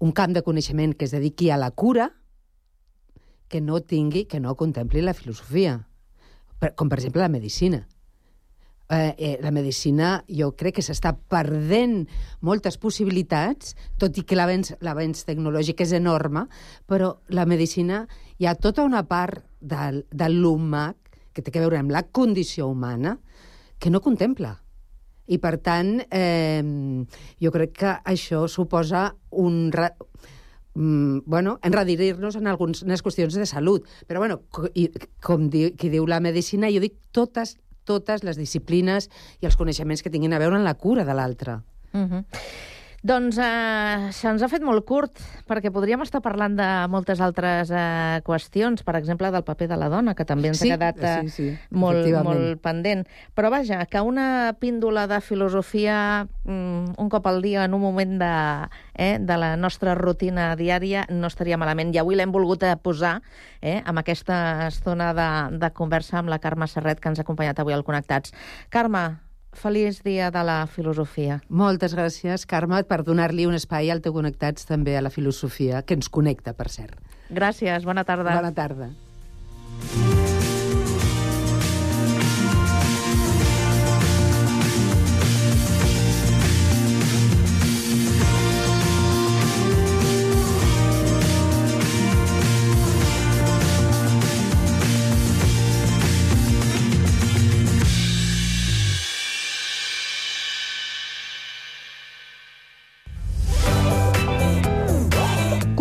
un 0.00 0.12
camp 0.16 0.32
de 0.36 0.42
coneixement 0.46 0.96
que 0.96 1.06
es 1.08 1.14
dediqui 1.16 1.50
a 1.50 1.60
la 1.60 1.70
cura 1.70 2.10
que 3.50 3.60
no 3.60 3.80
tingui, 3.82 4.24
que 4.30 4.40
no 4.40 4.54
contempli 4.56 5.02
la 5.02 5.12
filosofia, 5.12 5.80
per, 6.60 6.74
com 6.78 6.88
per 6.88 7.00
exemple 7.00 7.20
la 7.20 7.32
medicina. 7.32 7.82
Eh, 8.90 9.14
eh, 9.18 9.38
la 9.42 9.52
medicina 9.54 10.24
jo 10.26 10.48
crec 10.58 10.78
que 10.78 10.82
s'està 10.82 11.12
perdent 11.14 12.08
moltes 12.42 12.78
possibilitats, 12.82 13.76
tot 14.02 14.16
i 14.18 14.24
que 14.26 14.38
l'avenç 14.38 15.22
tecnològic 15.28 15.84
és 15.84 15.92
enorme, 15.98 16.46
però 16.90 17.12
la 17.30 17.46
medicina 17.46 18.04
hi 18.38 18.48
ha 18.50 18.56
tota 18.58 18.86
una 18.86 19.04
part 19.06 19.44
del, 19.60 20.04
de 20.10 20.30
l'humà 20.32 20.88
que 21.32 21.42
té 21.42 21.52
a 21.54 21.62
veure 21.62 21.78
amb 21.78 21.94
la 21.94 22.02
condició 22.02 22.66
humana 22.66 23.18
que 23.78 23.90
no 23.94 24.02
contempla. 24.02 24.56
I, 25.30 25.38
per 25.38 25.56
tant, 25.62 26.00
eh, 26.10 26.62
jo 27.38 27.52
crec 27.54 27.76
que 27.78 27.96
això 28.04 28.46
suposa 28.50 29.10
un... 29.30 29.70
Ra 29.72 29.92
mm, 30.74 31.22
bueno, 31.26 31.58
enredirir-nos 31.62 32.36
en 32.36 32.50
algunes 32.50 33.02
qüestions 33.02 33.38
de 33.38 33.46
salut. 33.46 33.86
Però, 34.10 34.18
bueno, 34.22 34.42
i, 34.74 34.88
com 35.22 35.48
di 35.50 35.70
qui 35.78 35.92
diu 35.92 36.08
la 36.10 36.20
medicina, 36.20 36.70
jo 36.72 36.82
dic 36.82 36.98
totes, 37.14 37.56
totes 37.86 38.26
les 38.26 38.38
disciplines 38.40 39.10
i 39.40 39.46
els 39.46 39.58
coneixements 39.58 40.02
que 40.02 40.10
tinguin 40.10 40.34
a 40.34 40.42
veure 40.42 40.58
en 40.58 40.66
la 40.66 40.74
cura 40.74 41.06
de 41.06 41.14
l'altre. 41.14 41.60
Uh 41.92 42.06
-huh. 42.06 42.24
Doncs 43.00 43.38
eh, 43.40 44.10
se'ns 44.12 44.42
ha 44.44 44.48
fet 44.52 44.60
molt 44.60 44.84
curt, 44.84 45.22
perquè 45.48 45.70
podríem 45.72 46.02
estar 46.04 46.20
parlant 46.20 46.52
de 46.58 46.66
moltes 46.92 47.22
altres 47.24 47.70
eh, 47.72 48.18
qüestions, 48.26 48.82
per 48.84 48.98
exemple, 48.98 49.30
del 49.32 49.44
paper 49.46 49.70
de 49.70 49.78
la 49.80 49.88
dona, 49.88 50.12
que 50.14 50.26
també 50.28 50.50
ens 50.50 50.60
Sí, 50.60 50.68
ha 50.68 50.76
quedat 50.76 51.00
eh, 51.00 51.14
sí, 51.24 51.32
sí, 51.32 51.46
molt, 51.72 52.04
molt 52.26 52.60
pendent. 52.60 53.06
Però 53.32 53.48
vaja, 53.48 53.78
que 53.88 54.02
una 54.04 54.52
píndola 54.60 55.06
de 55.08 55.22
filosofia 55.24 56.26
mm, 56.44 57.00
un 57.00 57.08
cop 57.08 57.30
al 57.30 57.40
dia 57.40 57.64
en 57.64 57.78
un 57.78 57.80
moment 57.80 58.18
de, 58.20 58.34
eh, 58.92 59.16
de 59.16 59.40
la 59.40 59.54
nostra 59.56 59.96
rutina 59.96 60.50
diària 60.60 61.06
no 61.08 61.32
estaria 61.32 61.56
malament. 61.56 61.94
I 61.96 62.02
avui 62.04 62.20
l'hem 62.20 62.36
volgut 62.36 62.68
eh, 62.68 62.76
posar 62.76 63.22
eh, 63.62 63.80
amb 63.80 64.04
aquesta 64.04 64.68
estona 64.68 65.14
de, 65.16 65.30
de 65.56 65.72
conversa 65.72 66.20
amb 66.20 66.28
la 66.28 66.38
Carme 66.38 66.68
Serret, 66.68 67.00
que 67.00 67.08
ens 67.08 67.24
ha 67.24 67.24
acompanyat 67.24 67.64
avui 67.64 67.72
al 67.72 67.86
Connectats. 67.88 68.36
Carme, 68.68 69.06
feliç 69.52 70.02
dia 70.06 70.30
de 70.30 70.42
la 70.46 70.64
filosofia. 70.70 71.40
Moltes 71.48 71.94
gràcies, 71.96 72.46
Carme, 72.46 72.82
per 72.84 73.02
donar-li 73.04 73.46
un 73.46 73.58
espai 73.58 73.90
al 73.90 74.02
teu 74.04 74.14
Connectats 74.16 74.66
també 74.68 74.96
a 74.96 75.04
la 75.04 75.10
filosofia, 75.10 75.82
que 75.82 75.98
ens 75.98 76.08
connecta, 76.08 76.54
per 76.54 76.68
cert. 76.70 76.98
Gràcies, 77.30 77.84
bona 77.86 78.04
tarda. 78.04 78.34
Bona 78.34 78.54
tarda. 78.54 78.92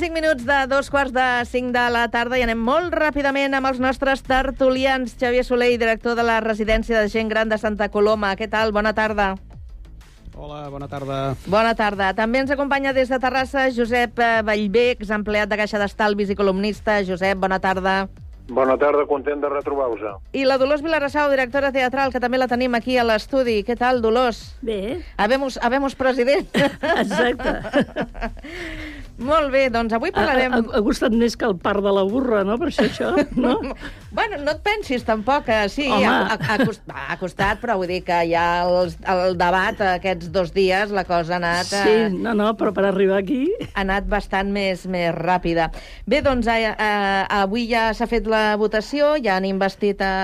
5 0.00 0.14
minuts 0.14 0.46
de 0.46 0.66
dos 0.66 0.88
quarts 0.88 1.12
de 1.12 1.44
5 1.44 1.72
de 1.76 1.82
la 1.92 2.06
tarda 2.08 2.38
i 2.40 2.42
anem 2.46 2.56
molt 2.56 2.94
ràpidament 2.96 3.52
amb 3.52 3.68
els 3.68 3.76
nostres 3.84 4.22
tertulians. 4.24 5.12
Xavier 5.20 5.42
Soler, 5.44 5.74
director 5.76 6.14
de 6.16 6.24
la 6.24 6.38
residència 6.40 7.02
de 7.02 7.10
gent 7.12 7.28
gran 7.28 7.50
de 7.52 7.58
Santa 7.60 7.90
Coloma. 7.92 8.30
Què 8.32 8.48
tal? 8.48 8.72
Bona 8.72 8.94
tarda. 8.96 9.34
Hola, 10.32 10.62
bona 10.72 10.88
tarda. 10.88 11.18
Bona 11.44 11.74
tarda. 11.76 12.14
També 12.16 12.40
ens 12.40 12.54
acompanya 12.54 12.94
des 12.96 13.12
de 13.12 13.18
Terrassa 13.20 13.66
Josep 13.76 14.24
eh, 14.24 14.40
Vallvé, 14.40 14.86
exempleat 14.96 15.52
de 15.52 15.60
Caixa 15.60 15.82
d'Estalvis 15.82 16.32
i 16.32 16.38
columnista. 16.38 17.02
Josep, 17.04 17.36
bona 17.36 17.60
tarda. 17.60 18.06
Bona 18.48 18.78
tarda, 18.80 19.04
content 19.06 19.44
de 19.44 19.50
retrobar-vos. 19.52 20.00
I 20.32 20.46
la 20.48 20.56
Dolors 20.58 20.80
Vilarassau, 20.82 21.28
directora 21.30 21.70
teatral, 21.76 22.10
que 22.10 22.24
també 22.24 22.40
la 22.40 22.48
tenim 22.48 22.72
aquí 22.74 22.96
a 22.96 23.04
l'estudi. 23.04 23.60
Què 23.68 23.76
tal, 23.78 24.00
Dolors? 24.00 24.56
Bé. 24.64 25.04
Habemos, 25.20 25.60
habemos 25.62 25.94
president. 25.94 26.48
Exacte. 27.04 27.54
Molt 29.20 29.50
bé, 29.52 29.66
doncs 29.72 29.92
avui 29.92 30.12
parlarem... 30.14 30.54
Ha, 30.56 30.60
ha, 30.62 30.78
ha 30.78 30.80
gustat 30.84 31.12
més 31.16 31.36
que 31.36 31.44
el 31.44 31.56
part 31.60 31.84
de 31.84 31.92
la 31.92 32.06
burra, 32.08 32.40
no? 32.46 32.56
Per 32.60 32.70
això, 32.70 32.86
això, 32.88 33.10
no? 33.44 33.58
bueno, 34.16 34.38
no 34.40 34.54
et 34.54 34.62
pensis 34.64 35.04
tampoc, 35.04 35.44
que 35.50 35.58
sí, 35.72 35.86
Home. 35.92 36.06
ha, 36.08 36.36
ha, 36.36 36.38
ha, 36.54 36.58
cost, 36.64 36.82
ha 36.88 37.18
costat, 37.20 37.60
però 37.60 37.76
vull 37.80 37.90
dir 37.92 38.00
que 38.06 38.22
ja 38.30 38.46
el, 38.64 38.94
el 39.12 39.36
debat 39.40 39.84
aquests 39.90 40.32
dos 40.32 40.54
dies, 40.56 40.94
la 40.96 41.04
cosa 41.08 41.36
ha 41.36 41.40
anat... 41.42 41.68
Sí, 41.68 41.96
no, 42.16 42.32
no, 42.38 42.52
però 42.56 42.72
per 42.76 42.86
arribar 42.88 43.20
aquí... 43.20 43.42
Ha 43.74 43.84
anat 43.84 44.08
bastant 44.10 44.52
més, 44.54 44.86
més 44.90 45.12
ràpida. 45.16 45.68
Bé, 46.08 46.22
doncs, 46.24 46.48
eh, 46.48 46.72
eh, 46.72 47.24
avui 47.42 47.68
ja 47.70 47.90
s'ha 47.96 48.08
fet 48.10 48.28
la 48.30 48.54
votació, 48.60 49.14
ja 49.20 49.36
han 49.36 49.48
investit 49.48 50.00
eh, 50.00 50.14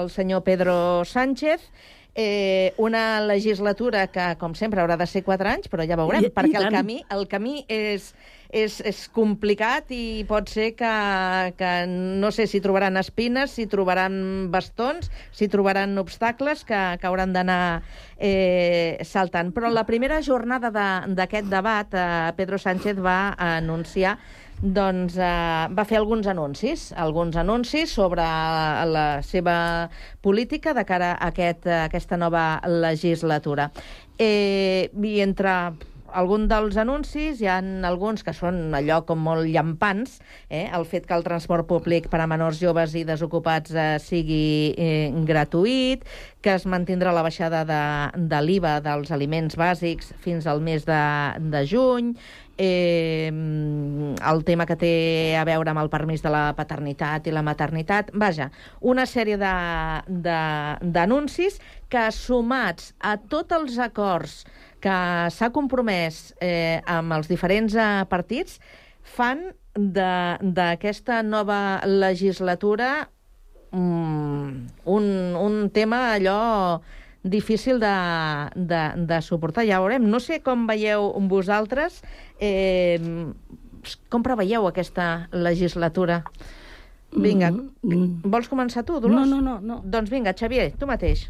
el 0.00 0.08
senyor 0.14 0.44
Pedro 0.48 0.76
Sánchez, 1.08 1.68
eh, 2.14 2.72
una 2.78 3.20
legislatura 3.26 4.06
que, 4.08 4.36
com 4.38 4.54
sempre, 4.54 4.80
haurà 4.80 4.96
de 4.96 5.06
ser 5.06 5.24
quatre 5.26 5.48
anys, 5.50 5.68
però 5.68 5.82
ja 5.86 5.96
veurem, 5.98 6.22
I- 6.22 6.26
i 6.30 6.30
perquè 6.34 6.56
el 6.60 6.68
tant. 6.68 6.74
camí, 6.78 7.00
el 7.10 7.26
camí 7.28 7.64
és, 7.68 8.12
és, 8.54 8.76
és 8.86 9.08
complicat 9.10 9.90
i 9.90 10.22
pot 10.28 10.48
ser 10.48 10.74
que, 10.78 10.92
que 11.58 11.72
no 11.88 12.30
sé 12.30 12.46
si 12.46 12.60
trobaran 12.62 12.96
espines, 13.00 13.50
si 13.50 13.66
trobaran 13.66 14.48
bastons, 14.52 15.10
si 15.34 15.48
trobaran 15.50 15.98
obstacles 15.98 16.62
que, 16.64 16.78
que 17.00 17.06
hauran 17.10 17.32
d'anar 17.34 17.82
eh, 18.18 18.98
saltant. 19.02 19.50
Però 19.52 19.70
la 19.72 19.84
primera 19.84 20.20
jornada 20.22 20.70
de- 20.70 21.14
d'aquest 21.18 21.50
debat, 21.50 21.92
eh, 21.92 22.32
Pedro 22.36 22.58
Sánchez 22.58 23.00
va 23.02 23.34
anunciar 23.36 24.18
doncs 24.62 25.16
eh, 25.18 25.68
va 25.74 25.84
fer 25.88 25.98
alguns 25.98 26.28
anuncis, 26.30 26.90
alguns 26.96 27.36
anuncis 27.36 27.92
sobre 27.92 28.24
la 28.90 29.06
seva 29.22 29.56
política 30.22 30.74
de 30.74 30.84
cara 30.84 31.14
a, 31.14 31.32
aquest, 31.32 31.66
a 31.66 31.84
aquesta 31.88 32.16
nova 32.20 32.60
legislatura. 32.68 33.70
Eh, 34.18 34.90
I 34.94 35.18
entre 35.24 35.56
algun 36.14 36.46
dels 36.48 36.76
anuncis 36.78 37.40
hi 37.42 37.48
ha 37.50 37.58
alguns 37.88 38.22
que 38.24 38.32
són 38.36 38.74
allò 38.76 39.00
com 39.06 39.20
molt 39.20 39.48
llampants, 39.50 40.20
eh? 40.48 40.68
el 40.70 40.86
fet 40.88 41.08
que 41.08 41.16
el 41.16 41.26
transport 41.26 41.66
públic 41.68 42.06
per 42.12 42.20
a 42.22 42.28
menors 42.30 42.60
joves 42.62 42.94
i 42.94 43.04
desocupats 43.06 43.74
eh, 43.74 43.88
sigui 44.02 44.74
eh, 44.78 45.10
gratuït, 45.26 46.06
que 46.44 46.54
es 46.54 46.66
mantindrà 46.70 47.12
la 47.16 47.24
baixada 47.26 47.64
de, 47.66 47.82
de 48.30 48.42
l'IVA 48.46 48.78
dels 48.84 49.10
aliments 49.14 49.58
bàsics 49.58 50.12
fins 50.24 50.46
al 50.46 50.62
mes 50.62 50.86
de, 50.86 51.02
de 51.50 51.64
juny, 51.66 52.14
eh, 52.58 53.30
el 53.30 54.44
tema 54.44 54.66
que 54.66 54.76
té 54.78 55.36
a 55.38 55.44
veure 55.46 55.70
amb 55.70 55.80
el 55.82 55.90
permís 55.92 56.22
de 56.24 56.30
la 56.32 56.54
paternitat 56.56 57.26
i 57.26 57.32
la 57.34 57.42
maternitat. 57.46 58.10
Vaja, 58.14 58.50
una 58.80 59.06
sèrie 59.06 59.36
d'anuncis 60.88 61.58
que, 61.88 62.10
sumats 62.14 62.94
a 63.00 63.16
tots 63.18 63.52
els 63.56 63.78
acords 63.78 64.44
que 64.84 64.96
s'ha 65.32 65.50
compromès 65.54 66.34
eh, 66.44 66.80
amb 66.90 67.12
els 67.16 67.28
diferents 67.30 67.74
eh, 67.74 68.04
partits, 68.10 68.60
fan 69.04 69.52
d'aquesta 69.74 71.22
nova 71.26 71.80
legislatura 71.84 73.08
mm, 73.72 74.50
un, 74.86 75.08
un 75.40 75.70
tema 75.74 76.12
allò 76.14 76.80
difícil 77.24 77.80
de, 77.80 77.94
de, 78.54 78.82
de 79.08 79.20
suportar. 79.22 79.64
Ja 79.66 79.80
veurem. 79.80 80.04
No 80.04 80.20
sé 80.20 80.40
com 80.44 80.66
veieu 80.68 81.10
vosaltres, 81.28 82.02
eh, 82.38 83.00
com 84.12 84.22
preveieu 84.22 84.68
aquesta 84.68 85.28
legislatura? 85.32 86.22
Vinga, 87.14 87.52
Mm, 87.84 88.22
vols 88.24 88.48
començar 88.48 88.82
tu, 88.82 88.98
Dolors? 88.98 89.28
No, 89.28 89.40
no, 89.40 89.58
no, 89.60 89.60
no. 89.60 89.82
Doncs 89.84 90.08
vinga, 90.10 90.32
Xavier, 90.34 90.72
tu 90.78 90.86
mateix. 90.88 91.28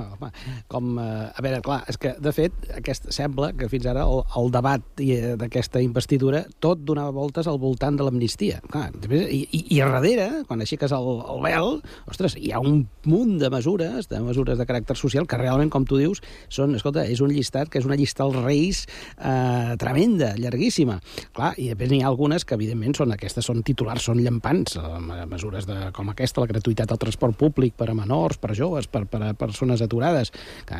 Home, 0.00 0.30
com, 0.72 0.94
eh, 0.98 1.30
a 1.32 1.44
veure, 1.44 1.60
clar, 1.64 1.82
és 1.90 1.98
que, 2.00 2.14
de 2.22 2.32
fet, 2.34 2.54
aquest, 2.78 3.10
sembla 3.14 3.52
que 3.58 3.68
fins 3.72 3.86
ara 3.90 4.04
el, 4.08 4.22
el 4.38 4.50
debat 4.54 5.02
eh, 5.02 5.34
d'aquesta 5.40 5.82
investidura 5.84 6.44
tot 6.62 6.82
donava 6.86 7.12
voltes 7.14 7.48
al 7.50 7.60
voltant 7.62 7.98
de 7.98 8.06
l'amnistia. 8.06 8.60
I, 8.72 9.42
i, 9.44 9.62
I 9.76 9.80
a 9.82 9.90
darrere, 9.92 10.28
quan 10.48 10.62
aixeques 10.64 10.94
el, 10.96 11.10
el 11.34 11.42
vel, 11.44 11.78
ostres, 12.10 12.36
hi 12.38 12.52
ha 12.52 12.62
un 12.62 12.84
munt 13.08 13.36
de 13.42 13.50
mesures, 13.52 14.08
de 14.10 14.20
mesures 14.22 14.58
de 14.58 14.66
caràcter 14.68 14.96
social, 14.98 15.26
que 15.28 15.40
realment, 15.40 15.70
com 15.72 15.86
tu 15.88 15.98
dius, 16.00 16.22
són, 16.52 16.76
escolta, 16.78 17.04
és 17.08 17.22
un 17.24 17.32
llistat 17.34 17.70
que 17.72 17.80
és 17.82 17.88
una 17.88 17.98
llista 17.98 18.24
als 18.26 18.38
reis 18.42 18.84
eh, 19.16 19.74
tremenda, 19.80 20.32
llarguíssima. 20.38 20.98
Clar, 21.36 21.52
i 21.58 21.70
després 21.72 21.92
n'hi 21.92 22.02
ha 22.02 22.10
algunes 22.10 22.46
que, 22.46 22.56
evidentment, 22.58 22.96
són 22.98 23.14
aquestes 23.14 23.46
són 23.48 23.62
titulars, 23.66 24.06
són 24.08 24.22
llampants, 24.22 24.78
eh, 24.78 25.26
mesures 25.30 25.68
de, 25.68 25.78
com 25.96 26.12
aquesta, 26.12 26.42
la 26.42 26.50
gratuïtat 26.50 26.92
al 26.92 27.00
transport 27.02 27.38
públic 27.38 27.76
per 27.78 27.90
a 27.90 27.96
menors, 27.98 28.38
per 28.42 28.52
a 28.52 28.58
joves, 28.58 28.88
per, 28.90 29.04
per 29.10 29.22
a 29.28 29.32
persones 29.38 29.81
aturades, 29.84 30.32
que, 30.68 30.78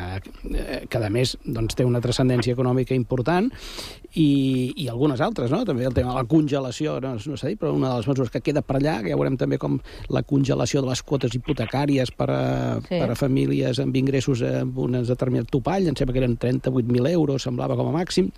eh, 0.55 0.85
que 0.89 0.97
a 0.97 1.09
més 1.13 1.37
doncs, 1.43 1.75
té 1.75 1.85
una 1.85 2.01
transcendència 2.03 2.53
econòmica 2.55 2.95
important, 2.95 3.49
i, 4.13 4.73
i 4.77 4.87
algunes 4.91 5.21
altres, 5.25 5.49
no? 5.51 5.63
També 5.65 5.87
el 5.89 5.93
tema 5.95 6.13
de 6.13 6.19
la 6.21 6.27
congelació, 6.29 6.99
no, 7.01 7.15
no 7.17 7.37
s'ha 7.37 7.49
dit, 7.49 7.59
però 7.59 7.73
una 7.73 7.89
de 7.89 8.01
les 8.01 8.07
mesures 8.11 8.29
que 8.33 8.43
queda 8.45 8.61
per 8.61 8.77
allà, 8.77 8.99
que 9.01 9.09
ja 9.09 9.17
veurem 9.17 9.37
també 9.41 9.57
com 9.57 9.79
la 10.13 10.21
congelació 10.23 10.83
de 10.83 10.91
les 10.91 11.01
quotes 11.01 11.33
hipotecàries 11.33 12.13
per 12.15 12.29
a, 12.29 12.41
Sí. 12.83 12.87
sí. 12.89 12.99
per 13.01 13.11
a 13.11 13.15
famílies 13.17 13.79
amb 13.81 13.95
ingressos 13.97 14.41
amb 14.45 14.77
un 14.79 14.99
determinat 15.03 15.49
topall, 15.49 15.87
em 15.89 15.95
sembla 15.97 16.13
que 16.13 16.21
eren 16.21 16.37
38.000 16.37 17.09
euros, 17.11 17.43
semblava 17.43 17.75
com 17.79 17.89
a 17.89 17.95
màxim, 17.97 18.29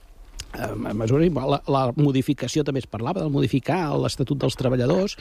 eh, 0.55 0.93
mesures, 0.97 1.31
la, 1.35 1.59
la 1.71 1.83
modificació 1.97 2.63
també 2.65 2.83
es 2.83 2.89
parlava 2.89 3.23
de 3.23 3.31
modificar 3.31 3.79
l'Estatut 3.99 4.39
dels 4.41 4.57
Treballadors, 4.59 5.17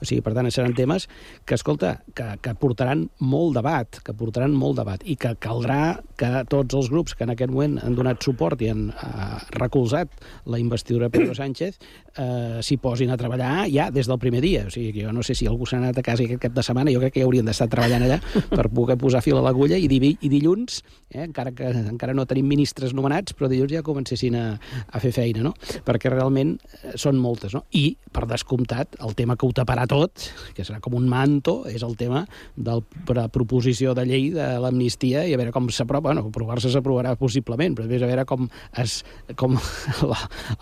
o 0.00 0.08
sigui, 0.08 0.22
per 0.24 0.34
tant, 0.36 0.48
seran 0.52 0.74
temes 0.76 1.08
que, 1.44 1.56
escolta, 1.56 1.98
que, 2.16 2.30
que 2.44 2.54
portaran 2.58 3.06
molt 3.20 3.56
debat, 3.58 4.00
que 4.04 4.14
portaran 4.16 4.54
molt 4.56 4.80
debat, 4.80 5.04
i 5.04 5.18
que 5.20 5.34
caldrà 5.42 5.98
que 6.18 6.30
tots 6.50 6.76
els 6.78 6.90
grups 6.92 7.14
que 7.14 7.26
en 7.26 7.34
aquest 7.34 7.52
moment 7.52 7.78
han 7.82 7.96
donat 7.98 8.24
suport 8.24 8.60
i 8.64 8.72
han 8.72 8.88
eh, 8.90 9.28
recolzat 9.58 10.12
la 10.48 10.60
investidura 10.60 11.10
Pedro 11.12 11.36
Sánchez 11.36 11.78
eh, 12.18 12.58
s'hi 12.64 12.78
posin 12.82 13.12
a 13.12 13.18
treballar 13.20 13.68
ja 13.70 13.88
des 13.94 14.08
del 14.10 14.18
primer 14.18 14.42
dia. 14.42 14.64
O 14.66 14.72
sigui, 14.74 14.92
que 14.92 15.04
jo 15.06 15.12
no 15.14 15.22
sé 15.22 15.36
si 15.38 15.46
algú 15.46 15.66
s'ha 15.66 15.78
anat 15.78 15.98
a 15.98 16.04
casa 16.04 16.24
aquest 16.24 16.42
cap 16.42 16.54
de 16.54 16.64
setmana, 16.64 16.92
jo 16.94 17.02
crec 17.02 17.14
que 17.14 17.22
ja 17.22 17.28
haurien 17.28 17.46
d'estar 17.48 17.68
treballant 17.70 18.04
allà 18.06 18.18
per 18.50 18.68
poder 18.68 18.98
posar 19.00 19.22
fil 19.24 19.38
a 19.38 19.44
l'agulla 19.44 19.78
i, 19.78 19.86
i 19.88 20.30
dilluns, 20.32 20.82
eh, 21.10 21.22
encara 21.24 21.52
que 21.56 21.70
encara 21.70 22.16
no 22.16 22.26
tenim 22.26 22.48
ministres 22.50 22.94
nomenats, 22.96 23.36
però 23.38 23.50
dilluns 23.50 23.72
ja 23.76 23.84
comencessin 23.86 24.38
a, 24.38 24.46
a 24.92 25.00
fer 25.00 25.12
feina, 25.12 25.42
no? 25.42 25.54
Perquè 25.86 26.10
realment 26.12 26.56
eh, 26.82 26.92
són 26.96 27.18
moltes, 27.20 27.54
no? 27.54 27.64
I, 27.76 27.96
per 28.12 28.26
descomptat, 28.30 28.96
el 29.04 29.14
tema 29.18 29.36
que 29.36 29.46
ho 29.46 29.52
taparà 29.54 29.86
tot, 29.90 30.28
que 30.56 30.64
serà 30.64 30.80
com 30.84 30.94
un 30.98 31.08
manto, 31.08 31.62
és 31.70 31.82
el 31.86 31.96
tema 31.96 32.24
de 32.56 32.78
la 33.14 33.28
proposició 33.28 33.94
de 33.94 34.04
llei 34.08 34.30
de 34.34 34.46
l'amnistia 34.62 35.24
i 35.28 35.34
a 35.34 35.40
veure 35.40 35.52
com 35.52 35.68
s'aprova, 35.72 36.08
bueno, 36.12 36.26
aprovar-se 36.28 36.70
s'aprovarà 36.72 37.16
possiblement, 37.20 37.74
però 37.76 37.86
després 37.88 38.02
a 38.06 38.10
veure 38.10 38.24
com, 38.28 38.48
es, 38.78 39.02
com 39.36 39.56
la, 40.10 40.18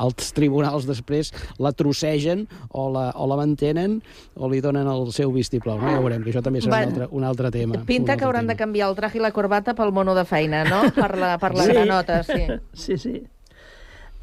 els 0.07 0.33
tribunals 0.37 0.87
després 0.89 1.33
la 1.63 1.73
trossegen 1.77 2.47
o 2.71 2.89
la, 2.93 3.11
o 3.15 3.27
la 3.31 3.37
mantenen 3.39 4.01
o 4.37 4.49
li 4.51 4.61
donen 4.65 4.89
el 4.91 5.11
seu 5.13 5.33
vistiplau, 5.35 5.79
no? 5.81 5.91
Ja 5.91 6.01
veurem, 6.03 6.23
que 6.25 6.33
això 6.35 6.43
també 6.45 6.61
serà 6.65 6.77
Bueno, 6.77 6.87
un, 6.87 6.93
altre, 6.97 7.09
un 7.21 7.25
altre 7.25 7.51
tema. 7.55 7.81
Pinta 7.87 7.87
un 7.87 8.07
que 8.07 8.13
altre 8.13 8.27
hauran 8.27 8.45
tema. 8.47 8.53
de 8.55 8.59
canviar 8.65 8.91
el 8.91 8.97
traje 8.99 9.19
i 9.19 9.23
la 9.23 9.33
corbata 9.33 9.75
pel 9.79 9.93
mono 9.93 10.15
de 10.17 10.25
feina, 10.29 10.65
no? 10.69 10.83
Per 10.97 11.17
la, 11.19 11.37
per 11.39 11.55
la 11.55 11.65
Sí. 11.67 11.73
granota, 11.73 12.23
sí. 12.25 12.43
Sí, 12.75 12.99
sí. 12.99 13.15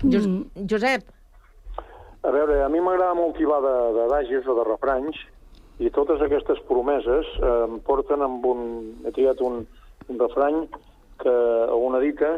Jos 0.01 0.25
Mm. 0.27 0.67
Josep, 0.69 1.03
A 2.23 2.31
veure, 2.31 2.61
a 2.63 2.69
mi 2.71 2.79
m'agrada 2.79 3.17
molt 3.17 3.35
tibar 3.35 3.59
de, 3.59 3.75
de 3.97 4.07
dages 4.07 4.45
o 4.47 4.55
de 4.55 4.63
refranys 4.63 5.17
i 5.83 5.89
totes 5.91 6.21
aquestes 6.23 6.61
promeses 6.69 7.27
eh, 7.41 7.65
em 7.65 7.79
porten 7.83 8.23
amb 8.23 8.45
un... 8.47 8.61
He 9.03 9.11
triat 9.11 9.41
un, 9.43 9.65
un 10.07 10.19
refrany 10.21 10.61
que, 11.19 11.33
o 11.67 11.81
una 11.83 11.99
dita 11.99 12.37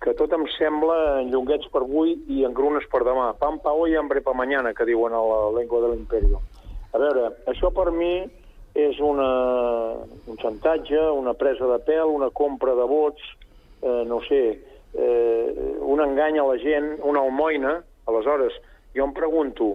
que 0.00 0.14
tot 0.16 0.32
em 0.32 0.46
sembla 0.54 1.20
en 1.20 1.28
llonguets 1.34 1.68
per 1.72 1.82
avui 1.84 2.14
i 2.32 2.46
en 2.48 2.56
grunes 2.56 2.88
per 2.92 3.02
demà. 3.04 3.28
Pan 3.36 3.60
pa 3.60 3.74
hoy, 3.76 3.96
hambre 3.96 4.22
pa 4.24 4.32
mañana, 4.36 4.72
que 4.72 4.88
diuen 4.88 5.12
a 5.12 5.20
la 5.20 5.38
llengua 5.58 5.82
de 5.84 5.92
l'imperio. 5.92 6.40
A 6.96 7.00
veure, 7.00 7.28
això 7.52 7.68
per 7.76 7.90
mi 7.92 8.24
és 8.76 9.00
una, 9.04 9.28
un 10.28 10.40
xantatge, 10.40 11.00
una 11.12 11.36
presa 11.36 11.68
de 11.68 11.78
pèl, 11.84 12.08
una 12.08 12.30
compra 12.32 12.72
de 12.76 12.88
vots, 12.88 13.20
eh, 13.82 14.02
no 14.08 14.22
sé, 14.28 14.42
eh, 14.96 15.76
un 15.80 16.00
engany 16.00 16.38
a 16.38 16.46
la 16.46 16.56
gent, 16.58 16.96
una 17.02 17.22
almoina. 17.22 17.82
Aleshores, 18.06 18.54
jo 18.94 19.04
em 19.04 19.12
pregunto, 19.12 19.74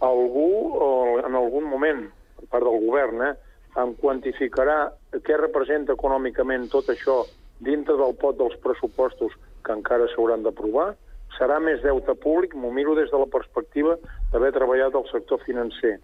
algú 0.00 0.50
o 0.74 0.90
en 1.22 1.34
algun 1.34 1.64
moment, 1.68 2.06
per 2.40 2.48
part 2.52 2.64
del 2.64 2.80
govern, 2.86 3.22
eh, 3.22 3.34
em 3.80 3.92
quantificarà 4.00 4.78
què 5.24 5.36
representa 5.36 5.94
econòmicament 5.96 6.70
tot 6.72 6.88
això 6.92 7.22
dintre 7.60 7.96
del 7.96 8.14
pot 8.20 8.38
dels 8.38 8.56
pressupostos 8.64 9.34
que 9.64 9.76
encara 9.76 10.08
s'hauran 10.12 10.44
d'aprovar? 10.44 10.94
Serà 11.36 11.58
més 11.60 11.82
deute 11.84 12.14
públic? 12.22 12.54
M'ho 12.54 12.70
miro 12.72 12.94
des 12.96 13.10
de 13.12 13.18
la 13.20 13.28
perspectiva 13.28 13.96
d'haver 14.32 14.52
treballat 14.56 14.94
al 14.94 15.08
sector 15.10 15.42
financer. 15.44 15.98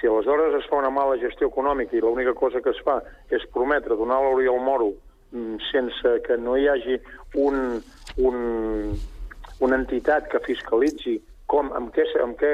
Si 0.00 0.08
aleshores 0.08 0.56
es 0.58 0.68
fa 0.70 0.80
una 0.80 0.90
mala 0.90 1.18
gestió 1.20 1.48
econòmica 1.52 1.96
i 1.96 2.00
l'única 2.00 2.34
cosa 2.34 2.62
que 2.64 2.72
es 2.72 2.80
fa 2.84 3.00
és 3.30 3.44
prometre 3.52 3.96
donar 3.96 4.22
l'hora 4.22 4.42
i 4.42 4.50
el 4.50 4.60
moro 4.60 4.94
sense 5.70 6.14
que 6.26 6.36
no 6.38 6.56
hi 6.56 6.68
hagi 6.70 6.98
un, 7.40 7.82
un, 8.16 8.36
una 9.60 9.80
entitat 9.80 10.28
que 10.32 10.42
fiscalitzi 10.46 11.18
com, 11.50 11.72
amb 11.76 11.92
què, 11.94 12.06
amb 12.22 12.38
què 12.40 12.52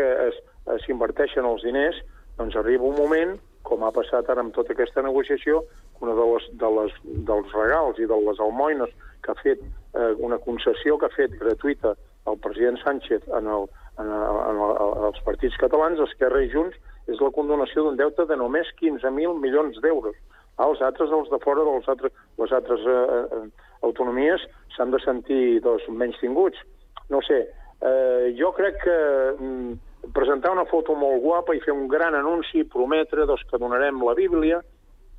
s'inverteixen 0.84 1.46
els 1.46 1.64
diners, 1.66 2.00
doncs 2.38 2.56
arriba 2.56 2.88
un 2.88 2.98
moment, 2.98 3.36
com 3.66 3.84
ha 3.84 3.92
passat 3.94 4.28
ara 4.32 4.42
amb 4.44 4.54
tota 4.56 4.74
aquesta 4.74 5.04
negociació, 5.04 5.62
que 5.96 6.06
una 6.06 6.16
de 6.16 6.26
les, 6.32 6.46
de 6.62 6.70
les, 6.78 6.94
dels 7.28 7.56
regals 7.56 8.00
i 8.00 8.08
de 8.08 8.18
les 8.26 8.40
almoines 8.40 8.92
que 9.24 9.32
ha 9.32 9.40
fet, 9.42 9.60
eh, 9.94 10.12
una 10.18 10.40
concessió 10.40 10.96
que 10.98 11.10
ha 11.10 11.16
fet 11.16 11.36
gratuïta 11.40 11.94
el 12.30 12.38
president 12.40 12.78
Sánchez 12.80 13.28
en, 13.36 13.48
el, 13.48 13.68
en, 13.98 14.08
el, 14.08 14.40
en, 14.48 14.62
el, 14.64 14.72
en 14.86 15.06
els 15.10 15.20
partits 15.26 15.56
catalans, 15.60 16.00
Esquerra 16.08 16.42
i 16.44 16.50
Junts, 16.52 16.76
és 17.10 17.20
la 17.20 17.32
condonació 17.34 17.84
d'un 17.84 17.98
deute 17.98 18.26
de 18.28 18.36
només 18.38 18.68
15.000 18.80 19.36
milions 19.42 19.80
d'euros. 19.82 20.16
Els 20.60 20.80
altres, 20.84 21.10
els 21.10 21.30
de 21.30 21.38
fora 21.44 21.64
de 21.64 21.76
les 21.78 21.88
altres, 21.88 22.12
les 22.38 22.52
altres 22.52 22.80
eh, 22.84 22.96
eh, 23.20 23.68
autonomies 23.86 24.42
s'han 24.76 24.90
de 24.92 25.00
sentir 25.04 25.60
doncs, 25.64 25.86
menys 25.88 26.18
tinguts. 26.20 26.58
No 27.10 27.22
sé, 27.26 27.40
eh, 27.80 28.26
jo 28.38 28.52
crec 28.56 28.82
que 28.84 28.98
mm, 29.38 30.10
presentar 30.16 30.52
una 30.52 30.66
foto 30.68 30.94
molt 30.98 31.22
guapa 31.22 31.56
i 31.56 31.62
fer 31.64 31.72
un 31.72 31.88
gran 31.88 32.14
anunci, 32.18 32.64
prometre 32.64 33.26
doncs, 33.26 33.46
que 33.48 33.60
donarem 33.62 34.02
la 34.04 34.14
Bíblia, 34.18 34.60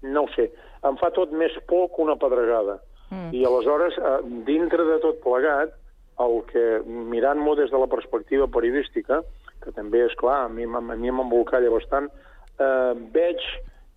no 0.01 0.25
ho 0.25 0.31
sé, 0.35 0.49
em 0.87 0.97
fa 1.01 1.11
tot 1.15 1.33
més 1.33 1.53
por 1.69 1.89
que 1.93 2.01
una 2.05 2.17
pedregada. 2.21 2.79
Mm. 3.11 3.29
I 3.35 3.45
aleshores, 3.45 3.97
eh, 3.97 4.17
dintre 4.47 4.85
de 4.87 4.99
tot 5.03 5.21
plegat, 5.25 5.73
el 6.21 6.41
que, 6.51 6.65
mirant-m'ho 6.85 7.55
des 7.57 7.71
de 7.71 7.79
la 7.81 7.89
perspectiva 7.89 8.47
periodística, 8.51 9.21
que 9.61 9.73
també 9.73 10.05
és 10.05 10.13
clar, 10.19 10.45
a 10.45 10.49
mi, 10.49 10.65
a 10.65 10.81
mi 10.81 11.11
m'embolcalla 11.11 11.71
bastant, 11.73 12.09
eh, 12.57 12.93
veig 13.13 13.41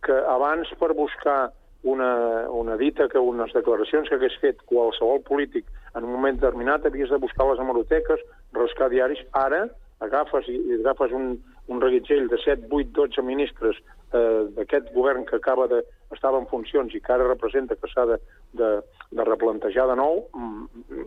que 0.04 0.16
abans 0.30 0.70
per 0.80 0.92
buscar 0.94 1.52
una, 1.84 2.48
una 2.48 2.76
dita, 2.80 3.08
que 3.08 3.20
unes 3.20 3.52
declaracions 3.52 4.08
que 4.08 4.16
hagués 4.16 4.36
fet 4.40 4.60
qualsevol 4.68 5.20
polític 5.26 5.66
en 5.94 6.06
un 6.06 6.14
moment 6.16 6.38
determinat, 6.40 6.86
havies 6.88 7.12
de 7.12 7.20
buscar 7.20 7.46
les 7.50 7.60
hemeroteques, 7.60 8.22
rascar 8.56 8.88
diaris. 8.92 9.20
Ara 9.36 9.66
agafes 10.04 10.48
i, 10.50 10.56
agafes 10.80 11.12
un, 11.12 11.36
un 11.68 11.82
reguitzell 11.84 12.28
de 12.32 12.40
7, 12.40 12.70
8, 12.70 12.92
12 12.96 13.24
ministres 13.24 13.76
eh, 14.12 14.46
d'aquest 14.56 14.90
govern 14.96 15.24
que 15.28 15.36
acaba 15.36 15.68
de 15.68 15.82
estava 16.14 16.40
en 16.40 16.48
funcions 16.48 16.94
i 16.94 17.02
que 17.04 17.12
ara 17.12 17.28
representa 17.28 17.76
que 17.76 17.90
s'ha 17.92 18.06
de, 18.08 18.18
de, 18.58 18.70
de 19.12 19.28
replantejar 19.28 19.86
de 19.90 19.98
nou, 20.00 20.24
mm, 20.32 21.04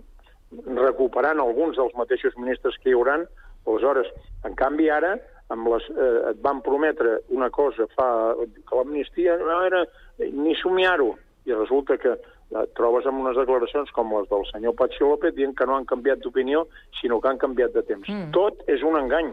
recuperant 0.78 1.42
alguns 1.44 1.78
dels 1.80 1.96
mateixos 1.98 2.38
ministres 2.38 2.78
que 2.82 2.92
hi 2.92 2.98
hauran. 2.98 3.26
Aleshores, 3.68 4.08
en 4.48 4.56
canvi, 4.56 4.88
ara 4.94 5.18
amb 5.50 5.68
les, 5.72 5.84
eh, 5.96 6.32
et 6.32 6.42
van 6.44 6.62
prometre 6.62 7.22
una 7.30 7.50
cosa 7.50 7.88
fa 7.96 8.34
que 8.38 8.76
l'amnistia 8.76 9.38
no 9.38 9.62
era 9.66 9.86
ni 10.20 10.56
somiar-ho, 10.56 11.14
i 11.48 11.54
resulta 11.56 11.96
que 11.98 12.12
eh, 12.18 12.64
trobes 12.76 13.06
amb 13.08 13.22
unes 13.24 13.38
declaracions 13.40 13.90
com 13.96 14.10
les 14.18 14.28
del 14.28 14.44
senyor 14.52 14.74
Patxi 14.76 15.00
López 15.06 15.32
dient 15.36 15.54
que 15.56 15.66
no 15.66 15.78
han 15.78 15.86
canviat 15.88 16.20
d'opinió, 16.20 16.66
sinó 17.00 17.22
que 17.24 17.30
han 17.30 17.38
canviat 17.40 17.72
de 17.72 17.84
temps. 17.88 18.10
Mm. 18.12 18.32
Tot 18.36 18.60
és 18.68 18.84
un 18.84 18.98
engany, 19.00 19.30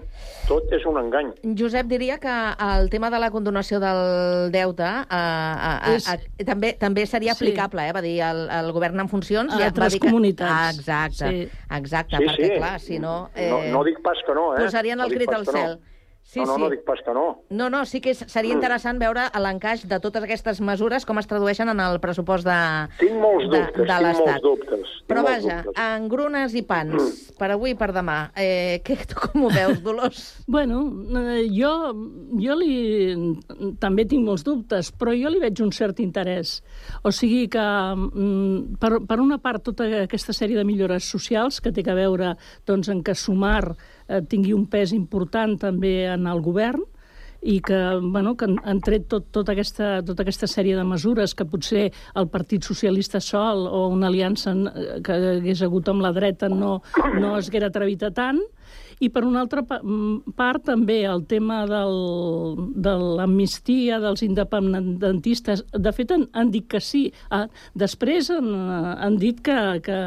tot 0.46 0.70
és 0.74 0.86
un 0.86 0.98
engany. 1.00 1.32
Josep 1.58 1.86
diria 1.90 2.20
que 2.22 2.30
el 2.78 2.90
tema 2.90 3.10
de 3.10 3.18
la 3.18 3.30
condonació 3.34 3.80
del 3.82 4.52
deute 4.54 4.86
eh, 4.86 5.18
eh, 5.18 5.94
És- 5.96 6.06
eh, 6.14 6.44
també 6.46 6.74
també 6.78 7.06
seria 7.06 7.34
Sí. 7.34 7.42
aplicable, 7.42 7.88
eh? 7.88 7.92
va 7.92 8.02
dir 8.02 8.20
el, 8.22 8.44
el 8.50 8.70
govern 8.72 9.00
en 9.00 9.08
funcions. 9.08 9.50
A 9.52 9.56
ja 9.58 9.64
va 9.64 9.72
altres 9.72 9.92
dir 9.94 10.00
que... 10.00 10.06
comunitats. 10.06 10.52
Ah, 10.54 10.70
exacte, 10.70 11.30
Sí. 11.30 11.48
exacte, 11.80 12.16
Sí, 12.18 12.24
perquè 12.30 12.46
sí. 12.52 12.54
clar, 12.58 12.78
si 12.80 12.98
no... 13.00 13.30
eh, 13.34 13.50
No, 13.50 13.58
no 13.78 13.82
dic 13.84 13.98
pas 14.02 14.18
que 14.26 14.34
no, 14.34 14.54
eh? 14.54 14.62
Posarien 14.62 14.98
no 14.98 15.06
el 15.06 15.14
crit 15.14 15.26
pas 15.30 15.40
al 15.40 15.46
que 15.46 15.52
no. 15.58 15.93
Sí, 16.34 16.40
no, 16.40 16.46
no, 16.46 16.54
sí. 16.56 16.60
no 16.64 16.70
dic 16.74 16.82
pas 16.84 17.00
que 17.06 17.14
no. 17.14 17.24
No, 17.50 17.70
no, 17.70 17.84
sí 17.86 18.00
que 18.02 18.10
és, 18.12 18.24
seria 18.26 18.50
Mm. 18.54 18.58
interessant 18.58 18.98
veure 19.00 19.28
l'encaix 19.40 19.86
de 19.88 19.98
totes 20.02 20.22
aquestes 20.26 20.60
mesures, 20.60 21.06
com 21.06 21.18
es 21.22 21.26
tradueixen 21.30 21.68
en 21.70 21.80
el 21.80 22.00
pressupost 22.02 22.44
de, 22.44 22.58
Tinc 22.98 23.14
molts 23.22 23.46
de, 23.50 23.60
dubtes, 23.62 23.78
de 23.78 23.86
tinc 23.86 24.18
molts 24.18 24.42
dubtes. 24.42 24.82
tinc 24.98 25.08
Però 25.08 25.22
molts 25.22 25.44
vaja, 25.46 25.62
dubtes. 25.62 25.82
engrunes 25.84 26.54
i 26.54 26.62
pans, 26.62 27.32
per 27.38 27.50
avui 27.54 27.70
i 27.72 27.78
per 27.78 27.92
demà. 27.94 28.18
Eh, 28.36 28.80
què, 28.84 28.98
tu 29.06 29.14
com 29.20 29.44
ho 29.46 29.50
veus, 29.54 29.80
Dolors? 29.84 30.22
Bueno, 30.54 30.82
eh, 31.18 31.46
jo, 31.52 31.70
jo 32.40 32.54
li, 32.58 32.74
també 33.80 34.04
tinc 34.08 34.24
molts 34.26 34.44
dubtes, 34.46 34.90
però 34.92 35.12
jo 35.16 35.30
li 35.32 35.40
veig 35.42 35.60
un 35.64 35.72
cert 35.72 36.00
interès. 36.04 36.58
O 37.04 37.12
sigui 37.14 37.48
que, 37.52 37.60
mm, 37.60 38.76
per, 38.80 38.98
per 39.06 39.20
una 39.20 39.38
part, 39.38 39.62
tota 39.64 39.86
aquesta 40.04 40.32
sèrie 40.32 40.56
de 40.58 40.64
millores 40.64 41.04
socials 41.04 41.60
que 41.60 41.72
té 41.72 41.82
que 41.84 41.94
veure 41.94 42.34
doncs, 42.66 42.88
en 42.88 43.02
que 43.02 43.14
Sumar 43.14 43.76
eh, 44.08 44.22
tingui 44.28 44.54
un 44.54 44.66
pes 44.70 44.92
important 44.92 45.58
també 45.60 46.04
en 46.12 46.26
el 46.30 46.42
govern, 46.44 46.84
i 47.44 47.60
que, 47.60 47.78
bueno, 48.00 48.32
que 48.40 48.46
han, 48.48 48.80
tret 48.80 49.04
tot, 49.12 49.26
tota, 49.36 49.52
aquesta, 49.52 49.98
tota 50.06 50.24
aquesta 50.24 50.48
sèrie 50.48 50.78
de 50.78 50.84
mesures 50.88 51.34
que 51.36 51.44
potser 51.44 51.90
el 52.16 52.28
Partit 52.32 52.64
Socialista 52.64 53.20
sol 53.20 53.66
o 53.68 53.84
una 53.92 54.08
aliança 54.08 54.54
eh, 54.54 55.00
que 55.04 55.18
hagués 55.36 55.62
hagut 55.62 55.90
amb 55.92 56.00
la 56.04 56.14
dreta 56.16 56.48
no, 56.48 56.78
no 57.20 57.34
es 57.36 57.50
haguera 57.50 57.68
atrevit 57.68 58.06
a 58.08 58.10
tant, 58.16 58.40
i 59.00 59.08
per 59.10 59.24
una 59.26 59.40
altra 59.42 59.62
pa- 59.66 59.80
part 60.36 60.64
també 60.68 61.00
el 61.08 61.24
tema 61.30 61.62
del, 61.70 61.96
de 62.86 62.94
l'amnistia 63.18 63.98
dels 64.02 64.22
independentistes. 64.26 65.64
De 65.72 65.92
fet, 65.92 66.12
han, 66.14 66.28
han 66.32 66.50
dit 66.54 66.66
que 66.70 66.80
sí. 66.80 67.06
Ah, 67.30 67.46
després 67.74 68.30
han, 68.34 68.48
han 68.94 69.18
dit 69.20 69.40
que, 69.44 69.58
que, 69.84 69.98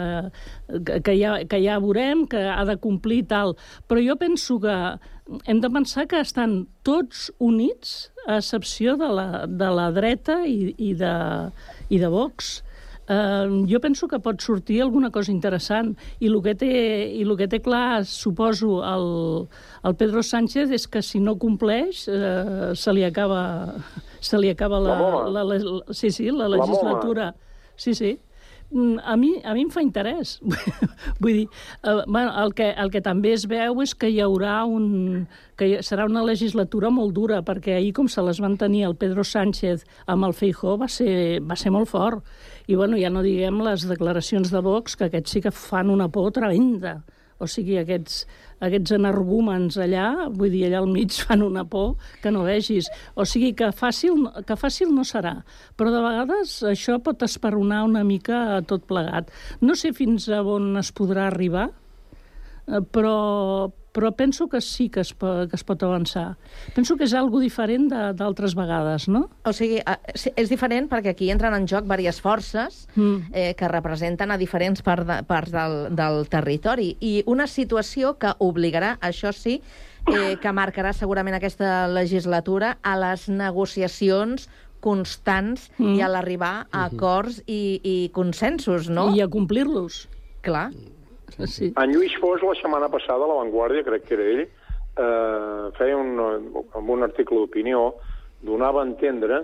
que, 1.03 1.17
ja, 1.17 1.37
que 1.49 1.61
ja 1.63 1.79
veurem, 1.83 2.25
que 2.29 2.41
ha 2.49 2.63
de 2.67 2.77
complir 2.81 3.23
tal. 3.27 3.55
Però 3.87 4.01
jo 4.03 4.15
penso 4.19 4.59
que 4.63 4.77
hem 5.45 5.59
de 5.59 5.69
pensar 5.69 6.07
que 6.07 6.21
estan 6.23 6.61
tots 6.87 7.27
units, 7.43 8.11
a 8.27 8.37
excepció 8.39 8.95
de 8.99 9.07
la, 9.07 9.27
de 9.47 9.69
la 9.71 9.89
dreta 9.95 10.41
i, 10.47 10.73
i, 10.77 10.93
de, 10.99 11.13
i 11.89 11.99
de 11.99 12.09
Vox. 12.11 12.61
Uh, 13.07 13.63
jo 13.71 13.79
penso 13.79 14.07
que 14.11 14.17
pot 14.19 14.41
sortir 14.43 14.81
alguna 14.83 15.07
cosa 15.15 15.31
interessant 15.31 15.93
i 16.19 16.27
el 16.27 16.41
que 16.43 16.53
té, 16.59 16.71
i 17.15 17.21
el 17.23 17.37
que 17.39 17.47
té 17.47 17.61
clar, 17.63 18.03
suposo, 18.03 18.81
el, 18.83 19.47
el 19.87 19.95
Pedro 19.95 20.19
Sánchez 20.27 20.73
és 20.75 20.87
que 20.91 20.99
si 21.01 21.21
no 21.23 21.37
compleix 21.39 22.03
uh, 22.11 22.73
se 22.75 22.91
li 22.91 23.05
acaba, 23.07 23.75
se 24.19 24.35
li 24.43 24.49
acaba 24.51 24.81
la, 24.83 24.97
La 25.31 25.43
la, 25.43 25.55
la, 25.55 25.81
sí, 25.95 26.11
sí, 26.11 26.27
la 26.31 26.49
La 26.49 26.57
legislatura. 26.57 27.33
Sí, 27.77 27.93
sí. 27.95 28.17
Mm, 28.69 28.97
A 29.05 29.15
mi, 29.15 29.29
a 29.47 29.53
mi 29.55 29.61
em 29.63 29.69
fa 29.71 29.79
interès. 29.79 30.41
Vull 31.23 31.31
dir, 31.37 31.45
eh, 31.87 32.01
bueno, 32.05 32.33
el, 32.43 32.51
que, 32.53 32.71
el 32.75 32.91
que 32.91 32.99
també 32.99 33.31
es 33.37 33.45
veu 33.47 33.79
és 33.85 33.93
que 33.95 34.09
hi 34.11 34.19
haurà 34.19 34.65
un... 34.67 35.27
que 35.55 35.69
hi- 35.69 35.79
serà 35.81 36.03
una 36.05 36.25
legislatura 36.27 36.89
molt 36.91 37.15
dura, 37.15 37.39
perquè 37.47 37.77
ahir, 37.77 37.93
com 37.95 38.09
se 38.11 38.21
les 38.27 38.41
van 38.43 38.57
tenir 38.59 38.83
el 38.89 38.97
Pedro 38.99 39.23
Sánchez 39.23 39.85
amb 40.11 40.27
el 40.27 40.35
Feijó, 40.35 40.75
va 40.77 40.89
ser, 40.91 41.39
va 41.39 41.55
ser 41.55 41.71
molt 41.71 41.87
fort. 41.87 42.25
I, 42.67 42.75
bueno, 42.75 42.97
ja 42.99 43.09
no 43.09 43.23
diguem 43.23 43.61
les 43.63 43.85
declaracions 43.87 44.51
de 44.51 44.61
Vox, 44.63 44.97
que 44.99 45.07
aquests 45.07 45.37
sí 45.37 45.41
que 45.43 45.53
fan 45.55 45.89
una 45.89 46.09
por 46.11 46.33
tremenda. 46.35 46.97
O 47.37 47.45
sigui, 47.45 47.75
aquests, 47.77 48.23
aquests 48.65 48.95
energúmens 48.97 49.77
allà, 49.79 50.07
vull 50.33 50.49
dir, 50.51 50.63
allà 50.67 50.81
al 50.81 50.89
mig 50.89 51.13
fan 51.27 51.45
una 51.45 51.63
por 51.69 51.95
que 52.23 52.33
no 52.33 52.43
vegis. 52.47 52.89
O 53.15 53.25
sigui, 53.29 53.53
que 53.57 53.69
fàcil, 53.75 54.25
que 54.47 54.57
fàcil 54.59 54.91
no 54.95 55.05
serà. 55.07 55.35
Però 55.77 55.93
de 55.93 56.01
vegades 56.03 56.57
això 56.67 56.97
pot 57.03 57.23
esperonar 57.27 57.83
una 57.87 58.03
mica 58.07 58.61
tot 58.67 58.87
plegat. 58.89 59.29
No 59.61 59.77
sé 59.77 59.93
fins 59.95 60.27
a 60.33 60.41
on 60.41 60.73
es 60.81 60.91
podrà 60.97 61.27
arribar, 61.29 61.69
eh, 62.67 62.81
però, 62.81 63.17
però 63.97 64.11
penso 64.13 64.45
que 64.47 64.61
sí 64.61 64.89
que 64.93 65.01
es, 65.01 65.09
po- 65.17 65.47
que 65.49 65.55
es 65.57 65.63
pot 65.65 65.81
avançar. 65.81 66.35
Penso 66.75 66.95
que 66.99 67.05
és 67.09 67.15
algo 67.17 67.39
diferent 67.41 67.87
de- 67.89 68.13
d'altres 68.13 68.53
vegades, 68.53 69.07
no? 69.09 69.23
O 69.43 69.53
sigui, 69.57 69.79
és 70.35 70.49
diferent 70.53 70.85
perquè 70.91 71.15
aquí 71.15 71.31
entren 71.33 71.55
en 71.57 71.65
joc 71.67 71.87
diverses 71.89 72.21
forces 72.21 72.83
Mm. 72.95 73.17
eh, 73.33 73.55
que 73.57 73.67
representen 73.67 74.29
a 74.31 74.37
diferents 74.37 74.83
part 74.85 75.07
de, 75.07 75.23
parts 75.25 75.49
del, 75.51 75.95
del 75.97 76.27
territori 76.29 76.91
i 77.01 77.23
una 77.25 77.47
situació 77.47 78.19
que 78.21 78.35
obligarà, 78.37 78.99
això 79.01 79.33
sí, 79.33 79.61
eh, 80.07 80.37
que 80.39 80.53
marcarà 80.53 80.93
segurament 80.93 81.35
aquesta 81.35 81.87
legislatura 81.87 82.77
a 82.83 82.93
les 83.01 83.27
negociacions 83.29 84.47
constants 84.79 85.71
Mm. 85.79 85.95
i 85.97 86.01
a 86.01 86.07
l'arribar 86.07 86.67
a 86.71 86.85
acords 86.85 87.41
i, 87.47 87.81
i 87.83 88.09
consensos, 88.13 88.89
no? 88.89 89.09
I 89.15 89.21
a 89.21 89.27
complir-los. 89.27 90.07
Clar. 90.45 90.69
Sí. 91.47 91.73
En 91.75 91.91
Lluís 91.91 92.15
Fos, 92.21 92.41
la 92.41 92.55
setmana 92.55 92.89
passada, 92.89 93.25
a 93.25 93.27
La 93.27 93.39
Vanguardia, 93.41 93.83
crec 93.83 94.05
que 94.07 94.13
era 94.15 94.23
ell, 94.31 94.43
eh, 94.47 95.71
feia 95.77 95.97
un, 95.97 96.15
amb 96.73 96.89
un 96.89 97.03
article 97.03 97.41
d'opinió, 97.43 97.95
donava 98.41 98.81
a 98.81 98.87
entendre 98.87 99.43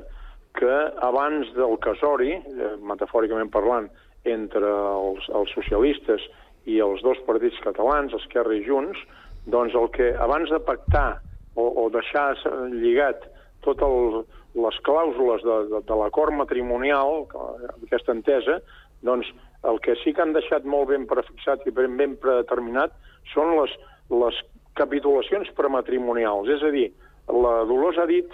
que 0.57 0.71
abans 1.01 1.49
del 1.57 1.77
casori, 1.83 2.31
eh, 2.37 2.73
metafòricament 2.81 3.51
parlant, 3.51 3.89
entre 4.23 4.69
els, 4.69 5.25
els 5.35 5.51
socialistes 5.51 6.23
i 6.71 6.79
els 6.79 7.01
dos 7.03 7.19
partits 7.27 7.59
catalans, 7.65 8.13
Esquerra 8.15 8.55
i 8.55 8.63
Junts, 8.63 8.97
doncs 9.45 9.75
el 9.75 9.89
que 9.91 10.13
abans 10.15 10.49
de 10.49 10.61
pactar 10.63 11.19
o, 11.55 11.65
o 11.83 11.89
deixar 11.91 12.37
lligat 12.71 13.25
totes 13.65 14.23
les 14.55 14.77
clàusules 14.85 15.43
de, 15.43 15.57
de, 15.73 15.81
de 15.83 15.95
l'acord 15.99 16.31
matrimonial, 16.37 17.25
que- 17.27 17.73
aquesta 17.89 18.13
entesa, 18.15 18.61
doncs 19.03 19.27
el 19.69 19.79
que 19.79 19.95
sí 20.03 20.13
que 20.13 20.23
han 20.23 20.33
deixat 20.35 20.65
molt 20.67 20.89
ben 20.91 21.07
prefixat 21.07 21.63
i 21.67 21.71
ben, 21.75 21.95
ben 21.99 22.15
predeterminat 22.19 22.95
són 23.31 23.55
les, 23.57 23.73
les 24.11 24.39
capitulacions 24.79 25.49
prematrimonials. 25.57 26.49
És 26.51 26.63
a 26.65 26.71
dir, 26.73 26.89
la 27.31 27.63
Dolors 27.69 27.99
ha 28.01 28.07
dit, 28.09 28.29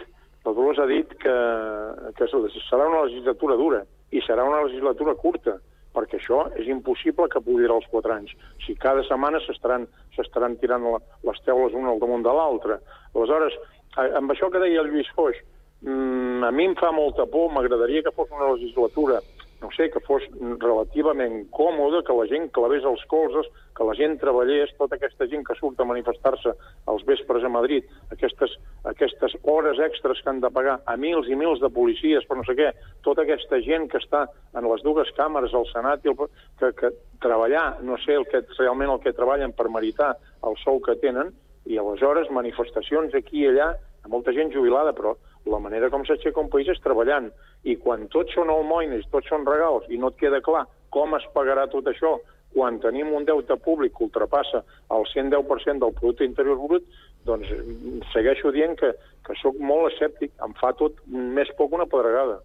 la 0.46 0.54
Dolors 0.56 0.82
ha 0.82 0.88
dit 0.90 1.14
que, 1.22 1.36
que 2.18 2.30
serà 2.32 2.88
una 2.88 3.06
legislatura 3.06 3.58
dura 3.60 3.84
i 4.16 4.24
serà 4.26 4.46
una 4.48 4.64
legislatura 4.66 5.14
curta, 5.20 5.60
perquè 5.94 6.18
això 6.18 6.46
és 6.58 6.70
impossible 6.70 7.28
que 7.30 7.42
pugui 7.44 7.66
durar 7.66 7.80
els 7.82 7.90
quatre 7.92 8.16
anys. 8.16 8.34
Si 8.66 8.76
cada 8.82 9.04
setmana 9.06 9.42
s'estaran 9.46 10.58
tirant 10.62 10.86
la, 10.86 11.02
les 11.30 11.42
teules 11.46 11.76
una 11.78 11.94
al 11.94 12.02
damunt 12.02 12.26
de 12.26 12.34
l'altra. 12.34 12.80
Aleshores, 13.14 13.58
amb 13.98 14.34
això 14.34 14.50
que 14.50 14.62
deia 14.62 14.82
el 14.82 14.90
Lluís 14.90 15.10
Foix, 15.18 15.38
mm, 15.82 16.46
a 16.46 16.52
mi 16.56 16.70
em 16.70 16.76
fa 16.80 16.92
molta 16.96 17.26
por, 17.30 17.52
m'agradaria 17.54 18.06
que 18.06 18.16
fos 18.16 18.30
una 18.34 18.52
legislatura 18.54 19.22
no 19.62 19.70
sé, 19.76 19.90
que 19.92 20.00
fos 20.06 20.24
relativament 20.40 21.50
còmode, 21.56 22.04
que 22.08 22.16
la 22.16 22.28
gent 22.30 22.48
clavés 22.56 22.86
els 22.88 23.02
colzes, 23.12 23.48
que 23.76 23.88
la 23.88 23.96
gent 23.96 24.16
treballés, 24.22 24.72
tota 24.80 24.96
aquesta 24.96 25.28
gent 25.32 25.44
que 25.48 25.56
surt 25.60 25.80
a 25.80 25.88
manifestar-se 25.88 26.54
als 26.92 27.04
vespres 27.08 27.44
a 27.44 27.52
Madrid, 27.52 27.88
aquestes, 28.16 28.56
aquestes 28.92 29.36
hores 29.44 29.82
extres 29.84 30.22
que 30.24 30.32
han 30.32 30.42
de 30.44 30.52
pagar 30.56 30.80
a 30.86 30.96
mils 30.98 31.28
i 31.28 31.38
mils 31.40 31.60
de 31.64 31.72
policies 31.76 32.28
per 32.28 32.40
no 32.40 32.48
sé 32.48 32.56
què, 32.60 32.72
tota 33.08 33.26
aquesta 33.28 33.60
gent 33.66 33.90
que 33.92 34.00
està 34.00 34.26
en 34.56 34.70
les 34.70 34.84
dues 34.88 35.12
càmeres, 35.20 35.56
al 35.56 35.68
Senat, 35.74 36.08
i 36.08 36.14
el, 36.14 36.18
que, 36.60 36.72
que 36.80 36.94
treballar, 37.24 37.82
no 37.84 38.00
sé 38.06 38.16
el 38.20 38.28
que, 38.32 38.46
realment 38.58 38.96
el 38.96 39.04
que 39.04 39.16
treballen 39.16 39.56
per 39.56 39.70
meritar 39.72 40.16
el 40.48 40.56
sou 40.64 40.80
que 40.84 40.96
tenen, 41.04 41.34
i 41.70 41.78
aleshores 41.78 42.32
manifestacions 42.34 43.14
aquí 43.16 43.44
i 43.44 43.50
allà, 43.52 43.74
molta 44.10 44.34
gent 44.34 44.50
jubilada, 44.54 44.96
però 44.98 45.14
la 45.46 45.60
manera 45.64 45.90
com 45.90 46.04
s'aixeca 46.06 46.42
un 46.42 46.50
país 46.52 46.68
és 46.72 46.82
treballant. 46.84 47.30
I 47.64 47.76
quan 47.80 48.08
tots 48.14 48.34
són 48.36 48.52
almoines, 48.52 49.08
tots 49.14 49.30
són 49.32 49.48
regals, 49.48 49.88
i 49.90 49.98
no 49.98 50.12
et 50.12 50.20
queda 50.20 50.44
clar 50.44 50.66
com 50.90 51.16
es 51.18 51.26
pagarà 51.36 51.68
tot 51.72 51.88
això, 51.90 52.18
quan 52.54 52.80
tenim 52.82 53.12
un 53.14 53.28
deute 53.28 53.56
públic 53.62 53.94
que 53.96 54.08
ultrapassa 54.08 54.64
el 54.96 55.06
110% 55.12 55.84
del 55.84 55.96
producte 56.00 56.26
interior 56.26 56.58
brut, 56.58 56.86
doncs 57.30 57.50
mm, 57.54 58.10
segueixo 58.14 58.52
dient 58.56 58.76
que, 58.80 58.94
que 59.26 59.38
sóc 59.42 59.60
molt 59.62 59.92
escèptic, 59.92 60.34
em 60.46 60.56
fa 60.62 60.74
tot 60.80 60.98
més 61.08 61.52
poc 61.60 61.76
una 61.78 61.86
pedregada. 61.90 62.40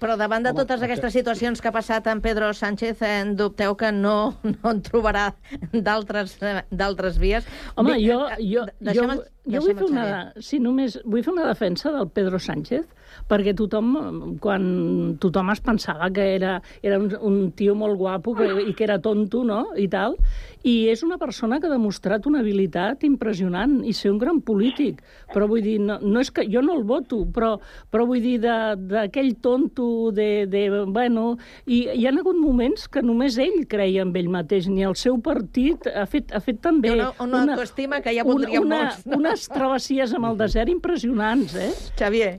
Però 0.00 0.16
davant 0.20 0.44
de 0.44 0.52
totes 0.52 0.82
aquestes 0.84 1.14
situacions 1.16 1.60
que 1.62 1.68
ha 1.70 1.72
passat 1.72 2.06
en 2.12 2.20
Pedro 2.20 2.50
Sánchez, 2.52 3.00
eh, 3.00 3.24
dubteu 3.38 3.76
que 3.80 3.88
no, 3.92 4.34
no 4.44 4.70
en 4.74 4.82
trobarà 4.84 5.30
d'altres 5.72 6.36
eh, 6.42 6.58
d'altres 6.70 7.16
vies? 7.22 7.46
Home, 7.76 7.94
Dic, 7.96 8.10
jo, 8.10 8.18
eh, 8.28 8.36
jo, 8.44 8.66
jo, 8.92 9.06
el- 9.08 9.22
jo 9.46 9.62
vull 9.62 9.76
fer 9.78 9.86
una, 9.88 10.06
sí, 10.42 10.58
només 10.60 10.98
vull 11.04 11.22
fer 11.24 11.32
una 11.32 11.46
defensa 11.48 11.92
del 11.94 12.08
Pedro 12.12 12.38
Sánchez, 12.42 12.84
perquè 13.30 13.54
tothom, 13.56 14.36
quan 14.42 15.16
tothom 15.22 15.48
es 15.54 15.60
pensava 15.64 16.10
que 16.12 16.26
era, 16.34 16.58
era 16.82 16.98
un, 17.00 17.08
un 17.22 17.38
tio 17.56 17.74
molt 17.78 17.96
guapo 17.96 18.34
que, 18.36 18.50
i 18.68 18.74
que 18.76 18.84
era 18.84 18.98
tonto, 19.00 19.44
no?, 19.48 19.62
i 19.80 19.86
tal, 19.88 20.18
i 20.66 20.74
és 20.90 21.02
una 21.06 21.18
persona 21.18 21.60
que 21.60 21.68
ha 21.68 21.72
demostrat 21.72 22.26
una 22.26 22.40
habilitat 22.42 23.04
impressionant 23.06 23.78
i 23.86 23.94
ser 23.94 24.10
un 24.10 24.18
gran 24.18 24.40
polític, 24.42 24.98
però 25.32 25.46
vull 25.50 25.62
dir, 25.62 25.76
no, 25.82 26.00
no 26.02 26.22
és 26.22 26.32
que 26.34 26.46
jo 26.50 26.62
no 26.64 26.74
el 26.74 26.82
voto, 26.88 27.20
però, 27.32 27.52
però 27.92 28.06
vull 28.08 28.24
dir, 28.24 28.40
d'aquell 28.42 29.36
tonto, 29.44 30.10
de, 30.16 30.46
de, 30.50 30.64
bueno, 30.90 31.36
i 31.66 31.84
hi 31.94 32.08
ha 32.08 32.14
hagut 32.16 32.40
moments 32.40 32.88
que 32.90 33.04
només 33.04 33.38
ell 33.42 33.62
creia 33.70 34.02
en 34.02 34.14
ell 34.16 34.32
mateix, 34.32 34.66
ni 34.72 34.82
el 34.86 34.98
seu 34.98 35.20
partit 35.22 35.86
ha 35.86 36.06
fet, 36.10 36.34
ha 36.34 36.42
fet 36.42 36.58
també... 36.64 36.90
Té 36.90 36.98
una, 36.98 37.12
una, 37.22 37.44
autoestima 37.54 38.02
que 38.02 38.16
ja 38.16 38.26
voldríem 38.26 38.66
una, 38.66 38.82
molts. 38.88 39.06
No? 39.06 39.22
unes 39.22 39.46
travessies 39.52 40.18
amb 40.18 40.32
el 40.32 40.42
desert 40.42 40.72
impressionants, 40.72 41.54
eh? 41.54 41.72
Xavier. 42.00 42.36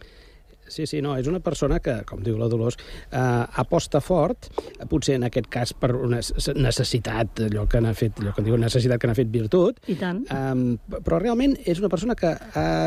Sí, 0.69 0.85
sí, 0.87 1.01
no, 1.01 1.15
és 1.17 1.27
una 1.27 1.39
persona 1.39 1.79
que, 1.83 1.99
com 2.07 2.21
diu 2.23 2.37
la 2.37 2.47
Dolors, 2.51 2.77
eh, 3.11 3.17
aposta 3.63 4.01
fort, 4.01 4.49
eh, 4.79 4.85
potser 4.89 5.15
en 5.15 5.23
aquest 5.27 5.47
cas 5.53 5.73
per 5.73 5.93
una 5.95 6.19
necessitat, 6.55 7.39
allò 7.47 7.65
que 7.69 7.79
n'ha 7.83 7.93
fet, 7.97 8.19
allò 8.21 8.33
que 8.35 8.43
diu 8.45 8.57
necessitat 8.59 8.99
que 9.01 9.07
n'ha 9.09 9.15
fet 9.17 9.29
virtut, 9.33 9.79
I 9.87 9.95
tant. 9.99 10.23
Um, 10.33 10.77
però 11.05 11.19
realment 11.21 11.55
és 11.65 11.79
una 11.79 11.89
persona 11.89 12.15
que 12.15 12.31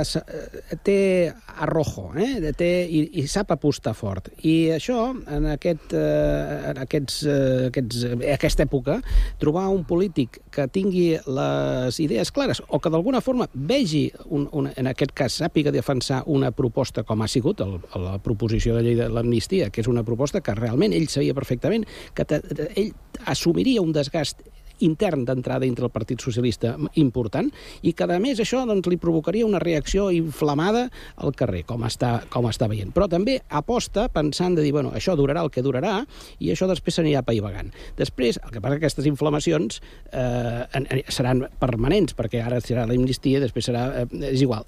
s- 0.05 0.20
eh, 0.20 0.76
té 0.85 1.33
arrojo, 1.61 2.11
eh? 2.16 2.53
té, 2.57 2.70
i, 2.89 3.03
i 3.22 3.26
sap 3.31 3.51
apostar 3.55 3.95
fort. 3.95 4.28
I 4.45 4.70
això, 4.76 5.11
en, 5.31 5.47
aquest, 5.55 5.93
uh, 5.97 6.70
en 6.70 6.81
aquests, 6.85 7.22
uh, 7.26 7.66
aquests, 7.70 8.05
uh, 8.05 8.18
aquesta 8.35 8.64
època, 8.66 8.99
trobar 9.41 9.68
un 9.72 9.85
polític 9.89 10.41
que 10.53 10.66
tingui 10.68 11.14
les 11.26 12.01
idees 12.03 12.31
clares 12.35 12.62
o 12.68 12.78
que 12.81 12.91
d'alguna 12.93 13.20
forma 13.24 13.49
vegi, 13.55 14.11
un, 14.28 14.49
un, 14.53 14.70
en 14.76 14.91
aquest 14.91 15.12
cas, 15.16 15.39
sàpiga 15.41 15.72
defensar 15.72 16.22
una 16.26 16.51
proposta 16.51 17.05
com 17.07 17.22
ha 17.22 17.28
sigut 17.31 17.61
el, 17.64 17.70
la 18.01 18.18
proposició 18.23 18.77
de 18.77 18.85
llei 18.85 18.97
de 18.99 19.09
l'amnistia, 19.12 19.71
que 19.71 19.83
és 19.85 19.91
una 19.91 20.05
proposta 20.07 20.43
que 20.45 20.55
realment 20.59 20.95
ell 20.97 21.09
sabia 21.12 21.37
perfectament 21.37 21.87
que 22.14 22.27
ell 22.75 22.93
assumiria 23.31 23.83
un 23.85 23.93
desgast 23.97 24.43
intern 24.87 25.24
d'entrada 25.28 25.64
dintre 25.66 25.87
el 25.87 25.95
Partit 25.95 26.22
Socialista 26.22 26.76
important 27.01 27.51
i 27.83 27.93
que, 27.97 28.07
a 28.07 28.20
més, 28.22 28.41
això 28.43 28.62
doncs, 28.66 28.89
li 28.91 28.99
provocaria 29.01 29.47
una 29.47 29.61
reacció 29.62 30.09
inflamada 30.14 30.87
al 31.20 31.35
carrer, 31.37 31.64
com 31.68 31.85
està, 31.87 32.20
com 32.33 32.49
està 32.51 32.68
veient. 32.70 32.93
Però 32.95 33.09
també 33.11 33.39
aposta 33.49 34.09
pensant 34.12 34.57
de 34.57 34.64
dir, 34.64 34.72
bueno, 34.76 34.93
això 34.97 35.16
durarà 35.18 35.45
el 35.45 35.53
que 35.53 35.64
durarà 35.64 36.01
i 36.39 36.51
això 36.53 36.68
després 36.70 36.99
s'anirà 36.99 37.22
paivagant. 37.26 37.70
Després, 37.99 38.41
el 38.45 38.55
que 38.55 38.61
passa 38.61 38.78
que 38.78 38.85
aquestes 38.85 39.09
inflamacions 39.11 39.81
eh, 40.12 41.03
seran 41.12 41.45
permanents, 41.61 42.16
perquè 42.18 42.43
ara 42.45 42.61
serà 42.64 42.87
l'amnistia, 42.89 43.41
després 43.43 43.70
serà... 43.70 43.87
Eh, 44.03 44.07
és 44.31 44.45
igual, 44.45 44.66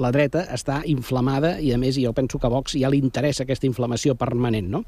la 0.00 0.10
dreta 0.14 0.44
està 0.54 0.80
inflamada 0.90 1.56
i, 1.62 1.72
a 1.74 1.78
més, 1.80 1.98
jo 2.00 2.12
penso 2.16 2.40
que 2.40 2.48
a 2.48 2.52
Vox 2.52 2.76
ja 2.80 2.90
li 2.90 3.00
interessa 3.02 3.44
aquesta 3.44 3.68
inflamació 3.68 4.16
permanent, 4.18 4.70
no? 4.70 4.82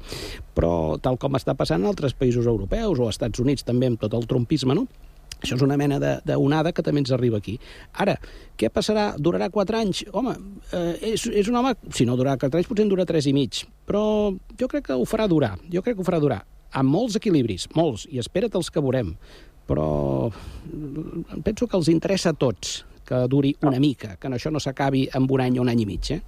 Però, 0.57 0.97
tal 1.03 1.19
com 1.21 1.37
està 1.39 1.55
passant 1.57 1.83
en 1.83 1.89
altres 1.89 2.15
països 2.17 2.47
europeus 2.49 2.99
o 2.99 3.07
als 3.07 3.17
Estats 3.17 3.41
Units 3.43 3.65
també 3.67 3.89
amb 3.91 4.01
tot 4.01 4.13
el 4.17 4.27
trumpisme, 4.29 4.66
no? 4.75 4.87
Això 5.37 5.53
és 5.53 5.61
una 5.61 5.77
mena 5.77 5.99
d'onada 6.25 6.71
que 6.73 6.81
també 6.81 7.03
ens 7.03 7.11
arriba 7.13 7.37
aquí. 7.37 7.59
Ara, 8.01 8.15
què 8.57 8.71
passarà? 8.73 9.11
Durarà 9.21 9.51
4 9.53 9.77
anys? 9.77 10.03
Home, 10.17 10.33
eh, 10.73 11.13
és, 11.13 11.27
és 11.29 11.49
un 11.51 11.59
home... 11.59 11.75
Si 11.93 12.07
no 12.09 12.17
durarà 12.17 12.39
4 12.41 12.57
anys, 12.57 12.69
potser 12.69 12.87
en 12.87 12.89
dura 12.89 13.05
3 13.05 13.29
i 13.29 13.35
mig. 13.37 13.61
Però 13.85 14.01
jo 14.57 14.69
crec 14.71 14.87
que 14.89 14.97
ho 14.97 15.05
farà 15.05 15.27
durar. 15.29 15.53
Jo 15.69 15.83
crec 15.85 15.99
que 15.99 16.01
ho 16.01 16.07
farà 16.07 16.19
durar. 16.23 16.41
Amb 16.73 16.89
molts 16.89 17.19
equilibris, 17.19 17.67
molts, 17.77 18.07
i 18.09 18.17
espera't 18.23 18.57
els 18.57 18.71
que 18.73 18.81
veurem. 18.81 19.13
Però 19.69 19.87
penso 21.45 21.67
que 21.67 21.77
els 21.77 21.91
interessa 21.93 22.33
a 22.33 22.37
tots 22.37 22.81
que 23.07 23.21
duri 23.31 23.53
una 23.63 23.79
mica, 23.79 24.17
que 24.19 24.27
això 24.35 24.51
no 24.51 24.59
s'acabi 24.59 25.07
en 25.15 25.29
un 25.29 25.41
any 25.41 25.59
o 25.59 25.63
un 25.63 25.69
any 25.71 25.85
i 25.85 25.87
mig, 25.87 26.11
eh? 26.11 26.19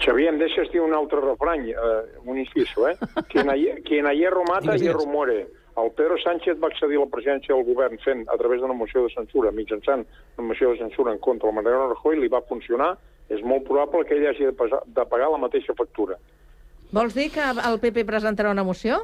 Xavier, 0.00 0.30
em 0.32 0.38
deixes 0.40 0.70
dir 0.72 0.80
un 0.80 0.94
altre 0.96 1.20
refrany, 1.20 1.70
eh, 1.72 2.20
un 2.24 2.38
inciso, 2.38 2.88
eh? 2.88 2.96
Quien 3.32 3.50
a, 3.50 3.56
quien 3.84 4.06
a 4.06 4.12
hierro 4.14 4.44
mata, 4.48 4.72
Digues, 4.72 4.82
hierro 4.82 5.04
digues. 5.04 5.48
El 5.76 5.90
Pedro 5.92 6.16
Sánchez 6.16 6.56
va 6.62 6.70
accedir 6.72 6.96
a 6.96 7.02
la 7.04 7.12
presidència 7.12 7.52
del 7.52 7.66
govern 7.68 7.98
fent, 8.00 8.22
a 8.32 8.36
través 8.40 8.62
d'una 8.62 8.76
moció 8.76 9.02
de 9.04 9.12
censura, 9.12 9.52
mitjançant 9.52 10.06
una 10.38 10.46
moció 10.48 10.70
de 10.72 10.78
censura 10.78 11.12
en 11.12 11.18
contra 11.18 11.50
del 11.50 11.56
Mariano 11.58 11.90
Rajoy, 11.90 12.16
li 12.16 12.30
va 12.32 12.40
funcionar, 12.48 12.94
és 13.28 13.42
molt 13.44 13.66
probable 13.68 14.06
que 14.08 14.16
ell 14.16 14.24
hagi 14.30 14.48
de, 14.48 14.54
pesar, 14.56 14.80
de 14.86 15.04
pagar 15.10 15.28
la 15.34 15.42
mateixa 15.42 15.76
factura. 15.76 16.16
Vols 16.96 17.18
dir 17.18 17.28
que 17.34 17.44
el 17.44 17.78
PP 17.82 18.06
presentarà 18.08 18.54
una 18.56 18.64
moció? 18.64 19.02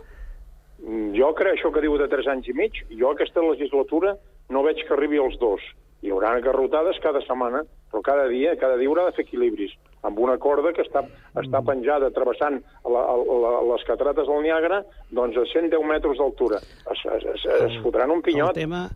Mm, 0.80 1.12
Jo 1.18 1.34
crec 1.36 1.58
això 1.58 1.74
que 1.74 1.84
diu 1.84 1.98
de 2.00 2.08
3 2.08 2.32
anys 2.32 2.48
i 2.48 2.56
mig, 2.56 2.80
jo 2.88 3.12
aquesta 3.12 3.44
legislatura 3.44 4.16
no 4.48 4.64
veig 4.64 4.80
que 4.80 4.96
arribi 4.96 5.20
als 5.20 5.36
dos. 5.42 5.60
Hi 6.00 6.10
haurà 6.10 6.38
garrotades 6.40 6.96
cada 7.04 7.20
setmana, 7.26 7.66
però 7.92 8.00
cada 8.02 8.28
dia, 8.32 8.56
cada 8.56 8.80
dia 8.80 8.88
haurà 8.88 9.10
de 9.10 9.18
fer 9.18 9.26
equilibris 9.28 9.76
amb 10.02 10.18
una 10.18 10.34
corda 10.42 10.72
que 10.74 10.82
està, 10.82 11.04
està 11.38 11.60
penjada 11.66 12.10
travessant 12.10 12.58
la, 12.84 13.02
la, 13.14 13.52
les 13.72 13.84
catarates 13.86 14.26
del 14.26 14.42
Niàgara 14.42 14.82
doncs 15.14 15.38
a 15.38 15.46
110 15.52 15.86
metres 15.88 16.18
d'altura. 16.18 16.58
Es, 16.90 17.04
es, 17.18 17.26
es, 17.36 17.46
es 17.68 17.80
fotran 17.84 18.10
un 18.10 18.22
pinyot. 18.22 18.50
El 18.56 18.64
tema, 18.64 18.88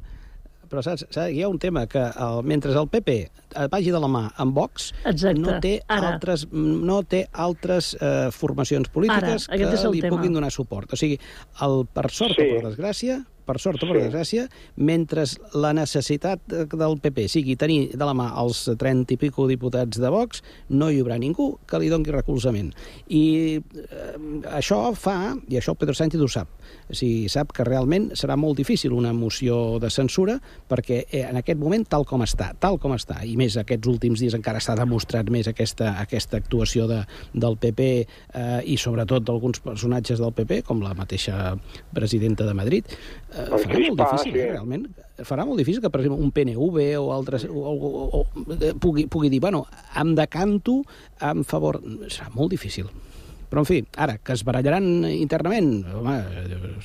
però 0.66 0.82
saps, 0.82 1.04
saps, 1.14 1.30
hi 1.30 1.44
ha 1.46 1.48
un 1.48 1.60
tema 1.62 1.84
que 1.86 2.02
el, 2.02 2.40
mentre 2.42 2.74
el 2.74 2.88
PP 2.90 3.16
vagi 3.70 3.92
de 3.94 4.00
la 4.02 4.08
mà 4.10 4.24
amb 4.42 4.56
Vox, 4.58 4.90
Exacte. 5.06 5.38
no 5.38 5.54
té 5.62 5.76
Ara. 5.86 6.10
altres, 6.16 6.48
no 6.52 6.98
té 7.06 7.22
altres 7.32 7.92
eh, 8.00 8.28
formacions 8.34 8.90
polítiques 8.90 9.46
Ara, 9.48 9.60
que 9.62 9.70
li 9.94 10.02
tema. 10.02 10.16
puguin 10.16 10.34
donar 10.34 10.50
suport. 10.50 10.92
O 10.92 10.98
sigui, 10.98 11.20
el, 11.62 11.84
per 11.86 12.10
sort 12.10 12.34
Sí. 12.34 12.42
o 12.50 12.58
per 12.58 12.70
desgràcia, 12.72 13.20
per 13.46 13.58
sort 13.62 13.82
o 13.82 13.86
per 13.86 13.96
Sí. 13.96 14.02
desgràcia, 14.08 14.48
mentre 14.76 15.24
la 15.54 15.72
necessitat 15.72 16.40
del 16.46 16.98
PP 17.00 17.28
sigui 17.30 17.56
tenir 17.56 17.92
de 17.96 18.04
la 18.04 18.12
mà 18.12 18.32
els 18.42 18.64
30 18.76 19.14
i 19.14 19.16
pico 19.16 19.46
diputats 19.46 19.98
de 20.02 20.10
Vox, 20.10 20.42
no 20.70 20.90
hi 20.90 21.00
haurà 21.00 21.18
ningú 21.18 21.58
que 21.66 21.78
li 21.78 21.88
doni 21.88 22.10
recolzament. 22.10 22.72
I 23.08 23.60
eh, 23.62 24.16
això 24.58 24.94
fa, 24.94 25.36
i 25.48 25.56
això 25.60 25.76
Pedro 25.78 25.94
Sánchez 25.94 26.20
ho 26.20 26.28
sap, 26.28 26.48
o 26.86 26.94
sigui, 26.94 27.30
sap 27.32 27.52
que 27.56 27.64
realment 27.66 28.10
serà 28.18 28.36
molt 28.38 28.58
difícil 28.58 28.94
una 28.94 29.12
moció 29.16 29.78
de 29.82 29.90
censura 29.90 30.36
perquè 30.70 31.02
eh, 31.10 31.24
en 31.26 31.40
aquest 31.40 31.58
moment, 31.60 31.84
tal 31.88 32.06
com 32.08 32.22
està, 32.26 32.52
tal 32.62 32.78
com 32.82 32.94
està, 32.96 33.22
i 33.26 33.36
més 33.38 33.56
aquests 33.60 33.90
últims 33.90 34.22
dies 34.22 34.36
encara 34.38 34.60
s'ha 34.62 34.76
demostrat 34.78 35.30
més 35.32 35.48
aquesta, 35.50 35.96
aquesta 36.02 36.38
actuació 36.38 36.86
de, 36.90 37.02
del 37.34 37.58
PP 37.62 37.88
eh, 38.02 38.60
i 38.66 38.78
sobretot 38.80 39.26
d'alguns 39.26 39.62
personatges 39.64 40.22
del 40.22 40.34
PP, 40.36 40.62
com 40.66 40.84
la 40.84 40.94
mateixa 40.98 41.56
presidenta 41.94 42.46
de 42.46 42.54
Madrid, 42.54 42.94
eh, 43.32 43.46
El 43.46 43.64
farà 43.64 43.82
molt 43.88 44.00
difícil, 44.04 44.36
eh, 44.36 44.48
realment. 44.52 44.86
Farà 45.26 45.46
molt 45.48 45.60
difícil 45.62 45.80
que, 45.80 45.90
per 45.90 46.02
exemple, 46.02 46.22
un 46.22 46.32
PNV 46.34 46.86
o 47.00 47.10
altres 47.14 47.46
o, 47.48 47.56
o, 47.56 47.90
o, 47.90 48.20
o, 48.20 48.56
eh, 48.60 48.74
pugui, 48.80 49.06
pugui 49.08 49.32
dir, 49.32 49.40
bueno, 49.40 49.66
em 49.96 50.14
decanto 50.18 50.82
en 51.20 51.44
favor... 51.44 51.80
Serà 52.06 52.30
molt 52.34 52.52
difícil. 52.52 52.90
Però, 53.50 53.62
en 53.62 53.68
fi, 53.68 53.80
ara, 54.02 54.18
que 54.18 54.34
es 54.34 54.44
barallaran 54.46 55.06
internament, 55.10 55.72
home, 55.94 56.16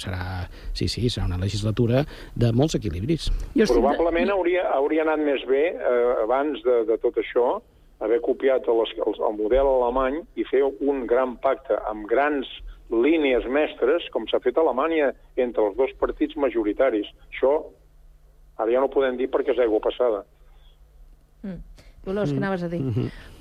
serà... 0.02 0.48
Sí, 0.78 0.88
sí, 0.88 1.10
serà 1.12 1.28
una 1.28 1.40
legislatura 1.42 2.06
de 2.38 2.52
molts 2.56 2.78
equilibris. 2.78 3.30
Probablement 3.58 4.32
hauria, 4.34 4.68
hauria 4.78 5.06
anat 5.06 5.24
més 5.26 5.44
bé, 5.50 5.68
eh, 5.76 6.02
abans 6.24 6.62
de, 6.66 6.82
de 6.90 6.98
tot 7.04 7.18
això, 7.22 7.60
haver 8.02 8.20
copiat 8.26 8.66
el, 8.72 8.82
el, 8.82 9.18
el 9.28 9.38
model 9.38 9.70
alemany 9.70 10.22
i 10.40 10.46
fer 10.50 10.64
un 10.66 11.06
gran 11.10 11.36
pacte 11.42 11.78
amb 11.90 12.08
grans 12.10 12.50
línies 12.92 13.46
mestres, 13.48 14.08
com 14.12 14.26
s'ha 14.28 14.42
fet 14.44 14.58
a 14.58 14.66
Alemanya 14.66 15.12
entre 15.40 15.70
els 15.70 15.78
dos 15.78 15.94
partits 16.02 16.36
majoritaris. 16.36 17.08
Això 17.30 17.54
ara 18.58 18.74
ja 18.74 18.82
no 18.82 18.90
ho 18.90 18.94
podem 18.94 19.18
dir 19.20 19.30
perquè 19.32 19.56
és 19.56 19.62
aigua 19.64 19.80
passada. 19.84 20.26
Dolors, 22.06 22.32
què 22.34 22.40
anaves 22.42 22.64
a 22.66 22.68
dir? 22.72 22.80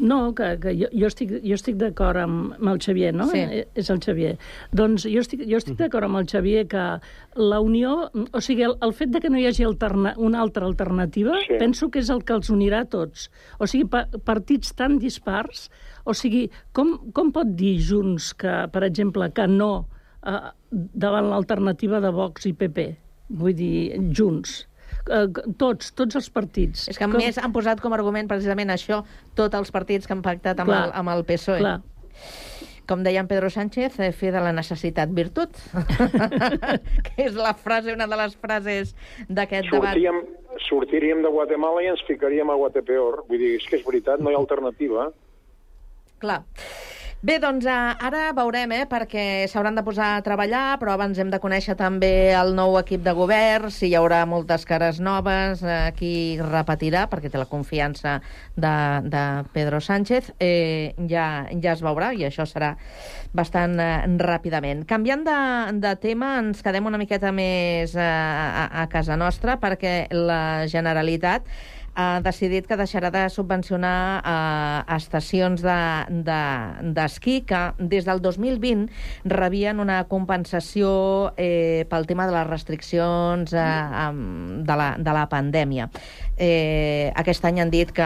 No, 0.05 0.35
que, 0.37 0.51
que 0.61 0.75
jo, 0.77 0.89
jo 0.93 1.09
estic, 1.09 1.31
jo 1.41 1.57
estic 1.57 1.79
d'acord 1.81 2.21
amb, 2.21 2.51
amb 2.59 2.69
el 2.75 2.81
Xavier, 2.85 3.15
no? 3.17 3.25
Sí. 3.31 3.39
Eh, 3.41 3.63
És 3.81 3.89
el 3.89 4.01
Xavier. 4.05 4.35
Doncs 4.77 5.07
jo 5.09 5.23
estic, 5.23 5.47
jo 5.49 5.57
estic 5.57 5.79
d'acord 5.79 6.05
amb 6.05 6.21
el 6.21 6.27
Xavier 6.29 6.67
que 6.69 6.83
la 7.41 7.61
unió... 7.65 8.11
O 8.37 8.43
sigui, 8.45 8.67
el, 8.69 8.77
el 8.85 8.93
fet 8.93 9.15
de 9.15 9.23
que 9.25 9.31
no 9.33 9.41
hi 9.41 9.47
hagi 9.49 9.65
alterna, 9.65 10.13
una 10.19 10.43
altra 10.45 10.67
alternativa, 10.69 11.39
Sí. 11.47 11.57
penso 11.59 11.89
que 11.91 12.01
és 12.05 12.11
el 12.13 12.21
que 12.25 12.37
els 12.37 12.51
unirà 12.53 12.83
a 12.85 12.89
tots. 12.93 13.31
O 13.59 13.67
sigui, 13.67 13.89
pa, 13.89 14.05
partits 14.25 14.75
tan 14.77 14.99
dispars... 15.01 15.71
O 16.05 16.13
sigui, 16.17 16.47
com, 16.73 16.95
com 17.17 17.29
pot 17.33 17.49
dir 17.57 17.79
Junts 17.85 18.33
que, 18.35 18.53
per 18.73 18.85
exemple, 18.87 19.29
que 19.37 19.45
no 19.49 19.87
eh, 20.25 20.51
davant 20.73 21.29
l'alternativa 21.33 22.01
de 22.01 22.11
Vox 22.13 22.47
i 22.49 22.55
PP? 22.57 22.87
Vull 23.41 23.55
dir, 23.55 23.75
Junts. 24.17 24.67
Eh, 25.09 25.27
tots, 25.59 25.93
tots 25.97 26.19
els 26.19 26.29
partits. 26.31 26.89
És 26.91 26.99
que 26.99 27.07
a 27.07 27.11
més 27.11 27.39
han 27.41 27.55
posat 27.55 27.81
com 27.81 27.95
a 27.95 27.99
argument 27.99 28.29
precisament 28.29 28.73
això 28.75 29.03
tots 29.39 29.57
els 29.57 29.73
partits 29.75 30.07
que 30.07 30.17
han 30.17 30.23
pactat 30.23 30.61
amb, 30.61 30.71
Clar, 30.71 30.83
el, 30.89 30.95
amb 31.01 31.15
el 31.15 31.25
PSOE. 31.29 31.63
clar. 31.63 31.79
Com 32.91 33.05
deia 33.07 33.23
en 33.23 33.29
Pedro 33.31 33.49
Sánchez, 33.55 34.01
eh, 34.03 34.11
fer 34.13 34.33
de 34.35 34.41
la 34.43 34.53
necessitat 34.53 35.13
virtut. 35.15 35.55
que 37.07 37.27
és 37.29 37.39
la 37.39 37.55
frase, 37.55 37.95
una 37.95 38.09
de 38.11 38.19
les 38.19 38.35
frases 38.37 38.97
d'aquest 39.29 39.71
debat. 39.71 39.95
Sortíem, 39.95 40.21
sortiríem 40.67 41.23
de 41.23 41.31
Guatemala 41.31 41.85
i 41.85 41.91
ens 41.93 42.03
ficaríem 42.09 42.51
a 42.51 42.59
Guatepeor. 42.59 43.25
Vull 43.29 43.39
dir, 43.39 43.55
és 43.61 43.69
que 43.71 43.79
és 43.79 43.87
veritat, 43.87 44.21
no 44.21 44.33
hi 44.33 44.35
ha 44.35 44.43
alternativa. 44.43 45.11
Clar. 46.21 46.43
Bé, 47.21 47.35
doncs 47.37 47.66
eh, 47.68 47.73
ara 48.01 48.31
veurem, 48.33 48.71
eh, 48.73 48.87
perquè 48.89 49.45
s'hauran 49.53 49.77
de 49.77 49.83
posar 49.85 50.07
a 50.16 50.21
treballar, 50.25 50.79
però 50.81 50.95
abans 50.95 51.18
hem 51.21 51.29
de 51.29 51.37
conèixer 51.43 51.75
també 51.77 52.31
el 52.33 52.55
nou 52.57 52.79
equip 52.79 53.03
de 53.05 53.12
govern, 53.12 53.68
si 53.68 53.91
hi 53.91 53.97
haurà 53.99 54.23
moltes 54.25 54.62
cares 54.64 55.03
noves, 55.05 55.61
eh, 55.61 55.91
qui 55.99 56.12
repetirà, 56.41 57.03
perquè 57.12 57.29
té 57.29 57.37
la 57.37 57.45
confiança 57.51 58.14
de, 58.57 58.73
de 59.12 59.25
Pedro 59.53 59.83
Sánchez, 59.85 60.31
eh, 60.41 60.95
ja, 61.12 61.27
ja 61.61 61.75
es 61.75 61.83
veurà, 61.85 62.14
i 62.16 62.25
això 62.25 62.47
serà 62.49 62.71
bastant 63.37 63.77
eh, 63.85 64.07
ràpidament. 64.25 64.87
Canviant 64.89 65.27
de, 65.29 65.37
de 65.77 65.93
tema, 66.01 66.39
ens 66.41 66.64
quedem 66.64 66.89
una 66.89 67.03
miqueta 67.05 67.35
més 67.37 67.93
eh, 68.01 68.07
a, 68.07 68.64
a 68.81 68.87
casa 68.89 69.21
nostra, 69.21 69.59
perquè 69.61 70.07
la 70.16 70.64
Generalitat 70.73 71.53
ha 71.95 72.20
decidit 72.22 72.66
que 72.68 72.76
deixarà 72.78 73.11
de 73.11 73.24
subvencionar 73.32 74.22
eh, 74.22 74.97
estacions 74.97 75.61
d'esquí 75.64 76.22
de, 76.24 76.93
d'esquí 76.97 77.34
que 77.49 77.62
des 77.78 78.07
del 78.07 78.22
2020 78.22 78.86
rebien 79.24 79.80
una 79.82 80.05
compensació 80.09 81.32
eh, 81.36 81.84
pel 81.91 82.07
tema 82.07 82.26
de 82.30 82.36
les 82.36 82.47
restriccions 82.47 83.53
eh, 83.53 83.59
amb- 83.61 84.62
de, 84.64 84.76
la, 84.76 84.91
de 84.99 85.12
la 85.18 85.26
pandèmia. 85.28 85.91
Eh, 86.41 87.12
aquest 87.20 87.45
any 87.45 87.59
han 87.61 87.68
dit 87.68 87.91
que 87.93 88.05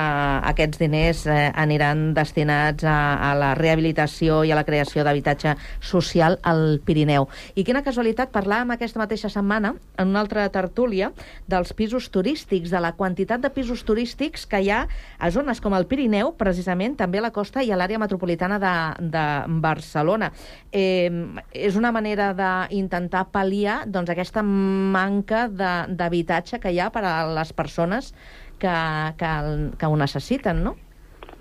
aquests 0.51 0.81
diners 0.81 1.21
eh, 1.31 1.53
aniran 1.55 2.09
destinats 2.17 2.83
a, 2.83 2.97
a 3.23 3.31
la 3.39 3.53
rehabilitació 3.55 4.41
i 4.43 4.51
a 4.51 4.57
la 4.59 4.65
creació 4.67 5.05
d'habitatge 5.07 5.53
social 5.79 6.41
al 6.43 6.81
Pirineu. 6.83 7.29
I 7.55 7.63
quina 7.63 7.85
casualitat, 7.87 8.33
parlàvem 8.35 8.73
aquesta 8.75 8.99
mateixa 8.99 9.31
setmana 9.31 9.77
en 10.03 10.11
una 10.11 10.25
altra 10.25 10.49
tertúlia 10.51 11.13
dels 11.47 11.71
pisos 11.79 12.09
turístics, 12.11 12.73
de 12.75 12.81
la 12.83 12.97
quantitat 12.99 13.45
de 13.45 13.53
pisos 13.55 13.85
turístics 13.87 14.49
que 14.51 14.65
hi 14.65 14.73
ha 14.75 14.81
a 14.89 15.31
zones 15.31 15.63
com 15.63 15.79
el 15.79 15.87
Pirineu, 15.87 16.35
precisament 16.35 16.99
també 16.99 17.23
a 17.23 17.29
la 17.29 17.31
costa 17.31 17.63
i 17.63 17.71
a 17.71 17.79
l'àrea 17.79 18.03
metropolitana 18.03 18.59
de, 18.59 18.75
de 19.15 19.25
Barcelona. 19.63 20.33
Eh, 20.75 21.07
és 21.55 21.79
una 21.79 21.95
manera 21.95 22.33
d'intentar 22.35 23.29
pal·liar 23.31 23.85
doncs, 23.87 24.11
aquesta 24.11 24.43
manca 24.43 25.47
d'habitatge 25.47 26.59
que 26.59 26.75
hi 26.75 26.83
ha 26.83 26.91
per 26.91 27.07
a 27.07 27.17
les 27.31 27.55
persones 27.55 28.11
que, 28.59 28.75
que, 29.19 29.31
el- 29.41 29.71
que 29.79 29.87
ho 29.87 29.97
necessiten, 29.97 30.63
no? 30.65 30.77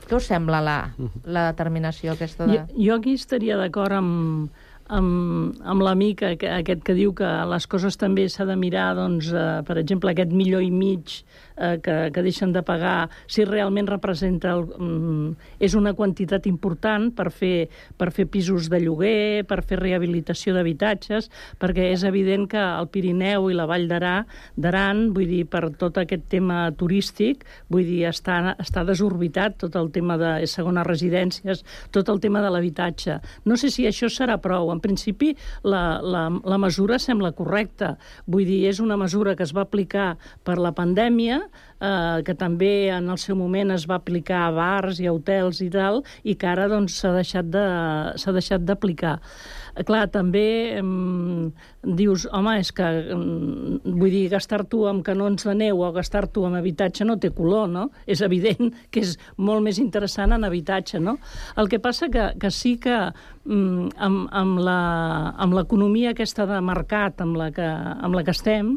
Què 0.04 0.18
us 0.18 0.26
sembla 0.28 0.60
la, 0.62 0.78
la 1.24 1.46
determinació 1.52 2.12
aquesta 2.14 2.46
de... 2.50 2.58
Jo, 2.58 2.84
jo 2.90 2.96
aquí 3.00 3.14
estaria 3.16 3.56
d'acord 3.58 3.96
amb, 3.96 4.50
amb, 4.90 5.56
amb 5.64 5.82
l'amic 5.82 6.24
aqu- 6.28 6.50
aquest 6.60 6.84
que 6.84 6.94
diu 6.98 7.14
que 7.16 7.28
les 7.48 7.68
coses 7.68 7.96
també 7.98 8.28
s'ha 8.30 8.46
de 8.46 8.56
mirar, 8.60 8.96
doncs, 8.98 9.32
eh, 9.32 9.62
per 9.66 9.78
exemple, 9.78 10.12
aquest 10.12 10.32
milió 10.36 10.60
i 10.60 10.72
mig 10.72 11.24
eh, 11.58 11.78
que, 11.82 12.12
que 12.14 12.24
deixen 12.26 12.52
de 12.54 12.64
pagar, 12.64 13.10
si 13.28 13.46
realment 13.46 13.88
representa... 13.88 14.54
El, 14.58 14.66
mm, 14.78 15.36
és 15.64 15.76
una 15.80 15.94
quantitat 15.96 16.46
important 16.50 17.12
per 17.16 17.30
fer, 17.32 17.70
per 17.98 18.10
fer 18.12 18.26
pisos 18.28 18.68
de 18.70 18.82
lloguer, 18.84 19.46
per 19.48 19.62
fer 19.64 19.80
rehabilitació 19.80 20.54
d'habitatges, 20.54 21.30
perquè 21.62 21.92
és 21.94 22.04
evident 22.04 22.48
que 22.52 22.60
el 22.60 22.90
Pirineu 22.92 23.48
i 23.50 23.56
la 23.56 23.68
Vall 23.70 23.88
d'Aran, 23.88 25.06
vull 25.16 25.30
dir, 25.30 25.46
per 25.48 25.70
tot 25.80 25.98
aquest 26.02 26.28
tema 26.34 26.66
turístic, 26.76 27.46
vull 27.72 27.86
dir, 27.88 28.04
està, 28.10 28.56
està 28.60 28.84
desorbitat 28.84 29.58
tot 29.64 29.78
el 29.80 29.92
tema 29.96 30.18
de 30.20 30.34
segones 30.48 30.88
residències, 30.88 31.64
tot 31.96 32.10
el 32.12 32.20
tema 32.20 32.42
de 32.44 32.52
l'habitatge. 32.52 33.20
No 33.46 33.56
sé 33.56 33.72
si 33.72 33.88
això 33.88 34.10
serà 34.12 34.40
prou. 34.42 34.73
En 34.74 34.82
principi, 34.84 35.34
la, 35.64 36.02
la, 36.02 36.28
la 36.44 36.58
mesura 36.62 37.00
sembla 37.00 37.32
correcta. 37.38 37.96
Vull 38.28 38.46
dir, 38.50 38.64
és 38.70 38.82
una 38.84 38.98
mesura 38.98 39.36
que 39.38 39.46
es 39.46 39.54
va 39.56 39.64
aplicar 39.64 40.18
per 40.44 40.58
la 40.60 40.74
pandèmia, 40.76 41.40
eh, 41.80 42.22
que 42.26 42.36
també 42.36 42.90
en 42.90 43.10
el 43.14 43.18
seu 43.22 43.38
moment 43.40 43.72
es 43.72 43.88
va 43.90 43.96
aplicar 44.02 44.48
a 44.48 44.52
bars 44.56 45.00
i 45.00 45.08
a 45.08 45.14
hotels 45.14 45.62
i 45.62 45.70
tal, 45.74 46.04
i 46.24 46.36
que 46.36 46.48
ara 46.50 46.68
doncs, 46.72 47.00
s'ha 47.00 47.14
de- 47.44 48.18
s'ha 48.18 48.32
deixat 48.36 48.62
d'aplicar. 48.66 49.20
Eh, 49.20 49.63
Clar, 49.74 50.04
també 50.14 50.78
em, 50.78 51.50
dius, 51.98 52.28
home, 52.30 52.60
és 52.62 52.70
que, 52.78 52.86
vull 53.16 54.14
dir, 54.14 54.28
gastar-t'ho 54.30 54.84
amb 54.92 55.02
canons 55.06 55.48
de 55.48 55.56
neu 55.58 55.82
o 55.82 55.90
gastar-t'ho 55.96 56.46
amb 56.46 56.60
habitatge 56.60 57.08
no 57.10 57.18
té 57.18 57.32
color, 57.34 57.66
no? 57.74 57.88
És 58.06 58.22
evident 58.22 58.70
que 58.94 59.02
és 59.02 59.18
molt 59.38 59.66
més 59.66 59.82
interessant 59.82 60.38
en 60.38 60.46
habitatge, 60.46 61.02
no? 61.02 61.18
El 61.58 61.72
que 61.74 61.82
passa 61.82 62.12
que, 62.14 62.30
que 62.40 62.54
sí 62.54 62.76
que 62.84 63.00
mm, 63.02 63.96
amb, 63.98 64.30
amb 64.38 65.58
l'economia 65.58 66.14
aquesta 66.14 66.46
de 66.50 66.62
mercat 66.62 67.26
amb 67.26 67.42
la 67.42 67.50
que, 67.56 67.66
amb 67.66 68.14
la 68.14 68.24
que 68.24 68.38
estem, 68.38 68.76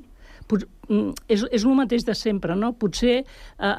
pot, 0.48 0.62
mm, 0.88 1.10
és, 1.28 1.42
és 1.52 1.64
el 1.64 1.74
mateix 1.74 2.04
de 2.06 2.14
sempre, 2.14 2.54
no? 2.56 2.72
Potser 2.78 3.16
eh, 3.20 3.24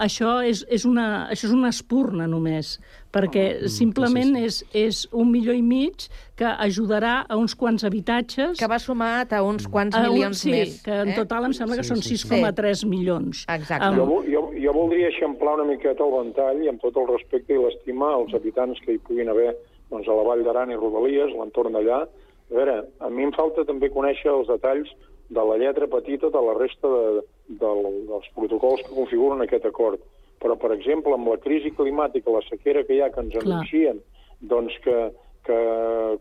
això, 0.04 0.38
és, 0.44 0.66
és 0.70 0.86
una, 0.86 1.28
això 1.32 1.48
és 1.48 1.54
una 1.56 1.70
espurna 1.74 2.28
només, 2.28 2.78
perquè 3.14 3.46
Mm, 3.62 3.68
simplement 3.72 4.36
és, 4.38 4.60
és 4.76 5.08
un 5.16 5.32
milió 5.32 5.54
i 5.56 5.62
mig 5.64 6.08
que 6.38 6.46
ajudarà 6.46 7.22
a 7.28 7.38
uns 7.40 7.56
quants 7.56 7.84
habitatges... 7.88 8.60
Que 8.60 8.68
va 8.70 8.78
sumat 8.80 9.32
a 9.34 9.40
uns 9.44 9.66
quants 9.68 9.96
a 9.96 10.04
un- 10.04 10.12
milions 10.14 10.44
sí, 10.44 10.52
més. 10.52 10.82
que 10.84 10.92
en 11.06 11.10
eh? 11.10 11.16
total 11.16 11.46
em 11.48 11.54
sembla 11.58 11.78
que 11.80 11.84
Sí, 11.88 11.94
són 11.96 12.04
sí, 12.04 12.18
sí. 12.18 12.28
6,3 12.28 12.86
milions. 12.86 13.46
Exacte. 13.50 13.96
Jo, 13.96 14.06
vo- 14.06 14.22
jo, 14.28 14.44
jo 14.60 14.74
voldria 14.76 15.08
eixamplar 15.10 15.56
una 15.62 15.66
miqueta 15.72 16.04
el 16.06 16.14
ventall 16.20 16.62
i 16.64 16.70
amb 16.70 16.82
tot 16.84 16.98
el 17.00 17.08
respecte 17.16 17.56
i 17.56 17.58
l'estima 17.64 18.12
als 18.20 18.34
habitants 18.38 18.80
que 18.86 18.94
hi 18.94 19.02
puguin 19.08 19.30
haver 19.34 19.56
doncs, 19.90 20.08
a 20.08 20.14
la 20.14 20.24
Vall 20.28 20.44
d'Aran 20.44 20.70
i 20.70 20.76
Rodalies, 20.76 21.32
l'entorn 21.34 21.72
d'allà. 21.74 22.04
A 22.04 22.54
veure, 22.56 22.78
a 23.00 23.10
mi 23.10 23.24
em 23.24 23.32
falta 23.36 23.64
també 23.68 23.90
conèixer 23.92 24.30
els 24.32 24.48
detalls 24.52 24.92
de 25.30 25.44
la 25.44 25.58
lletra 25.58 25.88
petita 25.92 26.30
de 26.30 26.42
la 26.42 26.54
resta 26.58 26.88
de, 26.88 27.24
del, 27.62 27.84
dels 28.08 28.30
protocols 28.36 28.84
que 28.86 28.96
configuren 28.96 29.44
aquest 29.44 29.66
acord. 29.68 30.02
Però, 30.42 30.56
per 30.62 30.72
exemple, 30.76 31.16
amb 31.16 31.32
la 31.32 31.40
crisi 31.42 31.72
climàtica, 31.74 32.32
la 32.32 32.44
sequera 32.46 32.84
que 32.86 32.96
hi 32.96 33.02
ha, 33.02 33.10
que 33.14 33.24
ens 33.26 33.38
anuncien, 33.42 34.02
doncs 34.40 34.76
que, 34.84 34.98
que 35.48 35.60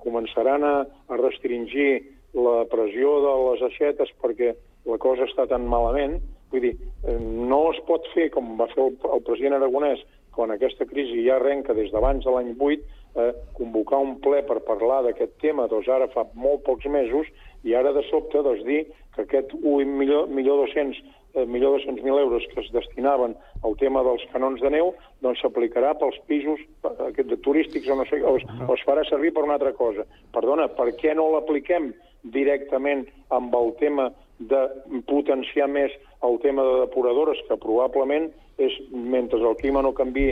començaran 0.02 0.64
a, 0.64 0.76
a 1.12 1.18
restringir 1.20 1.90
la 2.36 2.64
pressió 2.72 3.18
de 3.24 3.34
les 3.50 3.66
aixetes 3.68 4.12
perquè 4.22 4.54
la 4.86 4.98
cosa 5.02 5.26
està 5.28 5.46
tan 5.50 5.66
malament, 5.68 6.18
vull 6.52 6.62
dir, 6.62 6.74
no 7.20 7.66
es 7.72 7.80
pot 7.88 8.06
fer 8.14 8.28
com 8.34 8.54
va 8.60 8.68
fer 8.72 8.84
el, 8.84 8.94
el 9.12 9.24
president 9.26 9.58
Aragonès 9.58 10.02
quan 10.36 10.52
aquesta 10.52 10.84
crisi 10.88 11.24
ja 11.24 11.38
arrenca 11.40 11.74
des 11.74 11.88
d'abans 11.92 12.24
de 12.24 12.32
l'any 12.32 12.52
8, 12.54 12.84
eh, 13.16 13.32
convocar 13.56 14.02
un 14.04 14.18
ple 14.20 14.42
per 14.44 14.60
parlar 14.68 15.00
d'aquest 15.06 15.38
tema, 15.42 15.66
doncs 15.72 15.88
ara 15.88 16.10
fa 16.12 16.26
molt 16.36 16.62
pocs 16.66 16.86
mesos, 16.92 17.30
i 17.66 17.74
ara 17.74 17.92
de 17.92 18.04
sobte 18.10 18.42
doncs, 18.46 18.64
dir 18.66 18.86
que 19.14 19.24
aquest 19.26 19.52
1 19.58 19.98
milió, 19.98 20.26
milió 20.30 20.56
200 20.62 21.02
eh, 21.36 21.44
milió 21.46 21.74
200.000 21.76 22.18
euros 22.18 22.42
que 22.52 22.60
es 22.60 22.72
destinaven 22.72 23.36
al 23.62 23.76
tema 23.76 24.02
dels 24.06 24.24
canons 24.32 24.60
de 24.62 24.70
neu, 24.72 24.94
doncs 25.20 25.42
s'aplicarà 25.44 25.94
pels 26.00 26.16
pisos 26.30 26.60
eh, 26.62 26.92
aquests 27.10 27.30
de 27.32 27.38
turístics 27.44 27.90
o 27.92 27.98
no 27.98 28.06
sé, 28.08 28.22
o 28.22 28.36
es, 28.40 28.46
o 28.66 28.72
es 28.74 28.84
farà 28.88 29.04
servir 29.08 29.34
per 29.36 29.44
una 29.44 29.58
altra 29.58 29.74
cosa. 29.76 30.06
Perdona, 30.32 30.68
per 30.78 30.92
què 31.00 31.14
no 31.14 31.28
l'apliquem 31.34 31.92
directament 32.32 33.04
amb 33.34 33.54
el 33.54 33.74
tema 33.82 34.10
de 34.38 34.62
potenciar 35.08 35.68
més 35.68 35.92
el 36.26 36.40
tema 36.42 36.64
de 36.64 36.80
depuradores, 36.84 37.40
que 37.48 37.60
probablement 37.60 38.30
és, 38.58 38.72
mentre 38.90 39.40
el 39.40 39.56
clima 39.60 39.82
no 39.84 39.94
canvi, 39.96 40.30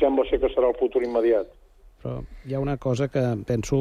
sembla 0.00 0.24
ser 0.30 0.40
que 0.40 0.52
serà 0.52 0.72
el 0.72 0.80
futur 0.80 1.04
immediat. 1.04 1.50
Però 2.04 2.20
hi 2.44 2.52
ha 2.52 2.60
una 2.60 2.76
cosa 2.76 3.08
que 3.08 3.22
penso 3.48 3.78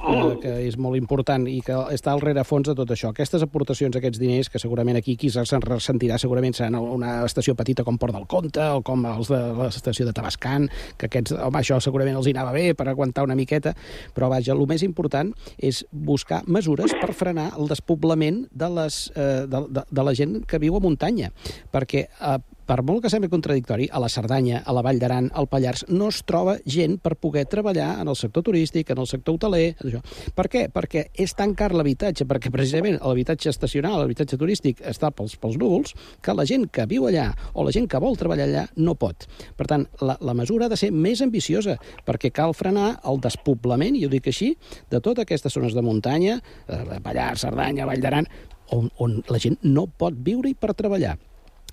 eh, 0.00 0.36
que 0.40 0.52
és 0.64 0.78
molt 0.80 0.96
important 0.96 1.44
i 1.50 1.58
que 1.64 1.76
està 1.92 2.14
al 2.14 2.22
rerefons 2.24 2.70
de 2.70 2.74
tot 2.78 2.92
això. 2.94 3.10
Aquestes 3.12 3.44
aportacions, 3.44 3.98
aquests 3.98 4.20
diners, 4.22 4.48
que 4.48 4.60
segurament 4.62 4.96
aquí 4.96 5.18
qui 5.20 5.28
se'n 5.32 5.60
ressentirà 5.60 6.16
segurament 6.16 6.56
seran 6.56 6.78
una 6.80 7.18
estació 7.26 7.52
petita 7.58 7.84
com 7.84 8.00
Port 8.00 8.16
del 8.16 8.24
Comte 8.32 8.64
o 8.78 8.80
com 8.86 9.04
els 9.10 9.28
de 9.32 9.42
l'estació 9.60 10.08
de 10.08 10.16
Tabascan, 10.16 10.70
que 10.96 11.10
aquests, 11.10 11.36
home, 11.36 11.60
això 11.60 11.76
segurament 11.84 12.16
els 12.16 12.30
hi 12.30 12.32
anava 12.32 12.56
bé 12.56 12.70
per 12.78 12.88
aguantar 12.88 13.26
una 13.28 13.36
miqueta, 13.36 13.74
però 14.16 14.32
vaja, 14.32 14.56
el 14.56 14.64
més 14.66 14.84
important 14.86 15.34
és 15.58 15.84
buscar 15.92 16.42
mesures 16.48 16.96
per 16.96 17.12
frenar 17.12 17.50
el 17.58 17.68
despoblament 17.68 18.46
de, 18.56 18.72
les, 18.80 19.00
eh, 19.14 19.44
de, 19.44 19.66
de, 19.68 19.84
de 19.90 20.08
la 20.08 20.16
gent 20.16 20.38
que 20.48 20.62
viu 20.62 20.80
a 20.80 20.82
muntanya, 20.82 21.32
perquè 21.74 22.06
eh, 22.08 22.38
per 22.66 22.82
molt 22.82 23.04
que 23.04 23.10
sembli 23.12 23.30
contradictori, 23.30 23.86
a 23.92 24.00
la 24.02 24.08
Cerdanya, 24.10 24.62
a 24.66 24.74
la 24.74 24.82
Vall 24.82 24.98
d'Aran, 24.98 25.30
al 25.38 25.46
Pallars, 25.50 25.84
no 25.88 26.08
es 26.10 26.18
troba 26.26 26.56
gent 26.66 26.96
per 27.02 27.14
poder 27.14 27.44
treballar 27.50 27.92
en 28.02 28.10
el 28.10 28.18
sector 28.18 28.42
turístic, 28.48 28.90
en 28.90 29.02
el 29.02 29.06
sector 29.06 29.36
hoteler, 29.36 29.76
això. 29.84 30.02
Per 30.34 30.46
què? 30.50 30.64
Perquè 30.74 31.06
és 31.14 31.34
tan 31.38 31.54
car 31.54 31.70
l'habitatge, 31.76 32.26
perquè 32.26 32.50
precisament 32.54 32.98
l'habitatge 32.98 33.52
estacional, 33.52 34.00
l'habitatge 34.00 34.38
turístic, 34.40 34.82
està 34.82 35.12
pels, 35.14 35.36
pels 35.38 35.58
núvols, 35.60 35.94
que 36.22 36.34
la 36.34 36.46
gent 36.48 36.66
que 36.72 36.88
viu 36.90 37.06
allà 37.06 37.28
o 37.54 37.66
la 37.66 37.74
gent 37.74 37.86
que 37.90 38.02
vol 38.02 38.18
treballar 38.18 38.48
allà 38.48 38.66
no 38.82 38.96
pot. 38.98 39.28
Per 39.56 39.68
tant, 39.70 39.86
la, 40.02 40.18
la 40.20 40.34
mesura 40.34 40.66
ha 40.66 40.72
de 40.72 40.80
ser 40.80 40.90
més 40.90 41.22
ambiciosa, 41.22 41.78
perquè 42.06 42.32
cal 42.34 42.56
frenar 42.56 42.96
el 43.06 43.22
despoblament, 43.22 43.94
i 43.94 44.04
ho 44.06 44.10
dic 44.12 44.26
així, 44.32 44.52
de 44.90 44.98
totes 44.98 45.22
aquestes 45.22 45.54
zones 45.54 45.76
de 45.76 45.86
muntanya, 45.86 46.40
eh, 46.66 47.00
Pallars, 47.04 47.46
Cerdanya, 47.46 47.86
Vall 47.86 48.02
d'Aran, 48.02 48.28
on, 48.74 48.90
on 48.98 49.20
la 49.30 49.38
gent 49.38 49.58
no 49.62 49.86
pot 49.86 50.16
viure-hi 50.26 50.56
per 50.58 50.74
treballar. 50.74 51.14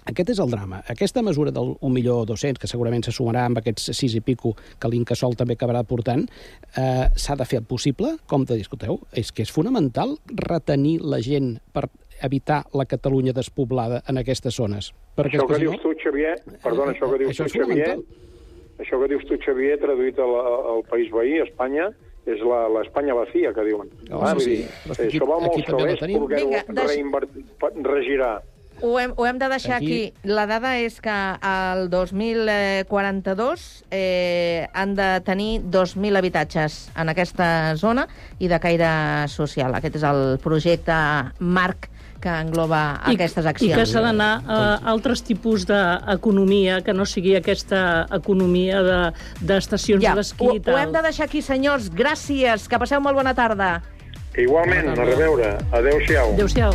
Aquest 0.05 0.29
és 0.33 0.39
el 0.43 0.49
drama. 0.51 0.81
Aquesta 0.91 1.21
mesura 1.23 1.51
del 1.55 1.75
1.200.000, 1.79 2.57
que 2.59 2.67
segurament 2.67 3.05
se 3.07 3.11
sumarà 3.15 3.45
amb 3.47 3.57
aquests 3.61 3.91
6 3.95 4.15
i 4.19 4.21
pico 4.21 4.53
que 4.79 4.89
l'Incasol 4.91 5.35
també 5.39 5.55
acabarà 5.55 5.83
portant, 5.87 6.25
eh, 6.75 7.07
s'ha 7.15 7.35
de 7.39 7.45
fer 7.45 7.61
possible, 7.63 8.17
com 8.27 8.43
te 8.45 8.57
discuteu? 8.59 8.99
És 9.13 9.31
que 9.31 9.43
és 9.43 9.51
fonamental 9.51 10.17
retenir 10.27 10.99
la 11.01 11.21
gent 11.23 11.57
per 11.71 11.87
evitar 12.21 12.65
la 12.73 12.85
Catalunya 12.85 13.33
despoblada 13.33 14.03
en 14.07 14.17
aquestes 14.17 14.55
zones. 14.55 14.91
Perquè 15.15 15.39
Això 15.39 15.47
que 15.47 15.59
dius 15.59 15.79
tu, 15.81 15.93
Xavier, 16.03 16.35
perdona, 16.61 16.91
això 16.93 17.09
que 17.11 17.19
dius 17.23 17.31
Això 17.31 17.47
tu, 17.47 17.57
Xavier, 17.59 17.95
fonamental. 17.95 18.83
això 18.83 18.99
que 19.01 19.07
dius 19.07 19.25
tu, 19.27 19.37
Xavier, 19.43 19.79
traduït 19.79 20.19
al, 20.19 20.35
al 20.75 20.83
país 20.89 21.11
veí, 21.11 21.39
Espanya, 21.47 21.89
és 22.25 22.39
la- 22.39 22.67
l'Espanya 22.69 23.13
vacía, 23.13 23.51
que 23.53 23.63
diuen. 23.67 23.89
Oh, 24.11 24.21
Ah, 24.21 24.35
sí, 24.39 24.49
dir, 24.49 24.67
que 24.85 24.91
aquí- 24.93 25.17
això 25.17 25.27
va 25.27 25.39
molt 25.39 25.65
calés 25.65 25.99
poder-ho 25.99 26.27
reinvertir, 26.87 27.45
regirar. 27.83 28.41
Ho 28.83 28.97
hem, 28.99 29.13
ho 29.15 29.25
hem 29.25 29.37
de 29.39 29.47
deixar 29.47 29.77
aquí. 29.77 30.09
Aquí. 30.11 30.27
La 30.27 30.43
dada 30.45 30.73
és 30.83 30.97
que 30.99 31.09
al 31.09 31.85
2042 31.89 33.85
eh, 33.91 34.67
han 34.73 34.91
de 34.97 35.21
tenir 35.23 35.61
2.000 35.71 36.17
habitatges 36.19 36.89
en 36.99 37.07
aquesta 37.13 37.75
zona 37.79 38.07
i 38.43 38.49
de 38.51 38.59
caire 38.59 38.89
social. 39.31 39.71
Aquest 39.79 39.95
és 40.01 40.03
el 40.07 40.35
projecte 40.43 40.97
marc 41.39 41.87
que 42.23 42.31
engloba 42.31 42.81
aquestes 43.03 43.43
I 43.43 43.49
accions. 43.51 43.75
que 43.79 43.85
s'ha 43.85 44.01
d'anar 44.03 44.29
a 44.47 44.59
altres 44.91 45.23
tipus 45.27 45.65
d'economia, 45.67 46.81
que 46.83 46.93
no 46.95 47.05
sigui 47.05 47.35
aquesta 47.35 48.05
economia 48.15 48.81
de- 48.83 49.11
d'estacions 49.41 49.99
de, 50.01 50.07
Ja, 50.07 50.15
d'esquí 50.15 50.47
ho, 50.47 50.53
i 50.55 50.59
ho 50.59 50.61
tal. 50.61 50.77
hem 50.79 50.91
de 50.95 51.01
deixar 51.03 51.25
aquí, 51.27 51.41
senyors. 51.41 51.89
Gràcies. 51.91 52.67
Que 52.67 52.79
passeu 52.79 52.99
molt 53.01 53.15
bona 53.15 53.33
tarda. 53.33 53.81
Igualment, 54.35 54.87
a 54.89 54.95
reveure. 54.95 55.57
Adéu-siau. 55.71 56.33
Adéu-siau. 56.33 56.71